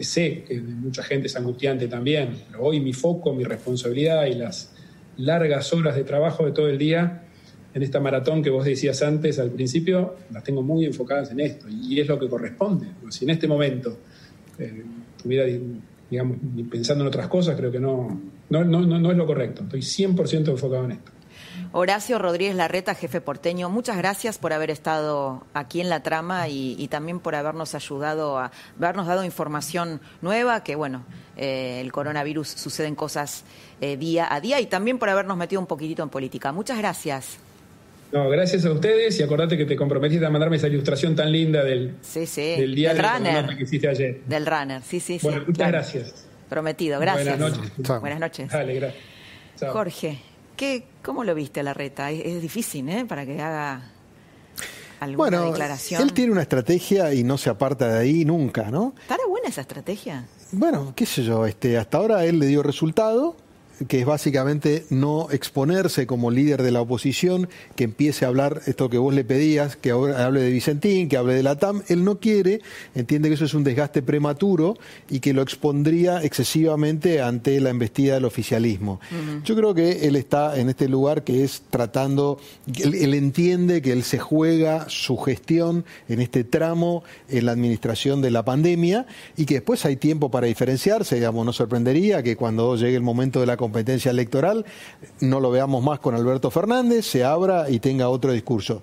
sé 0.04 0.44
que 0.44 0.60
mucha 0.60 1.04
gente 1.04 1.28
es 1.28 1.36
angustiante 1.36 1.88
también, 1.88 2.30
pero 2.50 2.64
hoy 2.64 2.80
mi 2.80 2.94
foco, 2.94 3.34
mi 3.34 3.44
responsabilidad 3.44 4.26
y 4.26 4.34
las 4.34 4.74
largas 5.18 5.72
horas 5.72 5.96
de 5.96 6.04
trabajo 6.04 6.46
de 6.46 6.52
todo 6.52 6.68
el 6.68 6.80
día 6.80 7.24
en 7.74 7.84
esta 7.84 8.00
maratón 8.00 8.42
que 8.42 8.50
vos 8.50 8.66
decías 8.66 9.04
antes 9.04 9.38
al 9.38 9.52
principio, 9.52 10.16
las 10.32 10.44
tengo 10.44 10.64
muy 10.64 10.86
enfocadas 10.86 11.32
en 11.32 11.40
esto 11.42 11.68
y 11.70 12.00
es 12.00 12.08
lo 12.08 12.18
que 12.18 12.28
corresponde. 12.28 12.88
Si 13.10 13.26
en 13.26 13.32
este 13.32 13.48
momento 13.48 13.98
eh, 14.58 14.84
estuviera 15.28 15.46
digamos, 16.10 16.38
pensando 16.72 17.04
en 17.04 17.10
otras 17.10 17.28
cosas, 17.28 17.56
creo 17.58 17.72
que 17.72 17.80
no, 17.80 18.20
no, 18.50 18.64
no, 18.64 18.82
no 18.86 19.12
es 19.12 19.18
lo 19.18 19.26
correcto. 19.26 19.64
Estoy 19.64 19.82
100% 19.82 20.50
enfocado 20.50 20.86
en 20.86 20.92
esto. 20.92 21.12
Horacio 21.74 22.18
Rodríguez 22.18 22.56
Larreta, 22.56 22.96
jefe 22.96 23.20
porteño, 23.20 23.70
muchas 23.70 23.98
gracias 23.98 24.38
por 24.38 24.54
haber 24.54 24.72
estado 24.72 25.44
aquí 25.54 25.82
en 25.82 25.90
la 25.90 26.02
trama 26.02 26.48
y, 26.48 26.88
también 26.88 27.20
por 27.20 27.36
habernos 27.36 27.76
ayudado 27.76 28.40
a 28.40 28.52
habernos 28.78 29.06
dado 29.06 29.26
información 29.26 30.00
nueva, 30.22 30.64
que 30.64 30.76
bueno, 30.76 31.04
eh, 31.36 31.82
el 31.82 31.92
coronavirus 31.92 32.48
suceden 32.48 32.96
cosas 32.96 33.44
eh, 33.82 33.98
día 33.98 34.34
a 34.34 34.40
día 34.40 34.62
y 34.62 34.68
también 34.68 34.98
por 34.98 35.10
habernos 35.10 35.36
metido 35.38 35.60
un 35.60 35.68
poquitito 35.68 36.04
en 36.04 36.10
política. 36.10 36.52
Muchas 36.54 36.78
gracias. 36.78 37.38
No, 38.12 38.30
gracias 38.30 38.66
a 38.66 38.72
ustedes 38.72 39.20
y 39.20 39.24
acordate 39.24 39.58
que 39.58 39.66
te 39.66 39.76
comprometiste 39.76 40.26
a 40.26 40.30
mandarme 40.30 40.56
esa 40.56 40.68
ilustración 40.68 41.16
tan 41.16 41.32
linda 41.32 41.64
del, 41.64 41.96
del 42.36 42.76
día 42.76 42.94
del 42.94 43.04
runner, 43.04 43.58
que 43.58 43.64
hiciste 43.64 43.90
ayer. 43.90 44.22
Del 44.26 44.46
runner, 44.46 44.82
sí, 44.82 45.00
sí, 45.00 45.20
bueno, 45.22 45.44
Muchas 45.46 45.68
gracias. 45.68 46.26
Prometido, 46.50 47.00
gracias. 47.00 47.38
Buenas 47.38 47.58
noches. 47.58 48.02
Buenas 48.02 48.20
noches. 48.20 48.50
Dale, 48.50 48.76
gracias. 48.76 49.04
Jorge. 49.72 50.20
¿Qué, 50.56 50.86
¿Cómo 51.04 51.24
lo 51.24 51.36
viste 51.36 51.62
la 51.62 51.74
reta? 51.74 52.10
Es, 52.10 52.42
difícil, 52.42 52.90
¿eh? 52.90 53.06
Para 53.06 53.26
que 53.26 53.40
haga 53.40 53.92
alguna 55.00 55.18
bueno, 55.18 55.52
declaración. 55.52 56.02
Él 56.02 56.14
tiene 56.14 56.32
una 56.32 56.42
estrategia 56.42 57.14
y 57.14 57.24
no 57.24 57.38
se 57.38 57.50
aparta 57.50 57.94
de 57.94 58.00
ahí 58.00 58.26
nunca, 58.26 58.72
¿no? 58.72 58.96
¿Estará 59.00 59.24
buena 59.28 59.50
esa 59.50 59.62
estrategia? 59.62 60.26
Bueno, 60.52 60.94
qué 60.96 61.06
sé 61.06 61.24
yo, 61.24 61.46
este, 61.46 61.78
hasta 61.78 61.98
ahora 61.98 62.26
él 62.26 62.40
le 62.40 62.48
dio 62.48 62.64
resultado 62.64 63.36
que 63.88 64.00
es 64.00 64.06
básicamente 64.06 64.86
no 64.90 65.28
exponerse 65.32 66.08
como 66.08 66.32
líder 66.32 66.64
de 66.64 66.72
la 66.72 66.82
oposición, 66.82 67.50
que 67.76 67.84
empiece 67.84 68.26
a 68.26 68.30
hablar 68.30 68.62
esto 68.66 68.90
que 68.90 68.98
vos 68.98 69.14
le 69.14 69.24
pedías, 69.24 69.76
que 69.76 69.92
hable 69.92 70.42
de 70.42 70.52
Vicentín, 70.52 71.10
que 71.10 71.18
hable 71.18 71.34
de 71.34 71.44
la 71.44 71.58
TAM. 71.58 71.84
Él 71.88 72.04
no 72.04 72.20
quiere, 72.20 72.62
entiende 72.96 73.30
que 73.30 73.36
eso 73.36 73.46
es 73.46 73.54
un 73.54 73.64
desgaste 73.64 74.02
prematuro 74.02 74.76
y 75.10 75.20
que 75.20 75.34
lo 75.34 75.42
expondría 75.42 76.24
excesivamente 76.24 77.22
ante 77.22 77.60
la 77.60 77.70
embestida 77.70 78.16
del 78.16 78.26
oficialismo. 78.26 79.00
Yo 79.44 79.56
creo 79.56 79.74
que 79.74 80.08
él 80.08 80.16
está 80.16 80.60
en 80.60 80.70
este 80.70 80.90
lugar 80.90 81.24
que 81.24 81.44
es 81.44 81.64
tratando, 81.70 82.40
él, 82.82 83.14
entiende 83.14 83.82
que 83.82 83.92
él 83.92 84.04
se 84.04 84.20
juega 84.20 84.86
su 84.90 85.18
gestión 85.18 85.86
en 86.08 86.22
este 86.22 86.44
tramo 86.44 87.04
en 87.30 87.46
la 87.46 87.52
administración 87.52 88.22
de 88.22 88.32
la 88.32 88.44
pandemia 88.44 89.06
y 89.36 89.46
que 89.46 89.56
después 89.56 89.86
hay 89.86 89.96
tiempo 89.96 90.30
para 90.32 90.48
diferenciarse, 90.48 91.16
digamos, 91.16 91.46
no 91.46 91.54
sorprendería 91.54 92.24
que 92.24 92.36
cuando 92.36 92.76
llegue 92.76 92.96
el 92.96 93.04
momento 93.04 93.40
de 93.40 93.46
la 93.46 93.58
competencia 93.68 94.12
electoral, 94.12 94.66
no 95.20 95.40
lo 95.40 95.52
veamos 95.52 95.84
más 95.84 96.00
con 96.00 96.16
Alberto 96.16 96.50
Fernández, 96.50 97.06
se 97.06 97.24
abra 97.24 97.70
y 97.70 97.80
tenga 97.80 98.10
otro 98.10 98.32
discurso. 98.32 98.82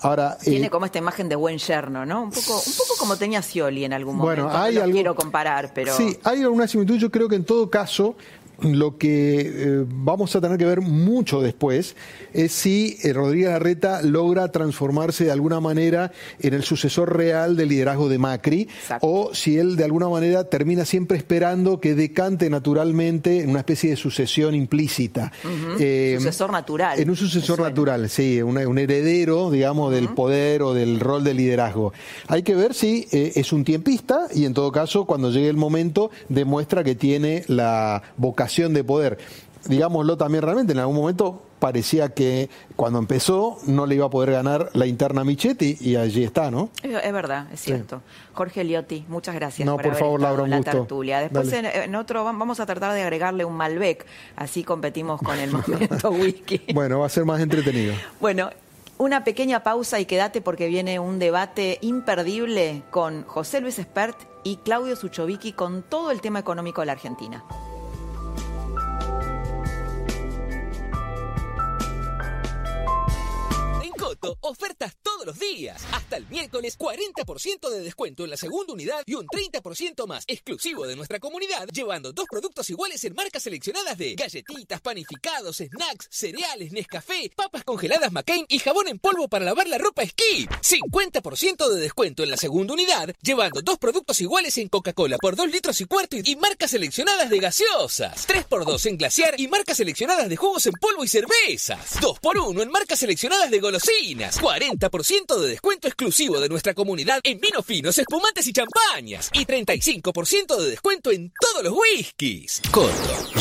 Ahora 0.00 0.36
tiene 0.38 0.66
eh, 0.66 0.70
como 0.70 0.86
esta 0.86 0.98
imagen 0.98 1.28
de 1.28 1.36
buen 1.36 1.58
yerno, 1.58 2.04
¿no? 2.04 2.24
Un 2.24 2.30
poco, 2.30 2.54
un 2.54 2.72
poco 2.76 2.94
como 2.98 3.16
tenía 3.16 3.42
Scioli 3.42 3.84
en 3.84 3.92
algún 3.92 4.16
momento. 4.16 4.44
Bueno, 4.44 4.58
hay 4.58 4.74
no 4.74 4.84
quiero 4.90 5.14
comparar, 5.14 5.72
pero 5.72 5.96
sí, 5.96 6.18
hay 6.24 6.42
alguna 6.42 6.66
similitud. 6.66 6.98
Yo 6.98 7.10
creo 7.10 7.28
que 7.28 7.36
en 7.36 7.44
todo 7.44 7.70
caso 7.70 8.16
lo 8.60 8.98
que 8.98 9.40
eh, 9.40 9.84
vamos 9.88 10.34
a 10.36 10.40
tener 10.40 10.58
que 10.58 10.64
ver 10.64 10.80
mucho 10.80 11.40
después 11.40 11.96
es 12.32 12.52
si 12.52 12.98
eh, 13.02 13.12
Rodríguez 13.12 13.50
Larreta 13.50 14.02
logra 14.02 14.50
transformarse 14.52 15.24
de 15.24 15.32
alguna 15.32 15.60
manera 15.60 16.12
en 16.38 16.54
el 16.54 16.62
sucesor 16.62 17.16
real 17.16 17.56
del 17.56 17.70
liderazgo 17.70 18.08
de 18.08 18.18
Macri 18.18 18.68
o 19.00 19.34
si 19.34 19.58
él 19.58 19.76
de 19.76 19.84
alguna 19.84 20.08
manera 20.08 20.44
termina 20.44 20.84
siempre 20.84 21.18
esperando 21.18 21.80
que 21.80 21.94
decante 21.94 22.48
naturalmente 22.48 23.40
en 23.40 23.50
una 23.50 23.60
especie 23.60 23.90
de 23.90 23.96
sucesión 23.96 24.54
implícita. 24.54 25.32
Eh, 25.78 26.14
sucesor 26.18 26.52
natural. 26.52 27.00
En 27.00 27.10
un 27.10 27.16
sucesor 27.16 27.60
natural, 27.60 28.08
sí, 28.08 28.40
un, 28.40 28.78
heredero, 28.78 29.50
digamos, 29.50 29.92
del 29.92 30.10
poder 30.10 30.62
o 30.62 30.74
del 30.74 31.00
rol 31.00 31.24
de 31.24 31.34
liderazgo. 31.34 31.92
Hay 32.28 32.42
que 32.42 32.54
ver 32.54 32.74
si 32.74 33.08
es 33.10 33.52
un 33.52 33.64
tiempista 33.64 34.28
y 34.34 34.44
en 34.44 34.54
todo 34.54 34.70
caso 34.70 35.04
cuando 35.04 35.30
llegue 35.30 35.48
el 35.48 35.56
momento 35.56 36.10
demuestra 36.28 36.84
que 36.84 36.94
tiene 36.94 37.44
la 37.48 38.02
vocación 38.16 38.43
de 38.46 38.84
poder. 38.84 39.18
Digámoslo 39.66 40.16
también 40.16 40.42
realmente, 40.42 40.72
en 40.72 40.78
algún 40.78 40.96
momento 40.96 41.42
parecía 41.58 42.10
que 42.10 42.50
cuando 42.76 42.98
empezó 42.98 43.56
no 43.66 43.86
le 43.86 43.94
iba 43.94 44.04
a 44.04 44.10
poder 44.10 44.32
ganar 44.32 44.68
la 44.74 44.86
interna 44.86 45.24
Michetti 45.24 45.78
y 45.80 45.96
allí 45.96 46.22
está, 46.22 46.50
¿no? 46.50 46.68
Es, 46.82 47.12
verdad, 47.12 47.46
es 47.50 47.60
cierto. 47.60 48.02
Jorge 48.34 48.64
Liotti, 48.64 49.06
muchas 49.08 49.34
gracias 49.34 49.64
no, 49.64 49.78
por, 49.78 49.94
favor, 49.94 50.20
Laura, 50.20 50.42
un 50.42 50.50
la 50.50 50.60
tertulia. 50.60 51.20
Después 51.20 51.50
en, 51.52 51.94
otro 51.94 52.22
vamos 52.24 52.60
a 52.60 52.66
tratar 52.66 52.92
de 52.92 53.00
agregarle 53.00 53.46
un 53.46 53.54
Malbec, 53.54 54.04
así 54.36 54.62
competimos 54.62 55.22
con 55.22 55.38
el 55.38 55.50
momento 55.50 56.10
whisky. 56.10 56.60
bueno, 56.74 57.00
va 57.00 57.06
a 57.06 57.08
ser 57.08 57.24
más 57.24 57.40
entretenido. 57.40 57.94
bueno, 58.20 58.50
una 58.98 59.24
pequeña 59.24 59.62
pausa 59.62 59.98
y 59.98 60.04
quédate 60.04 60.42
porque 60.42 60.68
viene 60.68 60.98
un 60.98 61.18
debate 61.18 61.78
imperdible 61.80 62.82
con 62.90 63.24
José 63.24 63.62
Luis 63.62 63.78
Espert 63.78 64.16
y 64.44 64.56
Claudio 64.58 64.96
Suchovicki 64.96 65.52
con 65.52 65.82
todo 65.82 66.10
el 66.10 66.20
tema 66.20 66.38
económico 66.38 66.82
de 66.82 66.86
la 66.86 66.92
Argentina. 66.92 67.42
Ofertas 74.40 74.96
todo 75.02 75.14
todos 75.14 75.26
los 75.26 75.38
días. 75.38 75.80
Hasta 75.92 76.16
el 76.16 76.26
miércoles, 76.28 76.76
40% 76.76 77.70
de 77.70 77.80
descuento 77.80 78.24
en 78.24 78.30
la 78.30 78.36
segunda 78.36 78.72
unidad 78.72 79.02
y 79.06 79.14
un 79.14 79.26
30% 79.26 80.06
más 80.06 80.24
exclusivo 80.26 80.86
de 80.86 80.96
nuestra 80.96 81.20
comunidad, 81.20 81.68
llevando 81.68 82.12
dos 82.12 82.26
productos 82.28 82.68
iguales 82.70 83.04
en 83.04 83.14
marcas 83.14 83.44
seleccionadas 83.44 83.96
de 83.96 84.14
galletitas, 84.14 84.80
panificados, 84.80 85.58
snacks, 85.58 86.08
cereales, 86.10 86.72
Nescafé, 86.72 87.30
papas 87.36 87.62
congeladas 87.62 88.10
McCain 88.10 88.44
y 88.48 88.58
jabón 88.58 88.88
en 88.88 88.98
polvo 88.98 89.28
para 89.28 89.44
lavar 89.44 89.68
la 89.68 89.78
ropa 89.78 90.04
Skip. 90.04 90.50
50% 90.50 91.68
de 91.68 91.80
descuento 91.80 92.24
en 92.24 92.30
la 92.30 92.36
segunda 92.36 92.74
unidad, 92.74 93.14
llevando 93.22 93.62
dos 93.62 93.78
productos 93.78 94.20
iguales 94.20 94.58
en 94.58 94.68
Coca-Cola 94.68 95.18
por 95.18 95.36
2 95.36 95.48
litros 95.50 95.80
y 95.80 95.84
cuarto 95.84 96.16
y 96.16 96.36
marcas 96.36 96.72
seleccionadas 96.72 97.30
de 97.30 97.38
gaseosas. 97.38 98.26
3x2 98.26 98.86
en 98.86 98.96
glaciar 98.96 99.40
y 99.40 99.46
marcas 99.46 99.76
seleccionadas 99.76 100.28
de 100.28 100.36
jugos 100.36 100.66
en 100.66 100.72
polvo 100.72 101.04
y 101.04 101.08
cervezas. 101.08 102.00
2x1 102.00 102.62
en 102.62 102.70
marcas 102.70 102.98
seleccionadas 102.98 103.50
de 103.50 103.60
golosinas. 103.60 104.13
40% 104.18 105.38
de 105.38 105.48
descuento 105.48 105.88
exclusivo 105.88 106.40
de 106.40 106.48
nuestra 106.48 106.74
comunidad 106.74 107.20
en 107.22 107.40
vinos 107.40 107.64
finos, 107.64 107.98
espumantes 107.98 108.46
y 108.46 108.52
champañas. 108.52 109.30
Y 109.32 109.44
35% 109.44 110.56
de 110.56 110.70
descuento 110.70 111.10
en 111.10 111.32
todos 111.40 111.64
los 111.64 111.74
whiskies. 111.74 112.62
Coto, 112.70 112.92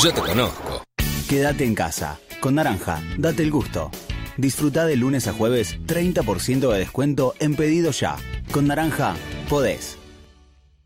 yo 0.02 0.14
te 0.14 0.22
conozco. 0.22 0.84
Quédate 1.30 1.64
en 1.64 1.76
casa. 1.76 2.20
Con 2.40 2.56
Naranja, 2.56 3.02
date 3.18 3.44
el 3.44 3.52
gusto. 3.52 3.90
Disfruta 4.38 4.86
de 4.86 4.96
lunes 4.96 5.28
a 5.28 5.34
jueves 5.34 5.78
30% 5.86 6.72
de 6.72 6.80
descuento 6.80 7.36
en 7.40 7.56
pedido 7.56 7.92
ya. 7.92 8.18
Con 8.52 8.68
Naranja, 8.68 9.16
podés. 9.50 9.98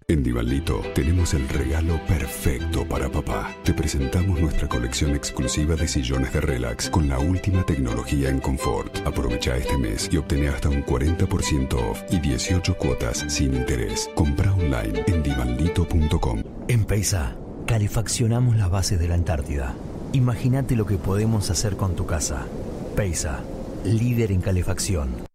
En 0.09 0.23
Divalito 0.23 0.81
tenemos 0.95 1.33
el 1.33 1.49
regalo 1.49 1.99
perfecto 2.05 2.87
para 2.87 3.09
papá. 3.09 3.53
Te 3.65 3.73
presentamos 3.73 4.39
nuestra 4.39 4.65
colección 4.65 5.13
exclusiva 5.13 5.75
de 5.75 5.85
sillones 5.85 6.31
de 6.31 6.39
relax 6.39 6.89
con 6.89 7.09
la 7.09 7.19
última 7.19 7.65
tecnología 7.65 8.29
en 8.29 8.39
confort. 8.39 9.05
Aprovecha 9.05 9.57
este 9.57 9.77
mes 9.77 10.07
y 10.09 10.15
obtené 10.15 10.47
hasta 10.47 10.69
un 10.69 10.85
40% 10.85 11.73
off 11.73 12.03
y 12.09 12.21
18 12.21 12.77
cuotas 12.77 13.25
sin 13.27 13.53
interés. 13.53 14.09
Compra 14.15 14.53
online 14.53 15.03
en 15.07 15.23
divanlito.com. 15.23 16.41
En 16.69 16.85
Peisa, 16.85 17.35
calefaccionamos 17.65 18.55
las 18.55 18.69
bases 18.69 18.99
de 18.99 19.09
la 19.09 19.15
Antártida. 19.15 19.75
Imagínate 20.13 20.77
lo 20.77 20.85
que 20.85 20.95
podemos 20.95 21.49
hacer 21.49 21.75
con 21.75 21.97
tu 21.97 22.05
casa. 22.05 22.47
Peisa, 22.95 23.43
líder 23.83 24.31
en 24.31 24.39
calefacción. 24.39 25.27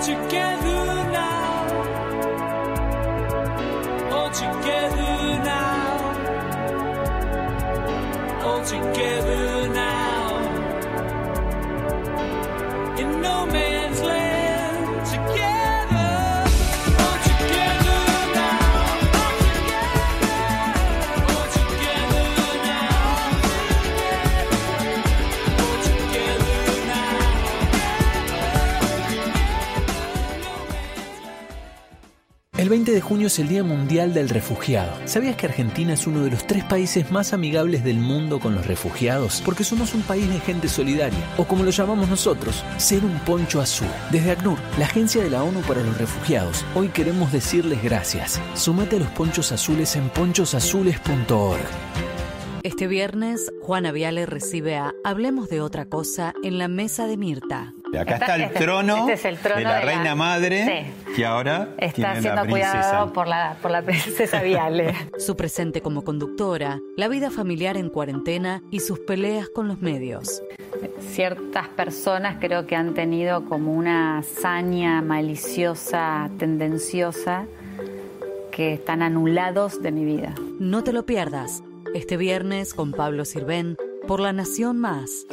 together 0.00 0.84
now. 1.12 1.58
All 8.44 8.62
together 8.64 9.47
El 32.68 32.72
20 32.72 32.92
de 32.92 33.00
junio 33.00 33.28
es 33.28 33.38
el 33.38 33.48
Día 33.48 33.64
Mundial 33.64 34.12
del 34.12 34.28
Refugiado. 34.28 34.92
¿Sabías 35.06 35.36
que 35.36 35.46
Argentina 35.46 35.94
es 35.94 36.06
uno 36.06 36.22
de 36.22 36.30
los 36.30 36.46
tres 36.46 36.64
países 36.64 37.10
más 37.10 37.32
amigables 37.32 37.82
del 37.82 37.96
mundo 37.96 38.40
con 38.40 38.54
los 38.54 38.66
refugiados? 38.66 39.40
Porque 39.42 39.64
somos 39.64 39.94
un 39.94 40.02
país 40.02 40.28
de 40.28 40.38
gente 40.38 40.68
solidaria, 40.68 41.18
o 41.38 41.44
como 41.46 41.64
lo 41.64 41.70
llamamos 41.70 42.10
nosotros, 42.10 42.62
ser 42.76 43.06
un 43.06 43.18
poncho 43.20 43.62
azul. 43.62 43.88
Desde 44.12 44.32
ACNUR, 44.32 44.58
la 44.78 44.84
Agencia 44.84 45.22
de 45.22 45.30
la 45.30 45.44
ONU 45.44 45.62
para 45.62 45.82
los 45.82 45.96
Refugiados, 45.96 46.62
hoy 46.74 46.88
queremos 46.88 47.32
decirles 47.32 47.82
gracias. 47.82 48.38
Sumate 48.52 48.96
a 48.96 48.98
los 48.98 49.08
ponchos 49.12 49.50
azules 49.50 49.96
en 49.96 50.10
ponchosazules.org. 50.10 51.62
Este 52.64 52.86
viernes, 52.86 53.50
Juana 53.62 53.92
Viale 53.92 54.26
recibe 54.26 54.76
a 54.76 54.92
Hablemos 55.04 55.48
de 55.48 55.62
otra 55.62 55.88
cosa 55.88 56.34
en 56.44 56.58
la 56.58 56.68
mesa 56.68 57.06
de 57.06 57.16
Mirta. 57.16 57.72
Acá 57.96 58.14
está, 58.14 58.36
el, 58.36 58.42
este, 58.42 58.58
trono 58.60 59.08
este 59.08 59.28
el, 59.28 59.38
trono 59.38 59.56
de 59.56 59.64
la 59.64 59.80
reina 59.80 60.14
madre 60.14 60.92
que 61.16 61.24
ahora 61.24 61.68
está 61.78 62.20
siendo 62.20 62.46
cuidado 62.46 63.12
por 63.12 63.26
la, 63.26 63.56
por 63.62 63.70
la 63.70 63.82
princesa 63.82 64.42
Viale. 64.42 64.94
Su 65.18 65.36
presente 65.36 65.80
como 65.80 66.04
conductora, 66.04 66.80
la 66.96 67.08
vida 67.08 67.30
familiar 67.30 67.76
en 67.76 67.88
cuarentena 67.88 68.62
y 68.70 68.80
sus 68.80 68.98
peleas 69.00 69.48
con 69.48 69.68
los 69.68 69.80
medios. 69.80 70.42
Ciertas 71.00 71.68
personas 71.68 72.36
creo 72.40 72.66
que 72.66 72.76
han 72.76 72.94
tenido 72.94 73.44
como 73.46 73.72
una 73.72 74.18
hazaña 74.18 75.02
maliciosa, 75.02 76.30
tendenciosa, 76.38 77.46
que 78.52 78.74
están 78.74 79.02
anulados 79.02 79.82
de 79.82 79.92
mi 79.92 80.04
vida. 80.04 80.34
No 80.58 80.84
te 80.84 80.92
lo 80.92 81.06
pierdas 81.06 81.62
este 81.94 82.16
viernes 82.16 82.74
con 82.74 82.92
Pablo 82.92 83.24
Sirven 83.24 83.76
por 84.06 84.20
La 84.20 84.32
Nación 84.32 84.78
Más. 84.78 85.26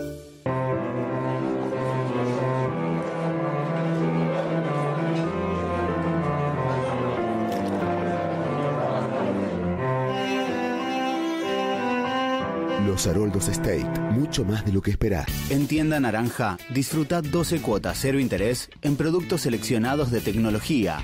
Los 12.95 13.47
State, 13.49 13.85
mucho 14.11 14.45
más 14.45 14.65
de 14.65 14.71
lo 14.71 14.81
que 14.81 14.91
esperás. 14.91 15.27
En 15.49 15.67
tienda 15.67 15.99
naranja, 15.99 16.57
disfruta 16.73 17.21
12 17.21 17.61
cuotas 17.61 17.97
cero 17.99 18.19
interés 18.19 18.69
en 18.81 18.95
productos 18.95 19.41
seleccionados 19.41 20.11
de 20.11 20.21
tecnología, 20.21 20.99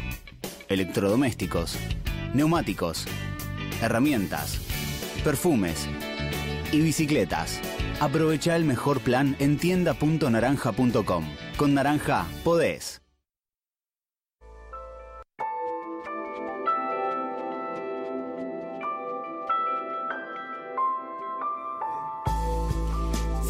electrodomésticos, 0.70 1.78
neumáticos, 2.34 3.06
herramientas 3.82 4.60
perfumes 5.22 5.88
y 6.72 6.82
bicicletas. 6.82 7.60
Aprovecha 8.00 8.56
el 8.56 8.66
mejor 8.66 9.00
plan 9.02 9.36
en 9.40 9.58
tienda.naranja.com. 9.58 11.26
Con 11.58 11.74
Naranja 11.74 12.26
podés. 12.44 13.01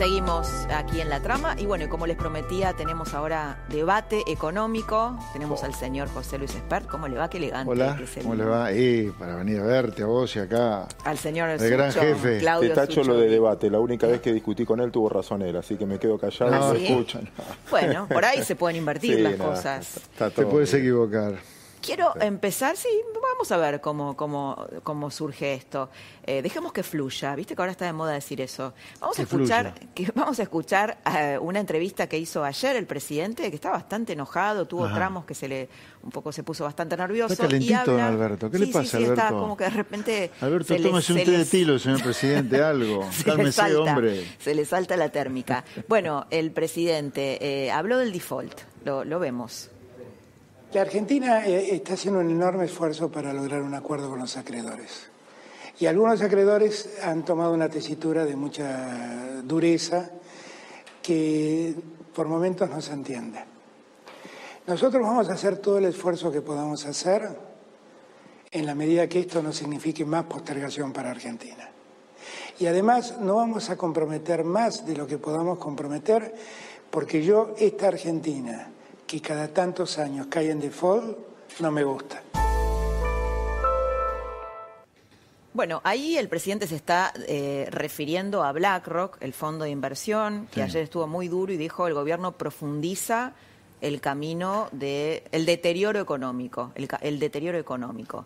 Seguimos 0.02 0.48
aquí 0.74 1.00
en 1.00 1.10
la 1.10 1.20
trama 1.20 1.56
y 1.60 1.68
bueno, 1.68 1.88
como 1.88 2.08
les 2.08 2.18
prometía, 2.18 2.74
tenemos 2.74 3.14
ahora 3.14 3.64
debate 3.70 4.24
económico. 4.26 5.16
Tenemos 5.32 5.64
al 5.64 5.76
señor 5.76 6.08
José 6.10 6.40
Luis 6.40 6.56
Espert. 6.56 6.88
¿Cómo 6.88 7.08
le 7.08 7.18
va? 7.18 7.30
Qué 7.30 7.38
elegante. 7.38 7.72
Hola, 7.72 8.02
¿cómo 8.24 8.34
le 8.34 8.44
va? 8.44 8.74
Y 8.74 9.12
para 9.12 9.36
venir 9.36 9.60
a 9.60 9.64
verte 9.64 10.02
a 10.02 10.08
vos 10.08 10.36
y 10.36 10.40
acá. 10.40 10.88
Al 11.06 11.20
señor 11.20 11.50
el 11.50 11.70
gran 11.70 11.92
jefe. 11.92 12.40
Te 12.40 12.70
tacho 12.70 13.04
lo 13.04 13.16
de 13.16 13.30
debate. 13.30 13.70
La 13.70 13.80
única 13.80 14.08
vez 14.08 14.22
que 14.22 14.34
discutí 14.34 14.66
con 14.66 14.80
él 14.80 14.90
tuvo 14.90 15.08
razón 15.08 15.44
él, 15.44 15.56
así 15.56 15.76
que 15.76 15.86
me 15.86 16.00
quedo 16.00 16.18
callado 16.18 16.50
no, 16.50 16.74
escuchan. 16.74 17.30
Bueno, 17.70 18.08
por 18.08 18.26
ahí 18.26 18.42
se 18.42 18.56
pueden 18.56 18.78
invertir 18.78 19.20
las 19.20 19.36
cosas. 19.36 20.00
Te 20.18 20.46
puedes 20.48 20.74
equivocar. 20.74 21.36
Quiero 21.82 22.14
empezar, 22.22 22.78
sí, 22.78 22.90
vamos 23.32 23.52
a 23.52 23.58
ver 23.58 23.82
cómo, 23.82 24.16
cómo, 24.16 24.68
cómo 24.84 25.10
surge 25.10 25.54
esto. 25.56 25.90
Eh, 26.24 26.42
dejemos 26.42 26.72
que 26.74 26.84
fluya, 26.84 27.34
viste 27.36 27.56
que 27.56 27.62
ahora 27.62 27.72
está 27.72 27.86
de 27.86 27.94
moda 27.94 28.14
decir 28.14 28.40
eso. 28.40 28.74
Vamos 29.00 29.18
a 29.18 29.24
escuchar, 29.24 29.74
que, 29.96 30.12
vamos 30.16 30.40
a 30.40 30.44
escuchar 30.44 31.00
eh, 31.18 31.40
una 31.42 31.60
entrevista 31.60 32.08
que 32.08 32.20
hizo 32.20 32.44
ayer 32.44 32.76
el 32.76 32.86
presidente, 32.86 33.50
que 33.50 33.56
está 33.56 33.72
bastante 33.72 34.14
enojado, 34.14 34.68
tuvo 34.68 34.88
tramos 34.94 35.26
que 35.26 35.34
se 35.34 35.48
le 35.48 35.70
un 36.04 36.12
poco 36.12 36.32
se 36.32 36.44
puso 36.44 36.64
bastante 36.66 36.96
nervioso. 36.96 37.34
Está 37.34 37.48
calentito, 37.48 38.00
Alberto. 38.00 38.52
¿Qué 38.52 38.60
le 38.60 38.68
pasa, 38.68 38.98
sí, 38.98 38.98
Alberto? 38.98 39.14
Está 39.14 39.30
como 39.30 39.58
que 39.58 39.64
de 39.64 39.70
repente. 39.72 40.32
Alberto, 40.42 40.76
tómese 40.76 41.14
un 41.14 41.24
té 41.24 41.32
de 41.32 41.46
tilo, 41.46 41.80
señor 41.80 42.04
presidente, 42.04 42.62
algo. 42.64 43.08
Cálmese, 43.26 43.76
hombre. 43.76 44.28
Se 44.40 44.54
le 44.54 44.66
salta 44.66 44.96
la 44.98 45.10
térmica. 45.10 45.64
Bueno, 45.88 46.28
el 46.30 46.52
presidente 46.52 47.66
eh, 47.66 47.72
habló 47.72 47.98
del 47.98 48.12
default, 48.12 48.62
lo, 48.86 49.04
lo 49.04 49.20
vemos. 49.20 49.71
La 50.74 50.82
Argentina 50.82 51.46
eh, 51.46 51.76
está 51.76 51.96
haciendo 51.96 52.22
un 52.22 52.30
enorme 52.30 52.66
esfuerzo 52.66 53.12
para 53.12 53.34
lograr 53.34 53.62
un 53.62 53.74
acuerdo 53.74 54.10
con 54.10 54.20
los 54.20 54.38
acreedores. 54.38 55.10
Y 55.80 55.86
algunos 55.86 56.22
acreedores 56.22 56.98
han 57.04 57.26
tomado 57.26 57.54
una 57.54 57.68
tesitura 57.68 58.24
de 58.24 58.36
mucha 58.38 59.42
dureza 59.44 60.12
que 61.02 61.76
por 62.14 62.28
momentos 62.28 62.70
no 62.70 62.80
se 62.80 62.94
entiende. 62.94 63.40
Nosotros 64.66 65.02
vamos 65.02 65.30
a 65.30 65.34
hacer 65.34 65.58
todo 65.58 65.78
el 65.78 65.86
esfuerzo 65.86 66.32
que 66.32 66.42
podamos 66.42 66.86
hacer 66.86 67.28
en 68.50 68.66
la 68.66 68.76
medida 68.76 69.10
que 69.10 69.20
esto 69.20 69.42
no 69.42 69.52
signifique 69.52 70.06
más 70.06 70.26
postergación 70.26 70.94
para 70.94 71.12
Argentina. 71.12 71.70
Y 72.60 72.68
además 72.68 73.18
no 73.20 73.36
vamos 73.36 73.70
a 73.70 73.76
comprometer 73.76 74.44
más 74.46 74.86
de 74.86 74.96
lo 74.96 75.08
que 75.08 75.18
podamos 75.18 75.58
comprometer 75.58 76.34
Porque 76.92 77.24
yo, 77.24 77.56
esta 77.58 77.88
Argentina, 77.88 78.68
que 79.12 79.20
cada 79.20 79.50
tantos 79.50 79.98
años 79.98 80.28
cae 80.30 80.52
en 80.52 80.62
default, 80.62 81.18
no 81.60 81.70
me 81.70 81.84
gusta. 81.84 82.24
Bueno, 85.54 85.82
ahí 85.84 86.16
el 86.16 86.30
presidente 86.30 86.66
se 86.66 86.78
está 86.78 87.12
eh, 87.28 87.68
refiriendo 87.72 88.42
a 88.42 88.54
BlackRock, 88.54 89.18
el 89.20 89.34
fondo 89.34 89.66
de 89.66 89.72
inversión, 89.72 90.48
que 90.50 90.64
ayer 90.64 90.84
estuvo 90.84 91.08
muy 91.08 91.28
duro 91.28 91.52
y 91.52 91.58
dijo 91.58 91.88
el 91.88 91.94
gobierno 91.94 92.32
profundiza 92.38 93.34
el 93.82 94.00
camino 94.00 94.70
de 94.72 95.26
el 95.34 95.46
deterioro 95.46 96.00
económico, 96.00 96.72
el, 97.02 97.20
deterioro 97.20 97.58
económico. 97.58 98.26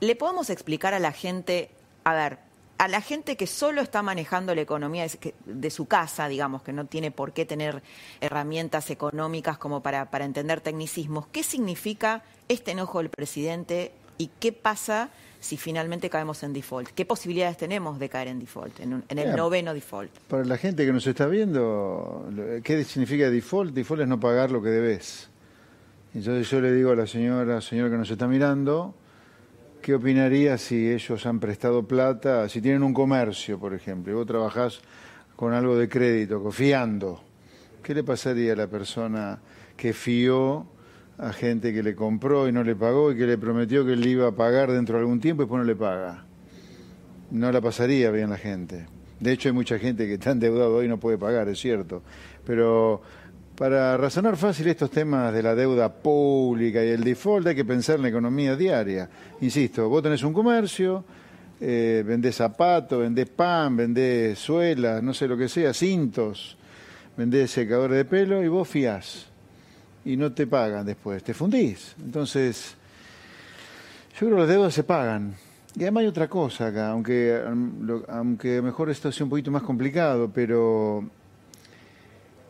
¿Le 0.00 0.14
podemos 0.14 0.50
explicar 0.50 0.92
a 0.92 0.98
la 0.98 1.12
gente, 1.12 1.70
a 2.04 2.12
ver, 2.12 2.38
a 2.82 2.88
la 2.88 3.00
gente 3.00 3.36
que 3.36 3.46
solo 3.46 3.80
está 3.80 4.02
manejando 4.02 4.56
la 4.56 4.62
economía 4.62 5.06
de 5.46 5.70
su 5.70 5.86
casa, 5.86 6.26
digamos, 6.26 6.62
que 6.62 6.72
no 6.72 6.86
tiene 6.86 7.12
por 7.12 7.32
qué 7.32 7.46
tener 7.46 7.80
herramientas 8.20 8.90
económicas 8.90 9.56
como 9.56 9.84
para, 9.84 10.10
para 10.10 10.24
entender 10.24 10.60
tecnicismos, 10.60 11.28
¿qué 11.28 11.44
significa 11.44 12.24
este 12.48 12.72
enojo 12.72 12.98
del 12.98 13.08
presidente 13.08 13.92
y 14.18 14.30
qué 14.40 14.50
pasa 14.50 15.10
si 15.38 15.56
finalmente 15.58 16.10
caemos 16.10 16.42
en 16.42 16.52
default? 16.52 16.88
¿Qué 16.88 17.06
posibilidades 17.06 17.56
tenemos 17.56 18.00
de 18.00 18.08
caer 18.08 18.26
en 18.26 18.40
default, 18.40 18.80
en, 18.80 19.04
el 19.08 19.36
noveno 19.36 19.74
default? 19.74 20.10
Para 20.26 20.44
la 20.44 20.58
gente 20.58 20.84
que 20.84 20.92
nos 20.92 21.06
está 21.06 21.28
viendo, 21.28 22.28
¿qué 22.64 22.82
significa 22.82 23.30
default? 23.30 23.72
Default 23.74 24.02
es 24.02 24.08
no 24.08 24.18
pagar 24.18 24.50
lo 24.50 24.60
que 24.60 24.70
debes. 24.70 25.30
Entonces 26.16 26.50
yo 26.50 26.60
le 26.60 26.72
digo 26.72 26.90
a 26.90 26.96
la 26.96 27.06
señora, 27.06 27.60
señora 27.60 27.90
que 27.90 27.98
nos 27.98 28.10
está 28.10 28.26
mirando, 28.26 28.92
¿qué 29.82 29.94
opinaría 29.94 30.56
si 30.56 30.90
ellos 30.90 31.26
han 31.26 31.40
prestado 31.40 31.86
plata, 31.86 32.48
si 32.48 32.62
tienen 32.62 32.84
un 32.84 32.94
comercio, 32.94 33.58
por 33.58 33.74
ejemplo, 33.74 34.12
y 34.12 34.14
vos 34.14 34.26
trabajás 34.26 34.80
con 35.34 35.52
algo 35.52 35.76
de 35.76 35.88
crédito, 35.88 36.40
confiando? 36.40 37.20
¿Qué 37.82 37.92
le 37.92 38.04
pasaría 38.04 38.52
a 38.52 38.56
la 38.56 38.68
persona 38.68 39.40
que 39.76 39.92
fió 39.92 40.66
a 41.18 41.32
gente 41.32 41.74
que 41.74 41.82
le 41.82 41.96
compró 41.96 42.48
y 42.48 42.52
no 42.52 42.62
le 42.62 42.76
pagó 42.76 43.10
y 43.10 43.16
que 43.16 43.26
le 43.26 43.36
prometió 43.36 43.84
que 43.84 43.96
le 43.96 44.08
iba 44.08 44.28
a 44.28 44.32
pagar 44.32 44.70
dentro 44.70 44.96
de 44.96 45.00
algún 45.00 45.20
tiempo 45.20 45.42
y 45.42 45.44
después 45.44 45.58
no 45.58 45.64
le 45.64 45.76
paga. 45.76 46.24
No 47.32 47.50
la 47.50 47.60
pasaría 47.60 48.10
bien 48.12 48.30
la 48.30 48.38
gente. 48.38 48.86
De 49.18 49.32
hecho, 49.32 49.48
hay 49.48 49.54
mucha 49.54 49.78
gente 49.78 50.06
que 50.06 50.14
está 50.14 50.30
endeudada 50.30 50.68
hoy 50.68 50.86
y 50.86 50.88
no 50.88 50.98
puede 50.98 51.18
pagar, 51.18 51.48
es 51.48 51.58
cierto. 51.58 52.02
Pero 52.44 53.02
para 53.56 53.96
razonar 53.96 54.36
fácil 54.36 54.68
estos 54.68 54.90
temas 54.90 55.32
de 55.32 55.42
la 55.42 55.54
deuda 55.54 55.92
pública 55.92 56.84
y 56.84 56.88
el 56.88 57.04
default 57.04 57.46
hay 57.48 57.54
que 57.54 57.64
pensar 57.64 57.96
en 57.96 58.02
la 58.02 58.08
economía 58.08 58.56
diaria. 58.56 59.08
Insisto, 59.40 59.88
vos 59.88 60.02
tenés 60.02 60.22
un 60.22 60.32
comercio, 60.32 61.04
eh, 61.60 62.02
vendés 62.06 62.36
zapatos, 62.36 63.00
vendés 63.00 63.28
pan, 63.28 63.76
vendés 63.76 64.38
suelas, 64.38 65.02
no 65.02 65.12
sé 65.14 65.28
lo 65.28 65.36
que 65.36 65.48
sea, 65.48 65.74
cintos, 65.74 66.56
vendés 67.16 67.50
secadores 67.50 67.98
de 67.98 68.04
pelo 68.04 68.42
y 68.42 68.48
vos 68.48 68.66
fiás 68.66 69.26
y 70.04 70.16
no 70.16 70.32
te 70.32 70.46
pagan 70.46 70.84
después, 70.84 71.22
te 71.22 71.34
fundís. 71.34 71.94
Entonces, 72.02 72.74
yo 74.14 74.26
creo 74.26 74.30
que 74.30 74.40
las 74.40 74.48
deudas 74.48 74.74
se 74.74 74.84
pagan. 74.84 75.34
Y 75.74 75.82
además 75.82 76.02
hay 76.02 76.06
otra 76.08 76.28
cosa 76.28 76.66
acá, 76.66 76.90
aunque, 76.90 77.40
aunque 78.08 78.60
mejor 78.60 78.90
esto 78.90 79.10
sea 79.10 79.24
un 79.24 79.30
poquito 79.30 79.50
más 79.50 79.62
complicado, 79.62 80.30
pero 80.32 81.08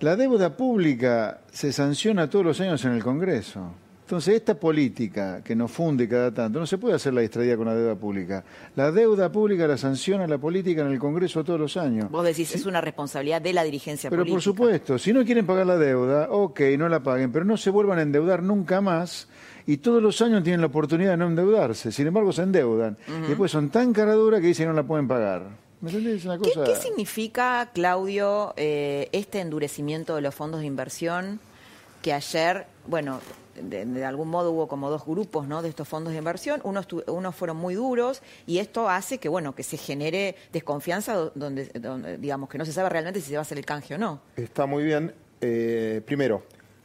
la 0.02 0.16
deuda 0.16 0.56
pública 0.56 1.42
se 1.52 1.72
sanciona 1.72 2.28
todos 2.28 2.44
los 2.44 2.60
años 2.60 2.84
en 2.84 2.92
el 2.92 3.02
Congreso. 3.02 3.72
Entonces, 4.00 4.34
esta 4.34 4.56
política 4.56 5.42
que 5.42 5.54
nos 5.54 5.70
funde 5.70 6.08
cada 6.08 6.34
tanto, 6.34 6.58
no 6.58 6.66
se 6.66 6.76
puede 6.76 6.96
hacer 6.96 7.14
la 7.14 7.20
distraída 7.20 7.56
con 7.56 7.66
la 7.66 7.74
deuda 7.74 7.94
pública. 7.94 8.44
La 8.74 8.90
deuda 8.90 9.30
pública 9.30 9.66
la 9.66 9.78
sanciona 9.78 10.26
la 10.26 10.38
política 10.38 10.82
en 10.82 10.88
el 10.88 10.98
Congreso 10.98 11.44
todos 11.44 11.58
los 11.58 11.76
años. 11.76 12.10
Vos 12.10 12.24
decís, 12.24 12.52
es 12.52 12.66
una 12.66 12.80
responsabilidad 12.80 13.40
de 13.40 13.52
la 13.52 13.62
dirigencia 13.62 14.10
pero 14.10 14.22
política. 14.22 14.42
Pero 14.44 14.54
por 14.54 14.66
supuesto, 14.66 14.98
si 14.98 15.12
no 15.12 15.24
quieren 15.24 15.46
pagar 15.46 15.66
la 15.66 15.78
deuda, 15.78 16.28
ok, 16.30 16.60
no 16.76 16.88
la 16.88 17.00
paguen, 17.00 17.30
pero 17.30 17.44
no 17.44 17.56
se 17.56 17.70
vuelvan 17.70 18.00
a 18.00 18.02
endeudar 18.02 18.42
nunca 18.42 18.80
más 18.80 19.28
y 19.66 19.76
todos 19.78 20.02
los 20.02 20.20
años 20.20 20.42
tienen 20.42 20.60
la 20.60 20.66
oportunidad 20.66 21.12
de 21.12 21.16
no 21.16 21.28
endeudarse. 21.28 21.92
Sin 21.92 22.08
embargo, 22.08 22.32
se 22.32 22.42
endeudan. 22.42 22.98
Y 23.24 23.28
después 23.28 23.52
son 23.52 23.70
tan 23.70 23.92
caraduras 23.92 24.40
que 24.40 24.48
dicen 24.48 24.64
que 24.64 24.70
no 24.70 24.74
la 24.74 24.82
pueden 24.82 25.06
pagar. 25.06 25.61
¿Me 25.82 25.90
entendés? 25.90 26.24
Una 26.24 26.38
cosa... 26.38 26.64
¿Qué, 26.64 26.76
significa, 26.76 27.70
Claudio, 27.74 28.54
eh, 28.56 29.08
este 29.12 29.40
endurecimiento 29.40 30.14
de 30.14 30.22
los 30.22 30.34
fondos 30.34 30.60
de 30.60 30.66
inversión 30.66 31.40
que 32.02 32.12
ayer, 32.12 32.66
bueno, 32.86 33.20
de, 33.60 34.04
algún 34.04 34.28
modo 34.28 34.52
hubo 34.52 34.68
como 34.68 34.90
dos 34.90 35.04
grupos 35.04 35.46
¿no? 35.46 35.60
de 35.60 35.68
estos 35.68 35.88
fondos 35.88 36.12
de 36.12 36.20
inversión, 36.20 36.60
unos, 36.64 36.86
unos 37.08 37.34
fueron 37.34 37.56
muy 37.56 37.74
duros 37.74 38.22
y 38.46 38.58
esto 38.58 38.88
hace 38.88 39.18
que 39.18 39.28
bueno 39.28 39.54
que 39.54 39.62
se 39.62 39.76
genere 39.76 40.36
desconfianza 40.52 41.30
donde, 41.34 41.70
digamos 42.18 42.48
que 42.48 42.58
no 42.58 42.64
se 42.64 42.72
sabe 42.72 42.88
realmente 42.88 43.20
si 43.20 43.28
se 43.28 43.34
va 43.34 43.40
a 43.40 43.42
hacer 43.42 43.58
el 43.58 43.66
canje 43.66 43.96
o 43.96 43.98
no. 43.98 44.20
Está 44.36 44.66
muy 44.66 44.84
bien. 44.84 45.12
Eh, 45.40 46.00
primero, 46.06 46.44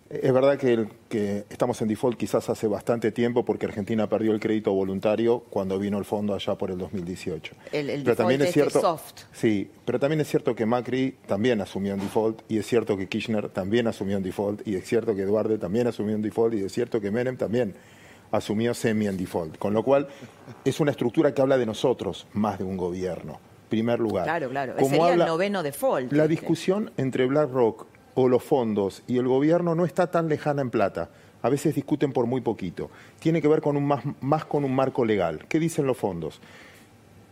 es 0.09 0.33
verdad 0.33 0.57
que, 0.57 0.87
que, 1.09 1.45
estamos 1.49 1.81
en 1.81 1.87
default 1.87 2.17
quizás 2.17 2.49
hace 2.49 2.67
bastante 2.67 3.11
tiempo 3.11 3.43
porque 3.43 3.65
Argentina 3.65 4.07
perdió 4.07 4.31
el 4.31 4.39
crédito 4.39 4.71
voluntario 4.73 5.41
cuando 5.49 5.77
vino 5.77 5.97
el 5.97 6.05
fondo 6.05 6.33
allá 6.33 6.55
por 6.55 6.71
el 6.71 6.77
2018. 6.77 7.55
El, 7.71 7.89
el 7.89 8.03
pero 8.03 8.15
también 8.15 8.41
es 8.41 8.53
cierto, 8.53 8.79
soft. 8.79 9.23
Sí, 9.33 9.69
pero 9.85 9.99
también 9.99 10.21
es 10.21 10.27
cierto 10.27 10.55
que 10.55 10.65
Macri 10.65 11.15
también 11.27 11.59
asumió 11.61 11.93
en 11.93 11.99
default 11.99 12.41
y 12.49 12.57
es 12.57 12.65
cierto 12.65 12.95
que 12.95 13.07
Kirchner 13.07 13.49
también 13.49 13.87
asumió 13.87 14.17
en 14.17 14.23
default 14.23 14.65
y 14.67 14.75
es 14.75 14.85
cierto 14.85 15.13
que 15.15 15.23
Eduardo 15.23 15.57
también 15.59 15.87
asumió 15.87 16.15
en 16.15 16.21
default 16.21 16.53
y 16.53 16.63
es 16.63 16.71
cierto 16.71 17.01
que 17.01 17.11
Menem 17.11 17.35
también 17.35 17.75
asumió 18.31 18.73
semi 18.73 19.07
en 19.07 19.17
default. 19.17 19.57
Con 19.57 19.73
lo 19.73 19.83
cual 19.83 20.07
es 20.63 20.79
una 20.79 20.91
estructura 20.91 21.33
que 21.33 21.41
habla 21.41 21.57
de 21.57 21.65
nosotros 21.65 22.27
más 22.33 22.57
de 22.57 22.63
un 22.63 22.77
gobierno. 22.77 23.39
Primer 23.69 23.99
lugar. 23.99 24.23
Claro, 24.23 24.49
claro. 24.49 24.75
Sería 24.79 25.13
el 25.13 25.19
noveno 25.19 25.61
default. 25.61 26.13
La 26.13 26.27
discusión 26.27 26.91
entre 26.95 27.25
BlackRock 27.25 27.96
o 28.19 28.27
los 28.27 28.43
fondos 28.43 29.03
y 29.07 29.19
el 29.19 29.27
gobierno 29.27 29.75
no 29.75 29.85
está 29.85 30.09
tan 30.09 30.27
lejana 30.27 30.63
en 30.63 30.71
plata. 30.71 31.09
A 31.43 31.49
veces 31.49 31.75
discuten 31.75 32.13
por 32.13 32.25
muy 32.25 32.41
poquito. 32.41 32.89
Tiene 33.19 33.43
que 33.43 33.47
ver 33.47 33.61
con 33.61 33.77
un 33.77 33.85
más, 33.85 34.03
más 34.21 34.43
con 34.43 34.63
un 34.65 34.73
marco 34.73 35.05
legal. 35.05 35.45
¿Qué 35.47 35.59
dicen 35.59 35.85
los 35.85 35.97
fondos? 35.97 36.41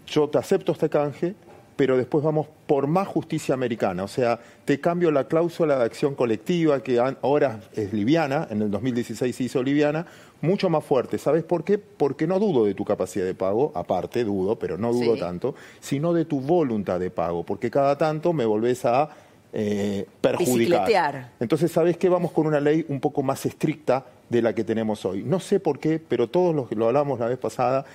Yo 0.06 0.30
te 0.30 0.38
acepto 0.38 0.74
este 0.74 0.88
canje, 0.88 1.34
pero 1.76 1.98
después 1.98 2.24
vamos 2.24 2.46
por 2.68 2.86
más 2.86 3.08
justicia 3.08 3.56
americana. 3.56 4.04
O 4.04 4.08
sea, 4.08 4.40
te 4.64 4.80
cambio 4.80 5.10
la 5.10 5.28
cláusula 5.28 5.80
de 5.80 5.86
acción 5.86 6.14
colectiva, 6.14 6.84
que 6.84 7.00
ahora 7.00 7.62
es 7.74 7.92
liviana, 7.92 8.48
en 8.52 8.62
el 8.62 8.70
2016 8.70 9.36
se 9.36 9.44
hizo 9.44 9.64
liviana, 9.64 10.06
mucho 10.42 10.70
más 10.70 10.84
fuerte. 10.84 11.18
¿Sabes 11.18 11.44
por 11.44 11.64
qué? 11.64 11.80
Porque 11.80 12.28
no 12.28 12.38
dudo 12.38 12.66
de 12.66 12.76
tu 12.76 12.86
capacidad 12.86 13.26
de 13.26 13.34
pago, 13.34 13.72
aparte 13.74 14.24
dudo, 14.24 14.60
pero 14.60 14.78
no 14.78 14.94
dudo 14.94 15.18
tanto, 15.18 15.56
sino 15.80 16.14
de 16.14 16.26
tu 16.26 16.42
voluntad 16.42 17.00
de 17.00 17.10
pago, 17.10 17.44
porque 17.44 17.72
cada 17.72 17.98
tanto 17.98 18.34
me 18.34 18.46
volvés 18.46 18.86
a 18.86 19.25
eh, 19.58 20.06
perjudicar. 20.20 21.32
Entonces, 21.40 21.72
¿sabes 21.72 21.98
qué? 21.98 22.10
Vamos 22.10 22.32
con 22.32 22.46
una 22.46 22.60
ley 22.60 22.86
un 22.90 23.00
poco 23.00 23.24
más 23.24 23.46
estricta 23.46 24.06
de 24.30 24.42
la 24.42 24.54
que 24.54 24.66
tenemos 24.66 25.06
hoy. 25.06 25.24
No 25.24 25.40
sé 25.40 25.62
por 25.62 25.80
qué, 25.80 26.02
pero 26.06 26.28
todos 26.28 26.54
los 26.54 26.68
que 26.68 26.76
lo 26.76 26.88
hablamos 26.88 27.20
la 27.20 27.28
vez 27.28 27.38
pasada, 27.38 27.86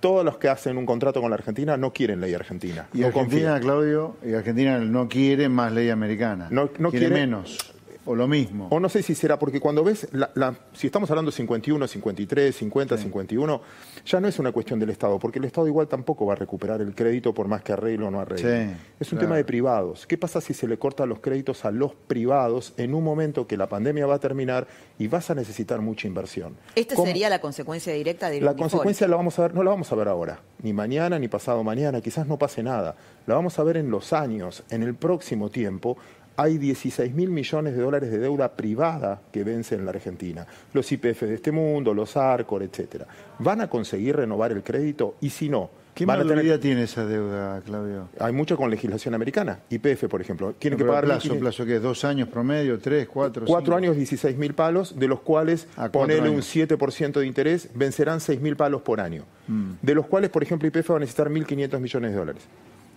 todos 0.00 0.24
los 0.24 0.36
que 0.36 0.48
hacen 0.48 0.76
un 0.76 0.84
contrato 0.84 1.22
con 1.22 1.30
la 1.30 1.36
Argentina 1.36 1.78
no 1.78 1.92
quieren 1.92 2.20
ley 2.20 2.34
argentina. 2.34 2.88
Y 2.92 3.04
Argentina, 3.04 3.58
Claudio, 3.58 4.16
y 4.22 4.34
Argentina 4.34 4.78
no 4.78 5.08
quiere 5.08 5.48
más 5.48 5.72
ley 5.72 5.88
americana. 5.88 6.48
No, 6.50 6.68
no 6.78 6.90
quiere 6.90 7.08
menos 7.08 7.74
o 8.08 8.14
lo 8.14 8.26
mismo. 8.26 8.68
O 8.70 8.80
no 8.80 8.88
sé 8.88 9.02
si 9.02 9.14
será, 9.14 9.38
porque 9.38 9.60
cuando 9.60 9.84
ves, 9.84 10.08
la, 10.12 10.54
si 10.72 10.86
estamos 10.86 11.10
hablando 11.10 11.30
51, 11.30 11.86
53, 11.86 12.56
50, 12.56 12.96
51, 12.96 13.60
ya 14.06 14.20
no 14.20 14.28
es 14.28 14.38
una 14.38 14.50
cuestión 14.50 14.78
del 14.80 14.90
Estado, 14.90 15.18
porque 15.18 15.38
el 15.38 15.44
Estado 15.44 15.66
igual 15.66 15.88
tampoco 15.88 16.24
va 16.24 16.32
a 16.32 16.36
recuperar 16.36 16.80
el 16.80 16.94
crédito 16.94 17.34
por 17.34 17.48
más 17.48 17.62
que 17.62 17.74
arregle 17.74 18.06
o 18.06 18.10
no 18.10 18.20
arregle. 18.20 18.76
es 18.98 19.12
un 19.12 19.18
tema 19.18 19.36
de 19.36 19.44
privados. 19.44 20.06
¿Qué 20.06 20.16
pasa 20.16 20.40
si 20.40 20.54
se 20.54 20.66
le 20.66 20.78
cortan 20.78 21.08
los 21.08 21.20
créditos 21.20 21.64
a 21.64 21.70
los 21.70 21.94
privados 21.94 22.72
en 22.78 22.94
un 22.94 23.04
momento 23.04 23.46
que 23.46 23.56
la 23.56 23.68
pandemia 23.68 24.06
va 24.06 24.14
a 24.14 24.20
terminar 24.20 24.66
y 24.98 25.06
vas 25.08 25.30
a 25.30 25.34
necesitar 25.34 25.80
mucha 25.80 26.08
inversión? 26.08 26.56
¿Esta 26.74 26.96
sería 26.96 27.28
la 27.28 27.40
consecuencia 27.40 27.92
directa 27.92 28.30
de 28.30 28.40
La 28.40 28.54
consecuencia 28.54 29.06
la 29.06 29.16
vamos 29.16 29.38
a 29.38 29.42
ver, 29.42 29.54
no 29.54 29.62
la 29.62 29.70
vamos 29.70 29.92
a 29.92 29.94
ver 29.94 30.08
ahora, 30.08 30.40
ni 30.62 30.72
mañana 30.72 31.18
ni 31.18 31.28
pasado 31.28 31.62
mañana, 31.62 32.00
quizás 32.00 32.26
no 32.26 32.38
pase 32.38 32.62
nada. 32.62 32.96
La 33.26 33.34
vamos 33.34 33.58
a 33.58 33.62
ver 33.62 33.76
en 33.76 33.90
los 33.90 34.14
años, 34.14 34.64
en 34.70 34.82
el 34.82 34.94
próximo 34.94 35.50
tiempo, 35.50 35.98
hay 36.38 36.56
16 36.56 37.12
mil 37.14 37.30
millones 37.30 37.74
de 37.74 37.82
dólares 37.82 38.12
de 38.12 38.18
deuda 38.18 38.52
privada 38.52 39.20
que 39.32 39.42
vence 39.42 39.74
en 39.74 39.84
la 39.84 39.90
Argentina. 39.90 40.46
Los 40.72 40.90
IPF 40.92 41.22
de 41.22 41.34
este 41.34 41.50
mundo, 41.50 41.92
los 41.92 42.16
ARCOR, 42.16 42.62
etcétera. 42.62 43.08
¿Van 43.40 43.60
a 43.60 43.68
conseguir 43.68 44.14
renovar 44.14 44.52
el 44.52 44.62
crédito? 44.62 45.16
Y 45.20 45.30
si 45.30 45.48
no, 45.48 45.68
¿Qué 45.98 46.06
mayoría 46.06 46.60
tiene 46.60 46.84
esa 46.84 47.04
deuda, 47.04 47.60
Claudio? 47.62 48.08
Hay 48.20 48.32
mucho 48.32 48.56
con 48.56 48.70
legislación 48.70 49.16
americana. 49.16 49.58
IPF, 49.68 50.04
por 50.04 50.20
ejemplo. 50.20 50.54
Tiene 50.56 50.76
que 50.76 50.84
pagar 50.84 51.06
plazo, 51.06 51.36
plazo 51.36 51.66
que 51.66 51.74
es 51.74 51.82
dos 51.82 52.04
años 52.04 52.28
promedio, 52.28 52.78
tres, 52.78 53.08
cuatro, 53.08 53.44
Cuatro 53.44 53.74
años, 53.74 53.96
16 53.96 54.36
mil 54.36 54.54
palos, 54.54 54.96
de 54.96 55.08
los 55.08 55.22
cuales 55.22 55.66
ponerle 55.90 56.30
un 56.30 56.42
7% 56.42 57.18
de 57.18 57.26
interés, 57.26 57.70
vencerán 57.74 58.20
6 58.20 58.40
mil 58.40 58.54
palos 58.54 58.82
por 58.82 59.00
año. 59.00 59.24
Mm. 59.48 59.72
De 59.82 59.94
los 59.96 60.06
cuales, 60.06 60.30
por 60.30 60.44
ejemplo, 60.44 60.68
IPF 60.68 60.92
va 60.92 60.96
a 60.98 61.00
necesitar 61.00 61.30
1.500 61.30 61.80
millones 61.80 62.12
de 62.12 62.16
dólares. 62.16 62.42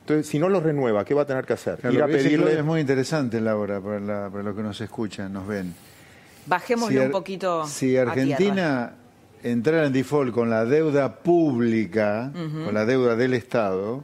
Entonces, 0.01 0.27
si 0.27 0.39
no 0.39 0.49
lo 0.49 0.59
renueva, 0.59 1.05
¿qué 1.05 1.13
va 1.13 1.23
a 1.23 1.25
tener 1.25 1.45
que 1.45 1.53
hacer? 1.53 1.79
Ir 1.91 2.01
a 2.01 2.07
pedirle... 2.07 2.57
Es 2.57 2.63
muy 2.63 2.81
interesante, 2.81 3.39
Laura, 3.39 3.79
para, 3.79 3.99
la, 3.99 4.29
para 4.29 4.43
los 4.43 4.55
que 4.55 4.63
nos 4.63 4.81
escuchan, 4.81 5.31
nos 5.31 5.47
ven. 5.47 5.73
Bajémosle 6.45 7.05
un 7.05 7.11
poquito. 7.11 7.65
Si 7.65 7.95
Argentina 7.95 8.93
entrara 9.43 9.85
en 9.85 9.93
default 9.93 10.33
con 10.33 10.49
la 10.49 10.65
deuda 10.65 11.15
pública, 11.17 12.31
con 12.33 12.73
la 12.73 12.85
deuda 12.85 13.15
del 13.15 13.33
Estado, 13.35 14.03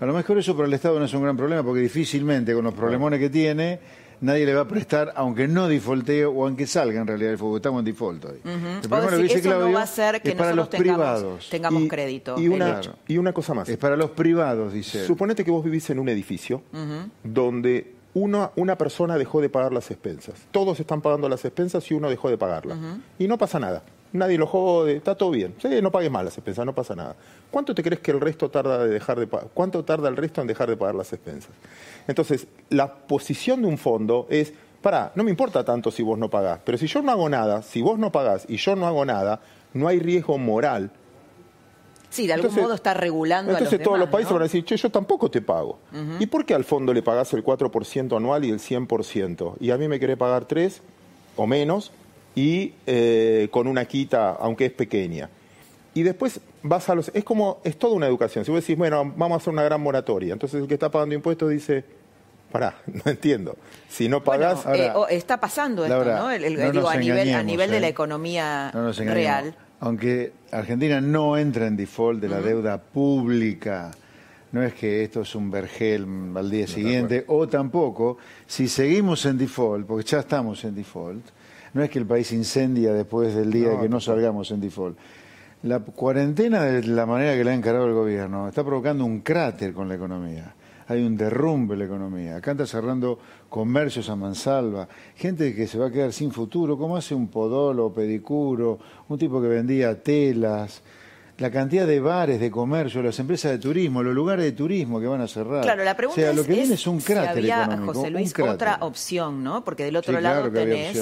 a 0.00 0.06
lo 0.06 0.12
mejor 0.12 0.38
eso 0.38 0.56
para 0.56 0.68
el 0.68 0.74
Estado 0.74 0.98
no 0.98 1.04
es 1.04 1.14
un 1.14 1.22
gran 1.22 1.36
problema, 1.36 1.62
porque 1.62 1.80
difícilmente 1.80 2.54
con 2.54 2.64
los 2.64 2.74
problemones 2.74 3.18
que 3.20 3.30
tiene 3.30 3.80
nadie 4.20 4.46
le 4.46 4.54
va 4.54 4.62
a 4.62 4.68
prestar, 4.68 5.12
aunque 5.16 5.48
no 5.48 5.68
defaultee 5.68 6.24
o 6.24 6.46
aunque 6.46 6.66
salga 6.66 7.00
en 7.00 7.06
realidad 7.06 7.32
el 7.32 7.38
fuego. 7.38 7.56
Estamos 7.56 7.80
en 7.80 7.84
default 7.84 8.24
hoy. 8.24 8.40
El 8.44 8.88
problema 8.88 9.10
que 9.10 9.22
dice 9.22 9.40
Claudio 9.40 9.68
no 9.68 9.72
va 9.74 9.82
a 9.82 9.86
ser 9.86 10.20
que 10.20 10.30
es 10.30 10.34
para 10.34 10.54
los 10.54 10.70
tengamos, 10.70 10.96
privados. 10.96 11.48
tengamos 11.50 11.82
crédito. 11.88 12.38
Y 12.38 12.48
una, 12.48 12.80
y 13.06 13.18
una 13.18 13.32
cosa 13.32 13.54
más. 13.54 13.68
Es 13.68 13.76
para 13.76 13.96
los 13.96 14.10
privados, 14.10 14.72
dice. 14.72 15.06
Suponete 15.06 15.44
que 15.44 15.50
vos 15.50 15.64
vivís 15.64 15.88
en 15.90 15.98
un 15.98 16.08
edificio 16.08 16.62
donde 17.22 17.94
una, 18.14 18.50
una 18.56 18.76
persona 18.76 19.16
dejó 19.16 19.40
de 19.40 19.48
pagar 19.48 19.72
las 19.72 19.90
expensas. 19.90 20.34
Todos 20.50 20.80
están 20.80 21.00
pagando 21.00 21.28
las 21.28 21.44
expensas 21.44 21.88
y 21.90 21.94
uno 21.94 22.10
dejó 22.10 22.30
de 22.30 22.38
pagarlas. 22.38 22.78
Y 23.18 23.28
no 23.28 23.38
pasa 23.38 23.60
nada. 23.60 23.82
Nadie 24.12 24.38
lo 24.38 24.46
jode, 24.46 24.96
está 24.96 25.14
todo 25.14 25.30
bien. 25.30 25.54
Sí, 25.60 25.68
no 25.82 25.90
pagues 25.90 26.10
más 26.10 26.24
las 26.24 26.34
expensas, 26.36 26.64
no 26.64 26.74
pasa 26.74 26.94
nada. 26.94 27.14
¿Cuánto 27.50 27.74
te 27.74 27.82
crees 27.82 28.00
que 28.00 28.10
el 28.10 28.20
resto 28.20 28.50
tarda 28.50 28.84
de 28.84 28.90
dejar 28.90 29.18
de 29.18 29.26
¿Cuánto 29.26 29.84
tarda 29.84 30.08
el 30.08 30.16
resto 30.16 30.40
en 30.40 30.46
dejar 30.46 30.68
de 30.68 30.76
pagar 30.76 30.94
las 30.94 31.12
expensas? 31.12 31.50
Entonces, 32.06 32.46
la 32.70 32.92
posición 32.92 33.62
de 33.62 33.68
un 33.68 33.78
fondo 33.78 34.26
es, 34.30 34.52
para, 34.80 35.12
no 35.14 35.24
me 35.24 35.30
importa 35.30 35.64
tanto 35.64 35.90
si 35.90 36.02
vos 36.02 36.18
no 36.18 36.30
pagás, 36.30 36.60
pero 36.64 36.78
si 36.78 36.86
yo 36.86 37.02
no 37.02 37.12
hago 37.12 37.28
nada, 37.28 37.62
si 37.62 37.82
vos 37.82 37.98
no 37.98 38.10
pagás 38.10 38.46
y 38.48 38.56
yo 38.56 38.76
no 38.76 38.86
hago 38.86 39.04
nada, 39.04 39.40
no 39.74 39.88
hay 39.88 39.98
riesgo 39.98 40.38
moral 40.38 40.90
Sí, 42.10 42.26
de 42.26 42.32
algún 42.32 42.54
modo 42.54 42.74
está 42.74 42.94
regulando. 42.94 43.52
Entonces 43.52 43.74
a 43.74 43.76
los 43.76 43.84
todos 43.84 43.98
los 43.98 44.08
países 44.08 44.32
van 44.32 44.42
a 44.42 44.44
decir, 44.44 44.64
che, 44.64 44.76
yo 44.76 44.90
tampoco 44.90 45.30
te 45.30 45.42
pago. 45.42 45.78
¿Y 46.18 46.26
por 46.26 46.44
qué 46.44 46.54
al 46.54 46.64
fondo 46.64 46.92
le 46.94 47.02
pagás 47.02 47.32
el 47.34 47.44
4% 47.44 48.16
anual 48.16 48.44
y 48.44 48.50
el 48.50 48.58
100%? 48.58 49.54
Y 49.60 49.70
a 49.70 49.78
mí 49.78 49.88
me 49.88 50.00
querés 50.00 50.16
pagar 50.16 50.46
3 50.46 50.82
o 51.36 51.46
menos 51.46 51.92
y 52.38 52.72
eh, 52.86 53.48
con 53.50 53.66
una 53.66 53.84
quita, 53.86 54.30
aunque 54.30 54.66
es 54.66 54.72
pequeña. 54.72 55.28
Y 55.92 56.04
después 56.04 56.40
vas 56.62 56.88
a 56.88 56.94
los... 56.94 57.10
Es 57.12 57.24
como, 57.24 57.58
es 57.64 57.76
toda 57.76 57.94
una 57.94 58.06
educación. 58.06 58.44
Si 58.44 58.52
vos 58.52 58.60
decís, 58.60 58.78
bueno, 58.78 59.12
vamos 59.16 59.32
a 59.32 59.36
hacer 59.38 59.52
una 59.52 59.64
gran 59.64 59.80
moratoria. 59.80 60.34
Entonces 60.34 60.62
el 60.62 60.68
que 60.68 60.74
está 60.74 60.88
pagando 60.88 61.16
impuestos 61.16 61.50
dice, 61.50 61.84
pará, 62.52 62.76
no 62.86 63.10
entiendo. 63.10 63.56
Si 63.88 64.08
no 64.08 64.22
pagás... 64.22 64.64
Eh, 64.72 64.92
está 65.10 65.40
pasando 65.40 65.84
esto, 65.84 66.04
¿no? 66.04 66.28
digo, 66.28 66.88
a 66.88 66.96
nivel, 66.96 67.34
a 67.34 67.42
nivel 67.42 67.72
de 67.72 67.80
la 67.80 67.88
¿eh? 67.88 67.90
economía 67.90 68.70
real 68.72 69.56
aunque 69.80 70.32
Argentina 70.50 71.00
no 71.00 71.36
entra 71.36 71.66
en 71.66 71.76
default 71.76 72.20
de 72.20 72.28
la 72.28 72.40
deuda 72.40 72.78
pública, 72.78 73.92
no 74.50 74.60
es 74.62 74.74
que 74.74 75.04
esto 75.04 75.22
es 75.22 75.34
un 75.36 75.52
vergel 75.52 76.04
al 76.34 76.50
día 76.50 76.66
siguiente, 76.66 77.24
o 77.28 77.46
tampoco, 77.46 78.18
si 78.46 78.66
seguimos 78.66 79.24
en 79.26 79.38
default, 79.38 79.86
porque 79.86 80.04
ya 80.04 80.18
estamos 80.18 80.64
en 80.64 80.74
default, 80.74 81.24
no 81.74 81.82
es 81.82 81.90
que 81.90 81.98
el 81.98 82.06
país 82.06 82.32
incendia 82.32 82.92
después 82.92 83.34
del 83.34 83.52
día 83.52 83.78
que 83.80 83.88
no 83.88 84.00
salgamos 84.00 84.50
en 84.50 84.60
default. 84.60 84.98
La 85.64 85.80
cuarentena, 85.80 86.62
de 86.62 86.86
la 86.86 87.04
manera 87.04 87.34
que 87.34 87.42
la 87.42 87.50
ha 87.50 87.54
encarado 87.54 87.86
el 87.86 87.92
gobierno, 87.92 88.46
está 88.48 88.62
provocando 88.64 89.04
un 89.04 89.20
cráter 89.20 89.72
con 89.72 89.88
la 89.88 89.96
economía. 89.96 90.54
Hay 90.86 91.02
un 91.02 91.16
derrumbe 91.16 91.74
en 91.74 91.80
la 91.80 91.84
economía. 91.84 92.36
Acá 92.36 92.52
está 92.52 92.64
cerrando 92.64 93.18
comercios 93.48 94.08
a 94.08 94.16
mansalva, 94.16 94.88
gente 95.16 95.54
que 95.54 95.66
se 95.66 95.78
va 95.78 95.88
a 95.88 95.90
quedar 95.90 96.12
sin 96.12 96.30
futuro, 96.30 96.78
como 96.78 96.96
hace 96.96 97.14
un 97.14 97.28
podolo, 97.28 97.92
pedicuro, 97.92 98.78
un 99.08 99.18
tipo 99.18 99.42
que 99.42 99.48
vendía 99.48 100.00
telas, 100.00 100.82
la 101.38 101.52
cantidad 101.52 101.86
de 101.86 102.00
bares 102.00 102.40
de 102.40 102.50
comercio, 102.50 103.00
las 103.00 103.18
empresas 103.20 103.52
de 103.52 103.58
turismo, 103.58 104.02
los 104.02 104.14
lugares 104.14 104.44
de 104.44 104.52
turismo 104.52 105.00
que 105.00 105.06
van 105.06 105.20
a 105.20 105.28
cerrar. 105.28 105.62
Claro, 105.62 105.84
la 105.84 105.96
pregunta 105.96 106.20
o 106.20 106.22
sea, 106.22 106.30
es, 106.30 106.36
lo 106.36 106.44
que 106.44 106.52
viene 106.52 106.74
es 106.74 106.86
un 106.86 107.00
cráter 107.00 107.44
si 107.44 107.50
había, 107.50 107.64
económico, 107.64 107.94
José 107.94 108.10
Luis, 108.10 108.38
otra 108.40 108.78
opción, 108.80 109.44
¿no? 109.44 109.64
Porque 109.64 109.84
del 109.84 109.96
otro 109.96 110.20
lado 110.20 110.50
tenés... 110.50 110.98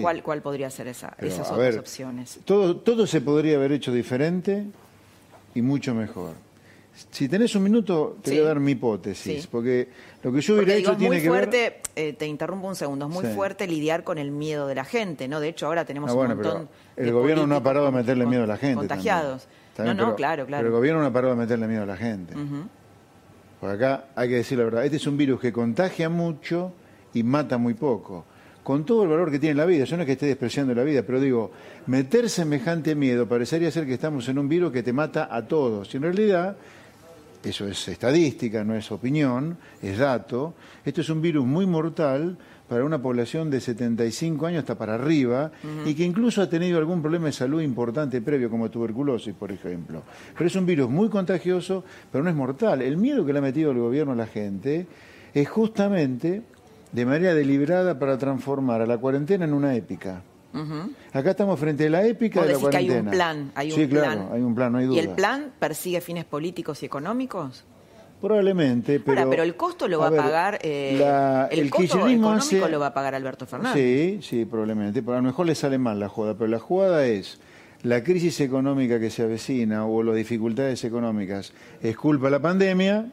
¿cuál, 0.00 0.22
¿Cuál 0.22 0.40
podría 0.40 0.70
ser 0.70 0.88
esa, 0.88 1.14
esas 1.18 1.50
otras 1.50 1.76
opciones? 1.76 2.40
Todo, 2.46 2.76
todo 2.78 3.06
se 3.06 3.20
podría 3.20 3.56
haber 3.56 3.72
hecho 3.72 3.92
diferente 3.92 4.64
y 5.54 5.60
mucho 5.60 5.94
mejor. 5.94 6.32
Si 7.10 7.28
tenés 7.28 7.54
un 7.54 7.64
minuto, 7.64 8.18
te 8.22 8.30
voy 8.30 8.40
a 8.40 8.44
dar 8.44 8.60
mi 8.60 8.72
hipótesis, 8.72 9.48
porque 9.48 9.88
lo 10.22 10.32
que 10.32 10.40
yo 10.40 10.54
hubiera 10.54 10.74
hecho 10.74 10.96
tiene 10.96 11.20
que 11.20 11.28
fuerte, 11.28 11.80
eh, 11.94 12.12
te 12.14 12.26
interrumpo 12.26 12.68
un 12.68 12.76
segundo, 12.76 13.06
es 13.06 13.12
muy 13.12 13.26
fuerte 13.34 13.66
lidiar 13.66 14.02
con 14.04 14.16
el 14.16 14.30
miedo 14.30 14.66
de 14.66 14.76
la 14.76 14.84
gente, 14.84 15.28
¿no? 15.28 15.40
De 15.40 15.48
hecho, 15.48 15.66
ahora 15.66 15.84
tenemos 15.84 16.10
ah, 16.10 16.14
un 16.14 16.28
montón 16.28 16.68
El 16.96 17.12
gobierno 17.12 17.46
no 17.46 17.56
ha 17.56 17.62
parado 17.62 17.86
de 17.86 17.92
meterle 17.92 18.24
miedo 18.24 18.44
a 18.44 18.46
la 18.46 18.56
gente. 18.56 18.76
Contagiados. 18.76 19.46
No, 19.78 19.94
no, 19.94 20.14
claro, 20.14 20.46
claro. 20.46 20.62
Pero 20.62 20.68
el 20.68 20.72
gobierno 20.72 21.00
no 21.00 21.06
ha 21.06 21.12
parado 21.12 21.34
de 21.34 21.40
meterle 21.40 21.66
miedo 21.66 21.82
a 21.82 21.86
la 21.86 21.96
gente. 21.96 22.34
Por 23.60 23.70
acá 23.70 24.06
hay 24.14 24.28
que 24.28 24.36
decir 24.36 24.58
la 24.58 24.64
verdad, 24.64 24.84
este 24.84 24.96
es 24.96 25.06
un 25.06 25.16
virus 25.16 25.40
que 25.40 25.52
contagia 25.52 26.08
mucho 26.08 26.72
y 27.14 27.22
mata 27.22 27.58
muy 27.58 27.74
poco 27.74 28.26
con 28.64 28.84
todo 28.84 29.02
el 29.02 29.10
valor 29.10 29.30
que 29.30 29.38
tiene 29.38 29.54
la 29.54 29.66
vida. 29.66 29.84
Yo 29.84 29.96
no 29.96 30.02
es 30.02 30.06
que 30.06 30.12
esté 30.12 30.26
despreciando 30.26 30.74
la 30.74 30.82
vida, 30.82 31.02
pero 31.02 31.20
digo, 31.20 31.52
meter 31.86 32.30
semejante 32.30 32.94
miedo 32.94 33.28
parecería 33.28 33.70
ser 33.70 33.86
que 33.86 33.94
estamos 33.94 34.26
en 34.28 34.38
un 34.38 34.48
virus 34.48 34.72
que 34.72 34.82
te 34.82 34.92
mata 34.92 35.28
a 35.30 35.46
todos. 35.46 35.92
Y 35.92 35.98
en 35.98 36.04
realidad 36.04 36.56
eso 37.44 37.68
es 37.68 37.86
estadística, 37.88 38.64
no 38.64 38.74
es 38.74 38.90
opinión, 38.90 39.58
es 39.82 39.98
dato. 39.98 40.54
Esto 40.82 41.02
es 41.02 41.10
un 41.10 41.20
virus 41.20 41.44
muy 41.44 41.66
mortal 41.66 42.38
para 42.68 42.84
una 42.84 43.00
población 43.00 43.50
de 43.50 43.60
75 43.60 44.46
años 44.46 44.60
hasta 44.60 44.76
para 44.76 44.94
arriba 44.94 45.52
y 45.84 45.94
que 45.94 46.04
incluso 46.04 46.40
ha 46.40 46.48
tenido 46.48 46.78
algún 46.78 47.02
problema 47.02 47.26
de 47.26 47.32
salud 47.32 47.60
importante 47.60 48.22
previo, 48.22 48.48
como 48.48 48.70
tuberculosis, 48.70 49.34
por 49.34 49.52
ejemplo. 49.52 50.02
Pero 50.36 50.46
es 50.46 50.56
un 50.56 50.64
virus 50.64 50.88
muy 50.88 51.08
contagioso, 51.08 51.84
pero 52.10 52.24
no 52.24 52.30
es 52.30 52.36
mortal. 52.36 52.80
El 52.82 52.96
miedo 52.96 53.24
que 53.24 53.32
le 53.32 53.40
ha 53.40 53.42
metido 53.42 53.70
el 53.70 53.78
gobierno 53.78 54.12
a 54.12 54.16
la 54.16 54.26
gente 54.26 54.86
es 55.34 55.48
justamente 55.48 56.42
de 56.92 57.06
manera 57.06 57.34
deliberada 57.34 57.98
para 57.98 58.16
transformar 58.16 58.80
a 58.80 58.86
la 58.86 58.96
cuarentena 58.98 59.44
en 59.44 59.52
una 59.52 59.74
épica. 59.74 60.22
Acá 61.12 61.30
estamos 61.30 61.58
frente 61.58 61.88
a 61.88 61.90
la 61.90 62.06
épica 62.06 62.42
de 62.42 62.52
la 62.52 62.58
cuarentena. 62.58 62.88
que 62.88 62.94
hay 62.94 63.00
un 63.00 63.10
plan, 63.10 63.52
hay 63.56 63.70
sí, 63.72 63.88
claro, 63.88 64.30
hay 64.32 64.40
un 64.40 64.54
plan, 64.54 64.72
no 64.72 64.78
hay 64.78 64.86
duda. 64.86 64.96
¿Y 64.96 65.00
el 65.00 65.10
plan 65.10 65.52
persigue 65.58 66.00
fines 66.00 66.24
políticos 66.24 66.82
y 66.84 66.86
económicos? 66.86 67.64
Probablemente, 68.20 69.00
pero... 69.00 69.18
Ahora, 69.18 69.30
pero 69.30 69.42
el 69.42 69.56
costo 69.56 69.86
lo 69.86 69.98
va 69.98 70.08
a, 70.08 70.10
pagar... 70.10 70.58
Eh, 70.62 70.96
el, 71.50 71.70
costo 71.70 72.08
económico 72.08 72.68
lo 72.68 72.80
va 72.80 72.86
a 72.88 72.94
pagar 72.94 73.14
Alberto 73.14 73.46
Fernández. 73.46 73.74
Sí, 73.74 74.18
sí, 74.22 74.44
probablemente. 74.44 75.02
Pero 75.02 75.14
a 75.14 75.16
lo 75.16 75.22
mejor 75.22 75.46
le 75.46 75.54
sale 75.54 75.78
mal 75.78 76.00
la 76.00 76.08
jugada, 76.08 76.34
pero 76.34 76.48
la 76.48 76.58
jugada 76.58 77.06
es 77.06 77.38
la 77.84 78.02
crisis 78.02 78.40
económica 78.40 78.98
que 78.98 79.10
se 79.10 79.22
avecina 79.22 79.86
o 79.86 80.02
las 80.02 80.16
dificultades 80.16 80.82
económicas 80.84 81.52
es 81.82 81.96
culpa 81.96 82.26
de 82.26 82.30
la 82.30 82.40
pandemia, 82.40 83.06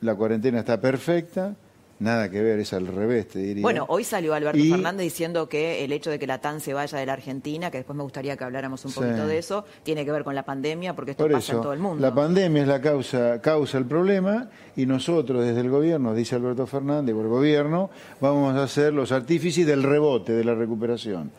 la 0.00 0.14
cuarentena 0.16 0.58
está 0.58 0.80
perfecta, 0.80 1.54
Nada 1.98 2.30
que 2.30 2.42
ver, 2.42 2.58
es 2.58 2.72
al 2.72 2.86
revés, 2.86 3.28
te 3.28 3.38
diría. 3.38 3.62
Bueno, 3.62 3.84
hoy 3.88 4.02
salió 4.02 4.34
Alberto 4.34 4.62
Fernández 4.62 5.04
diciendo 5.04 5.48
que 5.48 5.84
el 5.84 5.92
hecho 5.92 6.10
de 6.10 6.18
que 6.18 6.26
la 6.26 6.40
TAN 6.40 6.60
se 6.60 6.74
vaya 6.74 6.98
de 6.98 7.06
la 7.06 7.12
Argentina, 7.12 7.70
que 7.70 7.78
después 7.78 7.96
me 7.96 8.02
gustaría 8.02 8.36
que 8.36 8.42
habláramos 8.44 8.84
un 8.84 8.92
poquito 8.92 9.26
de 9.26 9.38
eso, 9.38 9.64
tiene 9.82 10.04
que 10.04 10.10
ver 10.10 10.24
con 10.24 10.34
la 10.34 10.44
pandemia, 10.44 10.94
porque 10.94 11.12
esto 11.12 11.28
pasa 11.28 11.52
en 11.52 11.60
todo 11.60 11.72
el 11.72 11.78
mundo. 11.78 12.02
La 12.02 12.12
pandemia 12.14 12.62
es 12.62 12.68
la 12.68 12.80
causa, 12.80 13.40
causa 13.40 13.78
el 13.78 13.84
problema, 13.86 14.50
y 14.74 14.86
nosotros 14.86 15.44
desde 15.44 15.60
el 15.60 15.70
gobierno, 15.70 16.14
dice 16.14 16.34
Alberto 16.34 16.66
Fernández, 16.66 17.14
por 17.14 17.24
el 17.24 17.30
gobierno, 17.30 17.90
vamos 18.20 18.56
a 18.56 18.66
ser 18.66 18.92
los 18.92 19.12
artífices 19.12 19.66
del 19.66 19.82
rebote, 19.82 20.32
de 20.32 20.44
la 20.44 20.54
recuperación. 20.54 21.30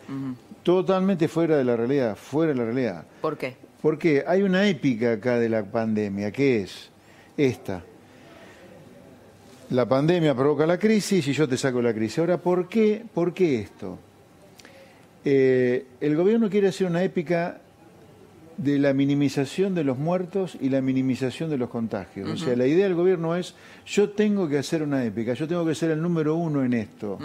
Totalmente 0.64 1.28
fuera 1.28 1.58
de 1.58 1.66
la 1.66 1.76
realidad, 1.76 2.16
fuera 2.16 2.54
de 2.54 2.58
la 2.58 2.66
realidad. 2.66 3.06
¿Por 3.22 3.38
qué? 3.38 3.58
Porque 3.82 4.24
hay 4.26 4.44
una 4.44 4.66
épica 4.66 5.12
acá 5.14 5.38
de 5.38 5.50
la 5.50 5.66
pandemia, 5.66 6.32
que 6.32 6.62
es 6.62 6.90
esta 7.36 7.84
la 9.74 9.88
pandemia 9.88 10.36
provoca 10.36 10.68
la 10.68 10.78
crisis 10.78 11.28
y 11.28 11.34
yo 11.34 11.50
te 11.50 11.58
saco 11.58 11.82
la 11.82 11.94
crisis. 11.94 12.20
Ahora, 12.20 12.38
¿por 12.38 12.70
qué, 12.70 13.04
por 13.12 13.34
qué 13.34 13.60
esto? 13.60 13.98
Eh, 15.26 15.86
el 16.00 16.16
gobierno 16.16 16.48
quiere 16.48 16.68
hacer 16.68 16.86
una 16.86 17.04
épica 17.04 17.60
de 18.56 18.78
la 18.78 18.94
minimización 18.94 19.74
de 19.74 19.84
los 19.84 19.98
muertos 19.98 20.60
y 20.62 20.70
la 20.70 20.80
minimización 20.80 21.50
de 21.50 21.58
los 21.58 21.70
contagios. 21.70 22.30
O 22.30 22.38
sea, 22.38 22.56
la 22.56 22.68
idea 22.68 22.84
del 22.84 22.94
gobierno 22.94 23.36
es, 23.36 23.56
yo 23.84 24.12
tengo 24.12 24.48
que 24.48 24.60
hacer 24.60 24.84
una 24.84 25.04
épica, 25.04 25.34
yo 25.34 25.48
tengo 25.48 25.66
que 25.66 25.74
ser 25.74 25.90
el 25.90 26.04
número 26.04 26.36
uno 26.36 26.64
en 26.64 26.74
esto, 26.74 27.18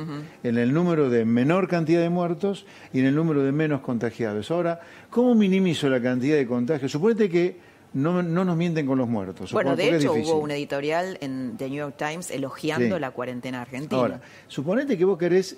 en 0.43 0.57
el 0.57 0.73
número 0.73 1.11
de 1.11 1.27
menor 1.27 1.69
cantidad 1.69 2.01
de 2.01 2.09
muertos 2.09 2.65
y 2.95 3.01
en 3.01 3.07
el 3.07 3.15
número 3.15 3.43
de 3.43 3.53
menos 3.53 3.83
contagiados. 3.83 4.51
Ahora, 4.51 4.81
¿cómo 5.11 5.35
minimizo 5.35 5.91
la 5.91 6.01
cantidad 6.01 6.37
de 6.37 6.47
contagios? 6.47 6.91
Suponete 6.91 7.29
que 7.29 7.68
no, 7.93 8.23
no 8.23 8.45
nos 8.45 8.57
mienten 8.57 8.87
con 8.87 8.99
los 8.99 9.09
muertos. 9.09 9.53
Bueno, 9.53 9.77
de 9.77 9.97
hecho 9.97 10.13
hubo 10.13 10.39
un 10.39 10.51
editorial 10.51 11.19
en 11.21 11.57
The 11.57 11.69
New 11.69 11.79
York 11.79 11.97
Times 11.97 12.31
elogiando 12.31 12.99
la 12.99 13.11
cuarentena 13.11 13.63
argentina. 13.63 14.01
Ahora, 14.01 14.21
suponete 14.47 14.99
que 14.99 15.05
vos 15.05 15.19
querés 15.19 15.57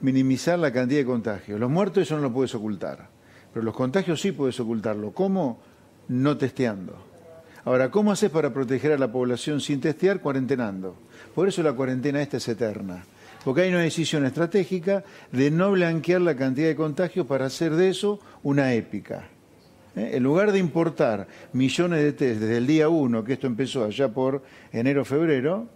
minimizar 0.00 0.58
la 0.58 0.72
cantidad 0.72 1.00
de 1.00 1.06
contagios. 1.06 1.58
Los 1.58 1.70
muertos 1.70 2.02
eso 2.02 2.16
no 2.16 2.22
lo 2.22 2.32
puedes 2.32 2.54
ocultar, 2.54 3.08
pero 3.52 3.64
los 3.64 3.74
contagios 3.74 4.20
sí 4.20 4.32
puedes 4.32 4.58
ocultarlo. 4.60 5.12
¿Cómo? 5.12 5.60
No 6.08 6.36
testeando. 6.36 7.06
Ahora, 7.64 7.90
¿cómo 7.90 8.12
haces 8.12 8.30
para 8.30 8.52
proteger 8.52 8.92
a 8.92 8.98
la 8.98 9.12
población 9.12 9.60
sin 9.60 9.80
testear? 9.80 10.20
Cuarentenando. 10.20 10.96
Por 11.34 11.48
eso 11.48 11.62
la 11.62 11.74
cuarentena 11.74 12.22
esta 12.22 12.38
es 12.38 12.48
eterna. 12.48 13.04
Porque 13.44 13.62
hay 13.62 13.70
una 13.70 13.82
decisión 13.82 14.24
estratégica 14.24 15.04
de 15.32 15.50
no 15.50 15.72
blanquear 15.72 16.20
la 16.20 16.34
cantidad 16.34 16.68
de 16.68 16.76
contagios 16.76 17.26
para 17.26 17.46
hacer 17.46 17.74
de 17.74 17.90
eso 17.90 18.20
una 18.42 18.72
épica. 18.74 19.28
¿Eh? 19.98 20.16
En 20.16 20.22
lugar 20.22 20.52
de 20.52 20.58
importar 20.58 21.26
millones 21.52 22.02
de 22.02 22.12
test 22.12 22.40
desde 22.40 22.56
el 22.56 22.66
día 22.66 22.88
1, 22.88 23.24
que 23.24 23.34
esto 23.34 23.46
empezó 23.46 23.84
allá 23.84 24.08
por 24.08 24.42
enero-febrero, 24.72 25.66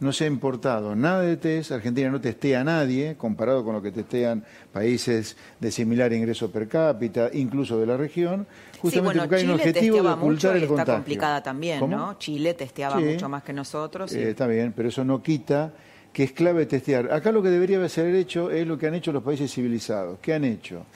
no 0.00 0.12
se 0.12 0.24
ha 0.24 0.26
importado 0.26 0.94
nada 0.96 1.22
de 1.22 1.36
test, 1.36 1.72
Argentina 1.72 2.10
no 2.10 2.20
testea 2.20 2.60
a 2.60 2.64
nadie, 2.64 3.16
comparado 3.16 3.64
con 3.64 3.74
lo 3.74 3.82
que 3.82 3.90
testean 3.90 4.44
países 4.72 5.36
de 5.60 5.70
similar 5.70 6.12
ingreso 6.12 6.50
per 6.50 6.68
cápita, 6.68 7.30
incluso 7.32 7.78
de 7.78 7.86
la 7.86 7.96
región, 7.96 8.46
justamente 8.80 9.20
porque 9.20 9.36
hay 9.36 9.44
un 9.44 9.50
objetivo 9.52 10.02
de 10.02 10.08
ocultar 10.08 10.56
el 10.56 10.64
Está 10.64 10.84
complicada 10.84 11.42
también, 11.42 11.88
¿no? 11.88 12.18
Chile 12.18 12.54
testeaba 12.54 12.98
mucho 12.98 13.28
más 13.28 13.42
que 13.42 13.52
nosotros. 13.52 14.12
Eh, 14.12 14.30
está 14.30 14.46
bien, 14.46 14.72
pero 14.74 14.88
eso 14.88 15.04
no 15.04 15.22
quita 15.22 15.72
que 16.12 16.22
es 16.22 16.32
clave 16.32 16.66
testear. 16.66 17.12
Acá 17.12 17.32
lo 17.32 17.42
que 17.42 17.48
debería 17.48 17.86
ser 17.88 18.14
hecho 18.14 18.50
es 18.50 18.66
lo 18.66 18.78
que 18.78 18.86
han 18.86 18.94
hecho 18.94 19.12
los 19.12 19.22
países 19.22 19.52
civilizados. 19.52 20.18
¿Qué 20.20 20.32
han 20.32 20.44
hecho? 20.44 20.86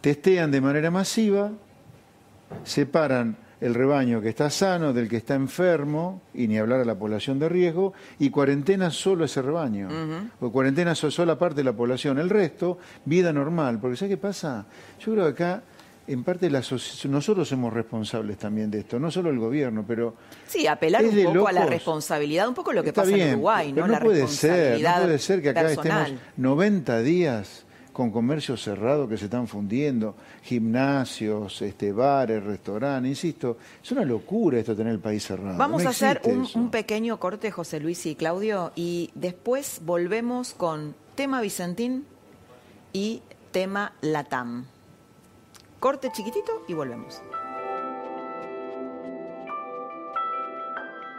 Testean 0.00 0.50
de 0.50 0.60
manera 0.60 0.90
masiva, 0.90 1.50
separan 2.64 3.36
el 3.60 3.74
rebaño 3.74 4.20
que 4.20 4.28
está 4.28 4.50
sano 4.50 4.92
del 4.92 5.08
que 5.08 5.16
está 5.16 5.34
enfermo, 5.34 6.22
y 6.32 6.46
ni 6.46 6.58
hablar 6.58 6.80
a 6.80 6.84
la 6.84 6.94
población 6.94 7.38
de 7.38 7.48
riesgo, 7.48 7.92
y 8.18 8.30
cuarentena 8.30 8.90
solo 8.90 9.24
ese 9.24 9.42
rebaño. 9.42 9.88
O 10.40 10.52
cuarentena 10.52 10.94
solo 10.94 11.36
parte 11.38 11.56
de 11.56 11.64
la 11.64 11.72
población. 11.72 12.18
El 12.18 12.30
resto, 12.30 12.78
vida 13.04 13.32
normal. 13.32 13.78
Porque 13.80 13.96
¿sabes 13.96 14.14
qué 14.14 14.16
pasa? 14.16 14.66
Yo 15.00 15.12
creo 15.12 15.24
que 15.24 15.30
acá 15.30 15.62
en 16.06 16.24
parte 16.24 16.48
la 16.48 16.62
nosotros 17.08 17.48
somos 17.48 17.72
responsables 17.72 18.38
también 18.38 18.70
de 18.70 18.80
esto, 18.80 18.98
no 18.98 19.10
solo 19.10 19.28
el 19.28 19.38
gobierno, 19.38 19.84
pero 19.86 20.14
sí 20.46 20.66
apelar 20.66 21.04
un 21.04 21.34
poco 21.34 21.48
a 21.48 21.52
la 21.52 21.66
responsabilidad, 21.66 22.48
un 22.48 22.54
poco 22.54 22.72
lo 22.72 22.82
que 22.82 22.94
pasa 22.94 23.14
en 23.14 23.34
Uruguay, 23.34 23.72
¿no? 23.72 23.86
no 23.86 24.00
puede 24.00 24.26
ser, 24.26 24.80
no 24.80 25.02
puede 25.02 25.18
ser 25.18 25.42
que 25.42 25.50
acá 25.50 25.70
estemos 25.70 26.12
90 26.38 27.00
días 27.00 27.66
con 27.98 28.12
comercios 28.12 28.62
cerrados 28.62 29.08
que 29.08 29.16
se 29.16 29.24
están 29.24 29.48
fundiendo, 29.48 30.14
gimnasios, 30.44 31.60
este, 31.62 31.90
bares, 31.90 32.44
restaurantes, 32.44 33.10
insisto, 33.10 33.56
es 33.82 33.90
una 33.90 34.04
locura 34.04 34.60
esto 34.60 34.76
tener 34.76 34.92
el 34.92 35.00
país 35.00 35.26
cerrado. 35.26 35.58
Vamos 35.58 35.84
a 35.84 35.88
hacer 35.88 36.20
un, 36.22 36.46
un, 36.54 36.70
pequeño 36.70 37.18
corte, 37.18 37.50
José 37.50 37.80
Luis 37.80 38.06
y 38.06 38.14
Claudio, 38.14 38.70
y 38.76 39.10
después 39.16 39.80
volvemos 39.84 40.54
con 40.54 40.94
tema 41.16 41.40
Vicentín 41.40 42.04
y 42.92 43.20
tema 43.50 43.92
Latam. 44.00 44.66
Corte 45.80 46.12
chiquitito 46.12 46.64
y 46.68 46.74
volvemos. 46.74 47.20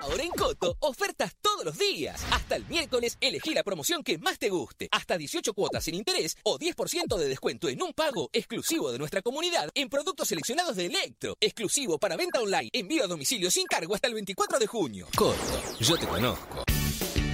Ahora 0.01 0.23
en 0.23 0.31
Coto, 0.31 0.77
ofertas 0.79 1.35
todos 1.41 1.65
los 1.65 1.77
días. 1.77 2.23
Hasta 2.31 2.55
el 2.55 2.65
miércoles, 2.67 3.17
elegí 3.19 3.53
la 3.53 3.63
promoción 3.63 4.03
que 4.03 4.17
más 4.17 4.39
te 4.39 4.49
guste. 4.49 4.87
Hasta 4.91 5.17
18 5.17 5.53
cuotas 5.53 5.83
sin 5.83 5.95
interés 5.95 6.37
o 6.43 6.57
10% 6.57 7.17
de 7.17 7.27
descuento 7.27 7.67
en 7.67 7.81
un 7.81 7.93
pago 7.93 8.29
exclusivo 8.31 8.91
de 8.91 8.97
nuestra 8.97 9.21
comunidad 9.21 9.69
en 9.75 9.89
productos 9.89 10.29
seleccionados 10.29 10.75
de 10.77 10.85
Electro. 10.85 11.35
Exclusivo 11.41 11.97
para 11.97 12.15
venta 12.15 12.39
online. 12.39 12.69
Envío 12.71 13.03
a 13.03 13.07
domicilio 13.07 13.51
sin 13.51 13.65
cargo 13.65 13.93
hasta 13.93 14.07
el 14.07 14.13
24 14.13 14.59
de 14.59 14.67
junio. 14.67 15.07
Coto, 15.15 15.37
yo 15.79 15.97
te 15.97 16.07
conozco. 16.07 16.63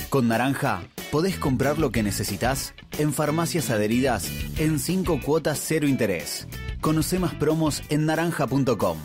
Con 0.09 0.27
Naranja, 0.27 0.87
podés 1.11 1.37
comprar 1.37 1.77
lo 1.77 1.91
que 1.91 2.01
necesitas 2.01 2.73
en 2.97 3.13
farmacias 3.13 3.69
adheridas 3.69 4.27
en 4.57 4.79
5 4.79 5.19
cuotas 5.23 5.61
cero 5.61 5.87
interés. 5.87 6.47
Conoce 6.81 7.19
más 7.19 7.35
promos 7.35 7.81
en 7.89 8.05
naranja.com. 8.05 8.97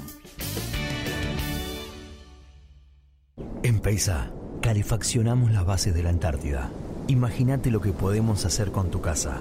En 3.62 3.80
Peisa, 3.80 4.30
calefaccionamos 4.62 5.52
las 5.52 5.64
bases 5.64 5.94
de 5.94 6.02
la 6.02 6.10
Antártida. 6.10 6.70
Imagínate 7.08 7.70
lo 7.70 7.80
que 7.80 7.92
podemos 7.92 8.44
hacer 8.46 8.70
con 8.70 8.90
tu 8.90 9.00
casa. 9.00 9.38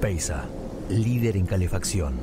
Peisa, 0.00 0.44
líder 0.88 1.36
en 1.36 1.46
calefacción. 1.46 2.20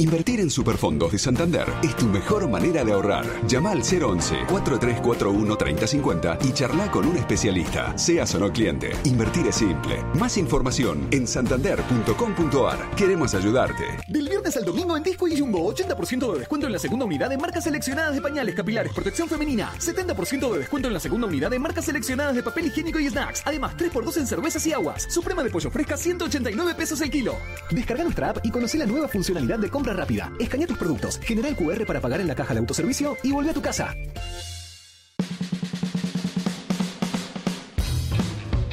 Invertir 0.00 0.40
en 0.40 0.48
Superfondos 0.48 1.12
de 1.12 1.18
Santander 1.18 1.66
es 1.82 1.94
tu 1.94 2.06
mejor 2.06 2.48
manera 2.48 2.82
de 2.82 2.94
ahorrar. 2.94 3.26
Llama 3.46 3.72
al 3.72 3.82
011-4341-3050 3.82 6.38
y 6.42 6.54
charla 6.54 6.90
con 6.90 7.06
un 7.06 7.18
especialista, 7.18 7.98
seas 7.98 8.34
o 8.34 8.38
no 8.38 8.50
cliente. 8.50 8.92
Invertir 9.04 9.46
es 9.46 9.56
simple. 9.56 10.02
Más 10.18 10.38
información 10.38 11.06
en 11.10 11.26
santander.com.ar. 11.26 12.90
Queremos 12.96 13.34
ayudarte. 13.34 13.84
Del 14.08 14.26
viernes 14.26 14.56
al 14.56 14.64
domingo 14.64 14.96
en 14.96 15.02
Disco 15.02 15.28
y 15.28 15.38
Jumbo, 15.38 15.70
80% 15.70 16.32
de 16.32 16.38
descuento 16.38 16.66
en 16.66 16.72
la 16.72 16.78
segunda 16.78 17.04
unidad 17.04 17.28
de 17.28 17.36
marcas 17.36 17.64
seleccionadas 17.64 18.14
de 18.14 18.22
pañales, 18.22 18.54
capilares, 18.54 18.94
protección 18.94 19.28
femenina. 19.28 19.70
70% 19.78 20.50
de 20.50 20.60
descuento 20.60 20.88
en 20.88 20.94
la 20.94 21.00
segunda 21.00 21.26
unidad 21.26 21.50
de 21.50 21.58
marcas 21.58 21.84
seleccionadas 21.84 22.34
de 22.34 22.42
papel 22.42 22.68
higiénico 22.68 23.00
y 23.00 23.10
snacks. 23.10 23.42
Además, 23.44 23.76
3x2 23.76 24.16
en 24.16 24.26
cervezas 24.26 24.66
y 24.66 24.72
aguas. 24.72 25.06
Suprema 25.10 25.42
de 25.42 25.50
pollo 25.50 25.70
fresca, 25.70 25.98
189 25.98 26.74
pesos 26.74 27.02
el 27.02 27.10
kilo. 27.10 27.36
Descarga 27.70 28.02
nuestra 28.02 28.30
app 28.30 28.38
y 28.42 28.50
conoce 28.50 28.78
la 28.78 28.86
nueva 28.86 29.06
funcionalidad 29.06 29.58
de 29.58 29.68
compra 29.68 29.89
rápida. 29.92 30.32
Escanea 30.38 30.66
tus 30.66 30.78
productos, 30.78 31.18
genera 31.22 31.48
el 31.48 31.56
QR 31.56 31.86
para 31.86 32.00
pagar 32.00 32.20
en 32.20 32.28
la 32.28 32.34
caja 32.34 32.54
de 32.54 32.60
autoservicio 32.60 33.16
y 33.22 33.32
vuelve 33.32 33.50
a 33.50 33.54
tu 33.54 33.62
casa. 33.62 33.94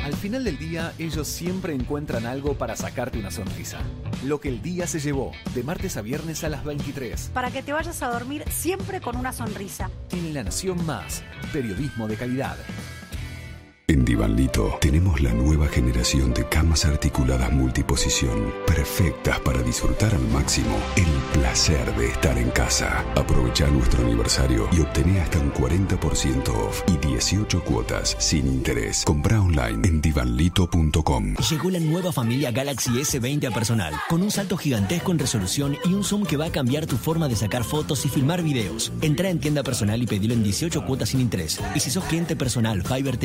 Al 0.04 0.16
final 0.16 0.44
del 0.44 0.58
día, 0.58 0.94
ellos 0.98 1.28
siempre 1.28 1.74
encuentran 1.74 2.26
algo 2.26 2.58
para 2.58 2.76
sacarte 2.76 3.20
una 3.20 3.30
sonrisa. 3.30 3.80
Lo 4.26 4.40
que 4.40 4.50
el 4.50 4.62
día 4.62 4.88
se 4.88 5.00
llevó, 5.00 5.32
de 5.54 5.64
martes 5.64 5.96
a 5.96 6.02
viernes 6.02 6.44
a 6.44 6.50
las 6.50 6.64
23. 6.64 7.32
Para 7.34 7.52
que 7.52 7.62
te 7.62 7.72
vayas 7.72 8.02
a 8.02 8.10
dormir 8.10 8.44
siempre 8.50 9.00
con 9.00 9.16
una 9.16 9.32
sonrisa. 9.32 9.90
En 10.12 10.34
La 10.34 10.44
Nación 10.44 10.86
Más, 10.86 11.24
periodismo 11.54 12.08
de 12.08 12.16
calidad. 12.16 12.58
En 13.90 14.04
Divanlito 14.04 14.78
tenemos 14.82 15.22
la 15.22 15.32
nueva 15.32 15.70
generación 15.70 16.34
de 16.34 16.46
camas 16.50 16.84
articuladas 16.84 17.54
multiposición, 17.54 18.54
perfectas 18.66 19.40
para 19.40 19.64
disfrutar 19.64 20.14
al 20.14 20.28
máximo 20.28 20.78
el 20.98 21.40
placer 21.40 21.96
de 21.96 22.10
estar 22.10 22.38
en 22.38 22.50
casa. 22.50 23.06
Aprovecha 23.16 23.66
nuestro 23.68 24.04
aniversario 24.04 24.68
y 24.74 24.82
obtené 24.82 25.22
hasta 25.22 25.40
un 25.40 25.54
40% 25.54 26.50
off 26.50 26.84
y 26.88 26.98
18 26.98 27.64
cuotas 27.64 28.18
sin 28.20 28.48
interés. 28.48 29.06
Compra 29.06 29.40
online 29.42 29.88
en 29.88 30.02
divanlito.com. 30.02 31.36
Llegó 31.50 31.70
la 31.70 31.80
nueva 31.80 32.12
familia 32.12 32.52
Galaxy 32.52 32.92
S20 32.92 33.50
a 33.50 33.52
personal, 33.52 33.94
con 34.10 34.22
un 34.22 34.32
salto 34.32 34.58
gigantesco 34.58 35.14
en 35.14 35.20
resolución 35.20 35.78
y 35.86 35.94
un 35.94 36.04
zoom 36.04 36.26
que 36.26 36.36
va 36.36 36.48
a 36.48 36.52
cambiar 36.52 36.88
tu 36.88 36.98
forma 36.98 37.30
de 37.30 37.38
sacar 37.38 37.64
fotos 37.64 38.06
y 38.06 38.10
filmar 38.10 38.44
videos. 38.44 38.92
Entra 39.00 39.30
en 39.30 39.40
tienda 39.40 39.64
personal 39.64 40.04
y 40.04 40.08
pedilo 40.08 40.34
en 40.34 40.44
18 40.44 40.86
cuotas 40.86 41.08
sin 41.08 41.22
interés. 41.22 41.62
Y 41.74 41.80
si 41.80 41.90
sos 41.90 42.04
cliente 42.04 42.36
personal 42.36 42.84
Fiber 42.84 43.18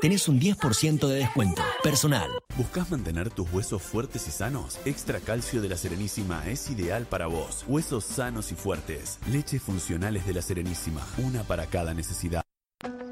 Tenés 0.00 0.28
un 0.28 0.38
10% 0.38 1.08
de 1.08 1.16
descuento. 1.16 1.62
Personal. 1.82 2.30
¿Buscas 2.56 2.90
mantener 2.90 3.30
tus 3.30 3.52
huesos 3.52 3.82
fuertes 3.82 4.28
y 4.28 4.30
sanos? 4.30 4.78
Extra 4.84 5.18
Calcio 5.18 5.60
de 5.60 5.68
la 5.68 5.76
Serenísima 5.76 6.46
es 6.46 6.70
ideal 6.70 7.06
para 7.06 7.26
vos. 7.26 7.64
Huesos 7.66 8.04
sanos 8.04 8.52
y 8.52 8.54
fuertes. 8.54 9.18
Leches 9.28 9.62
funcionales 9.62 10.26
de 10.26 10.34
la 10.34 10.42
Serenísima. 10.42 11.04
Una 11.18 11.42
para 11.42 11.66
cada 11.66 11.92
necesidad. 11.92 12.42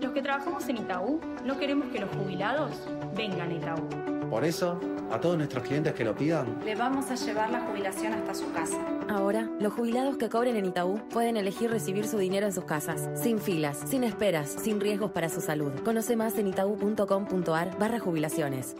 Los 0.00 0.12
que 0.12 0.22
trabajamos 0.22 0.68
en 0.68 0.76
Itaú 0.76 1.20
no 1.44 1.58
queremos 1.58 1.88
que 1.92 1.98
los 1.98 2.10
jubilados 2.14 2.70
vengan 3.16 3.50
a 3.50 3.54
Itaú. 3.54 4.21
Por 4.32 4.46
eso, 4.46 4.80
a 5.10 5.20
todos 5.20 5.36
nuestros 5.36 5.62
clientes 5.62 5.92
que 5.92 6.04
lo 6.04 6.14
pidan, 6.14 6.58
le 6.64 6.74
vamos 6.74 7.10
a 7.10 7.16
llevar 7.16 7.50
la 7.50 7.60
jubilación 7.66 8.14
hasta 8.14 8.32
su 8.32 8.50
casa. 8.50 8.78
Ahora, 9.10 9.46
los 9.60 9.74
jubilados 9.74 10.16
que 10.16 10.30
cobren 10.30 10.56
en 10.56 10.64
Itaú 10.64 11.06
pueden 11.10 11.36
elegir 11.36 11.70
recibir 11.70 12.08
su 12.08 12.16
dinero 12.16 12.46
en 12.46 12.54
sus 12.54 12.64
casas, 12.64 13.10
sin 13.14 13.38
filas, 13.38 13.78
sin 13.84 14.04
esperas, 14.04 14.48
sin 14.48 14.80
riesgos 14.80 15.10
para 15.10 15.28
su 15.28 15.42
salud. 15.42 15.74
Conoce 15.84 16.16
más 16.16 16.38
en 16.38 16.46
itaú.com.ar 16.46 17.78
barra 17.78 17.98
jubilaciones. 18.00 18.74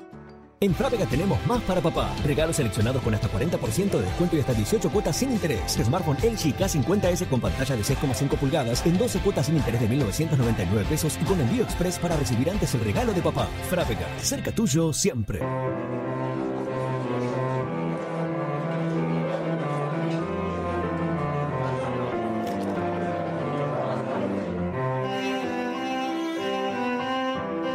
En 0.63 0.73
Frávega 0.77 1.07
tenemos 1.07 1.45
más 1.45 1.61
para 1.63 1.81
papá. 1.81 2.15
Regalos 2.25 2.55
seleccionados 2.55 3.03
con 3.03 3.13
hasta 3.13 3.29
40% 3.29 3.91
de 3.91 4.03
descuento 4.03 4.37
y 4.37 4.39
hasta 4.39 4.55
18 4.55 4.91
cuotas 4.91 5.17
sin 5.17 5.33
interés. 5.33 5.73
Smartphone 5.73 6.19
LG 6.19 6.57
K50S 6.57 7.27
con 7.27 7.41
pantalla 7.41 7.75
de 7.75 7.83
6,5 7.83 8.39
pulgadas 8.39 8.87
en 8.87 8.97
12 8.97 9.19
cuotas 9.19 9.47
sin 9.47 9.57
interés 9.57 9.81
de 9.81 9.89
1.999 9.89 10.85
pesos 10.85 11.19
y 11.21 11.25
con 11.25 11.41
envío 11.41 11.65
express 11.65 11.99
para 11.99 12.17
recibir 12.17 12.49
antes 12.49 12.73
el 12.77 12.81
regalo 12.83 13.13
de 13.13 13.23
papá. 13.23 13.49
Frávega, 13.69 14.07
cerca 14.21 14.53
tuyo 14.53 14.93
siempre. 14.93 15.41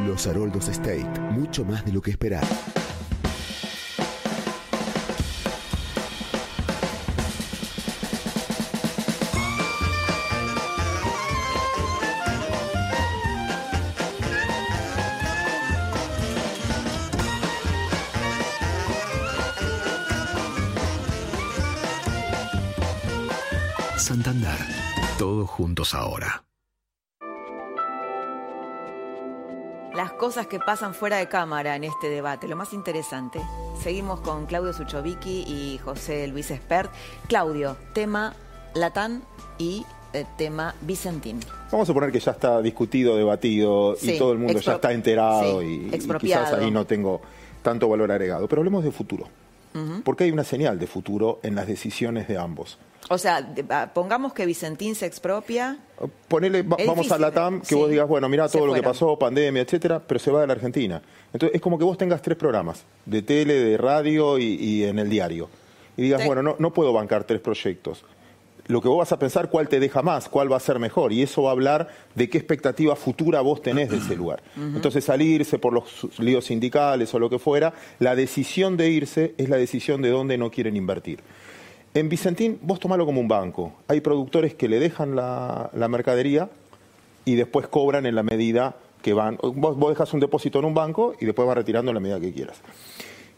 Los 0.08 0.26
Haroldos 0.26 0.70
State, 0.70 1.20
mucho 1.32 1.66
más 1.66 1.84
de 1.84 1.92
lo 1.92 2.02
que 2.02 2.12
esperar. 2.12 2.46
Juntos 25.88 25.94
ahora. 25.94 26.44
las 29.96 30.14
cosas 30.14 30.46
que 30.46 30.60
pasan 30.60 30.94
fuera 30.94 31.18
de 31.18 31.28
cámara 31.28 31.76
en 31.76 31.84
este 31.84 32.08
debate, 32.08 32.48
lo 32.48 32.56
más 32.56 32.72
interesante. 32.72 33.42
Seguimos 33.82 34.20
con 34.20 34.46
Claudio 34.46 34.72
Suchovicki 34.72 35.44
y 35.48 35.80
José 35.84 36.28
Luis 36.28 36.52
Espert. 36.52 36.92
Claudio, 37.28 37.76
tema 37.94 38.36
Latán 38.76 39.24
y 39.58 39.88
eh, 40.14 40.24
tema 40.38 40.76
Vicentín. 40.82 41.40
Vamos 41.72 41.86
a 41.86 41.88
suponer 41.88 42.12
que 42.12 42.20
ya 42.20 42.34
está 42.34 42.62
discutido, 42.62 43.18
debatido 43.18 43.98
y 44.00 44.20
todo 44.20 44.34
el 44.34 44.38
mundo 44.38 44.60
ya 44.60 44.74
está 44.76 44.92
enterado 44.92 45.64
y, 45.64 45.90
quizás 46.20 46.54
ahí 46.54 46.70
no 46.70 46.86
tengo 46.86 47.20
tanto 47.64 47.90
valor 47.90 48.12
agregado. 48.12 48.48
Pero 48.48 48.60
hablemos 48.60 48.84
de 48.84 48.92
futuro. 48.92 49.28
Porque 50.04 50.26
hay 50.26 50.32
una 50.32 50.44
señal 50.44 50.80
de 50.80 50.88
futuro 50.88 51.40
en 51.44 51.56
las 51.56 51.68
decisiones 51.68 52.28
de 52.28 52.38
ambos. 52.38 52.78
O 53.10 53.18
sea, 53.18 53.54
pongamos 53.94 54.34
que 54.34 54.46
Vicentín 54.46 54.94
se 54.96 55.06
expropia. 55.06 55.78
Ponele, 56.28 56.64
vamos 56.64 57.12
a 57.12 57.18
la 57.18 57.32
TAM, 57.32 57.62
que 57.62 57.74
vos 57.76 57.90
digas, 57.90 58.08
bueno, 58.08 58.28
mira 58.28 58.50
todo 58.50 58.66
lo 58.66 58.74
que 58.74 58.84
pasó, 58.84 59.18
pandemia, 59.18 59.62
etcétera, 59.62 60.02
pero 60.06 60.20
se 60.20 60.30
va 60.32 60.42
de 60.42 60.48
la 60.48 60.54
Argentina. 60.54 61.02
Entonces 61.32 61.56
es 61.56 61.62
como 61.62 61.78
que 61.78 61.86
vos 61.86 61.98
tengas 61.98 62.22
tres 62.22 62.38
programas, 62.38 62.84
de 63.06 63.22
tele, 63.22 63.54
de 63.54 63.78
radio 63.78 64.38
y, 64.38 64.84
en 64.84 65.00
el 65.00 65.10
diario. 65.10 65.50
Y 65.96 66.04
digas, 66.04 66.26
bueno, 66.26 66.44
no, 66.44 66.56
no 66.60 66.74
puedo 66.74 66.92
bancar 66.94 67.24
tres 67.24 67.40
proyectos 67.40 68.04
lo 68.68 68.82
que 68.82 68.88
vos 68.88 68.98
vas 68.98 69.12
a 69.12 69.20
pensar 69.20 69.50
cuál 69.50 69.70
te 69.70 69.80
deja 69.80 70.02
más, 70.02 70.28
cuál 70.30 70.52
va 70.52 70.58
a 70.58 70.60
ser 70.60 70.80
mejor, 70.80 71.14
y 71.14 71.22
eso 71.22 71.44
va 71.44 71.50
a 71.50 71.52
hablar 71.54 71.88
de 72.16 72.30
qué 72.30 72.38
expectativa 72.38 72.96
futura 72.96 73.42
vos 73.42 73.62
tenés 73.62 73.90
de 73.90 73.98
ese 73.98 74.16
lugar. 74.16 74.44
Entonces, 74.56 75.06
salirse 75.06 75.58
por 75.58 75.74
los 75.74 76.08
líos 76.20 76.46
sindicales 76.46 77.14
o 77.14 77.20
lo 77.20 77.30
que 77.30 77.40
fuera, 77.40 77.74
la 78.00 78.16
decisión 78.16 78.78
de 78.78 78.90
irse 78.90 79.34
es 79.38 79.50
la 79.50 79.58
decisión 79.58 80.02
de 80.02 80.10
dónde 80.10 80.38
no 80.38 80.52
quieren 80.52 80.76
invertir. 80.76 81.20
En 81.94 82.10
Vicentín, 82.10 82.60
vos 82.62 82.80
tomalo 82.80 83.06
como 83.06 83.22
un 83.22 83.28
banco. 83.28 83.74
Hay 83.88 84.02
productores 84.02 84.54
que 84.54 84.68
le 84.68 84.80
dejan 84.80 85.16
la, 85.16 85.72
mercadería 85.90 86.50
y 87.26 87.36
después 87.36 87.68
cobran 87.68 88.06
en 88.06 88.16
la 88.16 88.24
medida 88.24 88.76
que 89.02 89.14
van. 89.14 89.38
Vos, 89.42 89.78
vos 89.78 89.90
dejas 89.90 90.14
un 90.14 90.20
depósito 90.20 90.60
en 90.60 90.66
un 90.66 90.74
banco 90.74 91.16
y 91.20 91.26
después 91.26 91.48
vas 91.48 91.58
retirando 91.58 91.92
en 91.92 91.96
la 91.96 92.02
medida 92.02 92.20
que 92.20 92.34
quieras. 92.34 92.62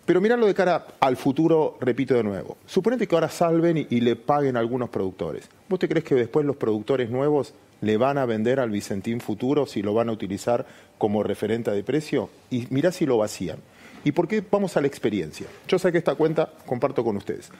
Pero 0.09 0.21
mirarlo 0.21 0.47
de 0.47 0.55
cara 0.55 0.87
al 1.01 1.17
futuro, 1.17 1.77
repito 1.79 2.15
de 2.15 2.23
nuevo. 2.23 2.57
Suponete 2.65 3.05
que 3.05 3.13
ahora 3.13 3.29
salven 3.29 3.77
y, 3.77 3.99
le 3.99 4.15
paguen 4.15 4.57
a 4.57 4.59
algunos 4.59 4.89
productores. 4.89 5.47
¿Vos 5.69 5.77
te 5.77 5.87
crees 5.87 6.03
que 6.03 6.15
después 6.15 6.47
los 6.47 6.55
productores 6.55 7.11
nuevos 7.11 7.53
le 7.81 7.95
van 7.95 8.17
a 8.17 8.25
vender 8.25 8.59
al 8.59 8.71
Vicentín 8.71 9.21
futuro 9.21 9.67
si 9.67 9.83
lo 9.83 9.93
van 9.93 10.09
a 10.09 10.11
utilizar 10.11 10.65
como 10.97 11.21
referente 11.21 11.69
de 11.69 11.83
precio? 11.83 12.31
Y 12.49 12.65
mirá 12.71 12.91
si 12.91 13.05
lo 13.05 13.19
vacían. 13.19 13.59
¿Y 14.03 14.11
por 14.11 14.27
qué 14.27 14.43
vamos 14.49 14.75
a 14.77 14.81
la 14.81 14.87
experiencia? 14.87 15.45
Yo 15.67 15.77
sé 15.77 15.91
que 15.91 15.99
esta 15.99 16.15
cuenta 16.15 16.53
comparto 16.65 17.03
con 17.03 17.15
ustedes. 17.15 17.51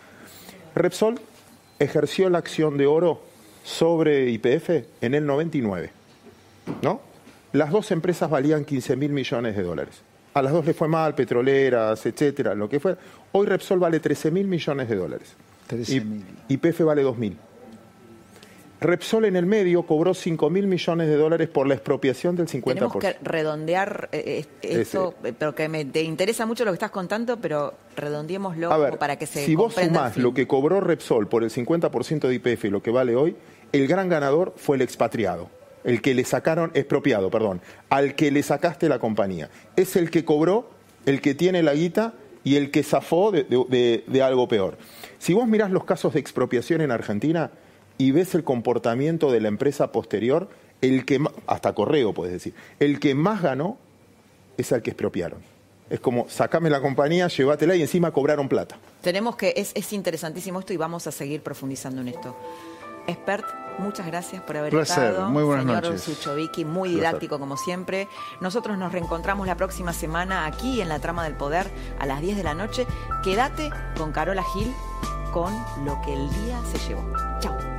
Repsol 0.74 1.20
ejerció 1.78 2.32
la 2.32 2.40
acción 2.40 2.78
de 2.78 2.88
oro 2.88 3.22
sobre 3.64 4.28
IPF 4.32 4.88
en 5.02 5.14
el 5.14 5.28
99. 5.28 5.92
¿No? 6.82 7.00
Las 7.54 7.70
dos 7.70 7.92
empresas 7.92 8.28
valían 8.28 8.66
15 8.66 8.96
mil 8.96 9.12
millones 9.12 9.56
de 9.56 9.62
dólares 9.62 10.09
a 10.34 10.42
las 10.42 10.54
dos 10.54 10.66
le 10.66 10.74
fue 10.74 10.88
mal, 10.88 11.16
petroleras, 11.16 12.06
etcétera, 12.06 12.56
lo 12.56 12.70
que 12.70 12.80
fue. 12.80 12.96
Hoy 13.32 13.48
Repsol 13.48 13.80
vale 13.80 14.00
13 14.00 14.32
mil 14.32 14.48
millones 14.48 14.90
de 14.90 14.96
dólares. 14.96 15.36
y, 16.48 16.58
PF 16.58 16.84
vale 16.84 17.04
2 17.04 17.18
mil. 17.18 17.38
Repsol 18.82 19.26
en 19.26 19.36
el 19.36 19.46
medio 19.46 19.84
cobró 19.84 20.14
5 20.14 20.50
mil 20.50 20.66
millones 20.66 21.10
de 21.10 21.18
dólares 21.18 21.50
por 21.50 21.68
la 21.68 21.74
expropiación 21.74 22.38
del 22.38 22.48
50%. 22.48 22.64
Tenemos 22.64 22.96
que 22.96 23.18
redondear 23.22 24.08
eh, 24.14 24.46
eh, 24.62 24.82
esto, 24.82 25.16
eh, 25.26 25.34
pero 25.38 25.54
que 25.54 25.68
me 25.68 25.84
te 25.84 26.02
interesa 26.02 26.46
mucho 26.46 26.64
lo 26.64 26.72
que 26.72 26.76
estás 26.76 26.92
contando, 26.92 27.38
pero 27.38 27.74
redondeémoslo 27.98 28.70
para 28.98 29.18
que 29.18 29.26
se 29.26 29.44
Si 29.44 29.56
vos 29.56 29.74
sumás 29.74 30.16
lo 30.16 30.34
que 30.34 30.48
cobró 30.48 30.80
Repsol 30.80 31.28
por 31.28 31.44
el 31.44 31.50
50% 31.50 32.30
de 32.30 32.36
IPF 32.36 32.66
y 32.66 32.70
lo 32.70 32.82
que 32.82 32.92
vale 32.92 33.18
hoy, 33.18 33.36
el 33.74 33.86
gran 33.86 34.08
ganador 34.08 34.54
fue 34.56 34.78
el 34.78 34.82
expatriado 34.82 35.50
el 35.84 36.02
que 36.02 36.14
le 36.14 36.24
sacaron, 36.24 36.72
expropiado, 36.74 37.30
perdón, 37.30 37.62
al 37.90 38.16
que 38.16 38.32
le 38.32 38.44
sacaste 38.44 38.90
la 38.90 39.00
compañía. 39.00 39.50
Es 39.76 39.96
el 39.96 40.10
que 40.10 40.26
cobró, 40.26 40.70
el 41.06 41.22
que 41.22 41.36
tiene 41.36 41.64
la 41.64 41.74
guita 41.74 42.14
y 42.44 42.56
el 42.56 42.72
que 42.72 42.84
zafó 42.84 43.32
de, 43.32 44.22
algo 44.24 44.48
peor. 44.48 44.78
Si 45.18 45.34
vos 45.34 45.48
mirás 45.48 45.72
los 45.72 45.86
casos 45.86 46.14
de 46.14 46.20
expropiación 46.20 46.82
en 46.82 46.92
Argentina 46.92 47.52
y 47.98 48.12
ves 48.12 48.36
el 48.36 48.44
comportamiento 48.44 49.32
de 49.32 49.42
la 49.42 49.48
empresa 49.48 49.92
posterior, 49.92 50.50
el 50.82 51.06
que 51.06 51.20
hasta 51.48 51.74
correo 51.74 52.14
puedes 52.14 52.34
decir, 52.34 52.54
el 52.80 53.00
que 53.00 53.16
más 53.16 53.42
ganó 53.42 53.78
es 54.58 54.72
el 54.72 54.82
que 54.82 54.92
expropiaron. 54.92 55.40
Es 55.90 56.00
como, 56.00 56.30
sacame 56.30 56.70
la 56.70 56.82
compañía, 56.82 57.28
llévatela 57.28 57.76
y 57.76 57.82
encima 57.82 58.12
cobraron 58.12 58.48
plata. 58.48 58.78
Tenemos 59.02 59.36
que, 59.36 59.54
es, 59.58 59.72
es 59.74 59.92
interesantísimo 59.92 60.60
esto 60.60 60.72
y 60.72 60.78
vamos 60.78 61.08
a 61.08 61.12
seguir 61.12 61.42
profundizando 61.42 62.02
en 62.02 62.10
esto. 62.10 62.36
Expert, 63.08 63.46
muchas 63.80 64.06
gracias 64.06 64.42
por 64.44 64.58
haber 64.58 64.74
estado. 64.76 65.30
Muy 65.30 65.44
buenas 65.44 65.66
Señor 65.66 65.84
noches. 65.84 66.04
Suchovicki, 66.04 66.66
muy 66.66 66.90
didáctico 66.90 67.40
como 67.40 67.58
siempre. 67.58 68.08
Nosotros 68.42 68.78
nos 68.78 68.92
reencontramos 68.92 69.48
la 69.48 69.56
próxima 69.56 69.94
semana 69.94 70.46
aquí 70.46 70.82
en 70.82 70.90
la 70.90 71.00
Trama 71.00 71.24
del 71.24 71.36
Poder 71.36 71.70
a 72.00 72.06
las 72.06 72.22
10 72.22 72.38
de 72.38 72.44
la 72.44 72.54
noche. 72.54 72.86
Quédate 73.24 73.70
con 73.98 74.12
Carola 74.12 74.44
Gil 74.54 74.74
con 75.32 75.54
lo 75.86 76.00
que 76.02 76.14
el 76.14 76.30
día 76.46 76.60
se 76.72 76.88
llevó. 76.88 77.04
Chao. 77.40 77.79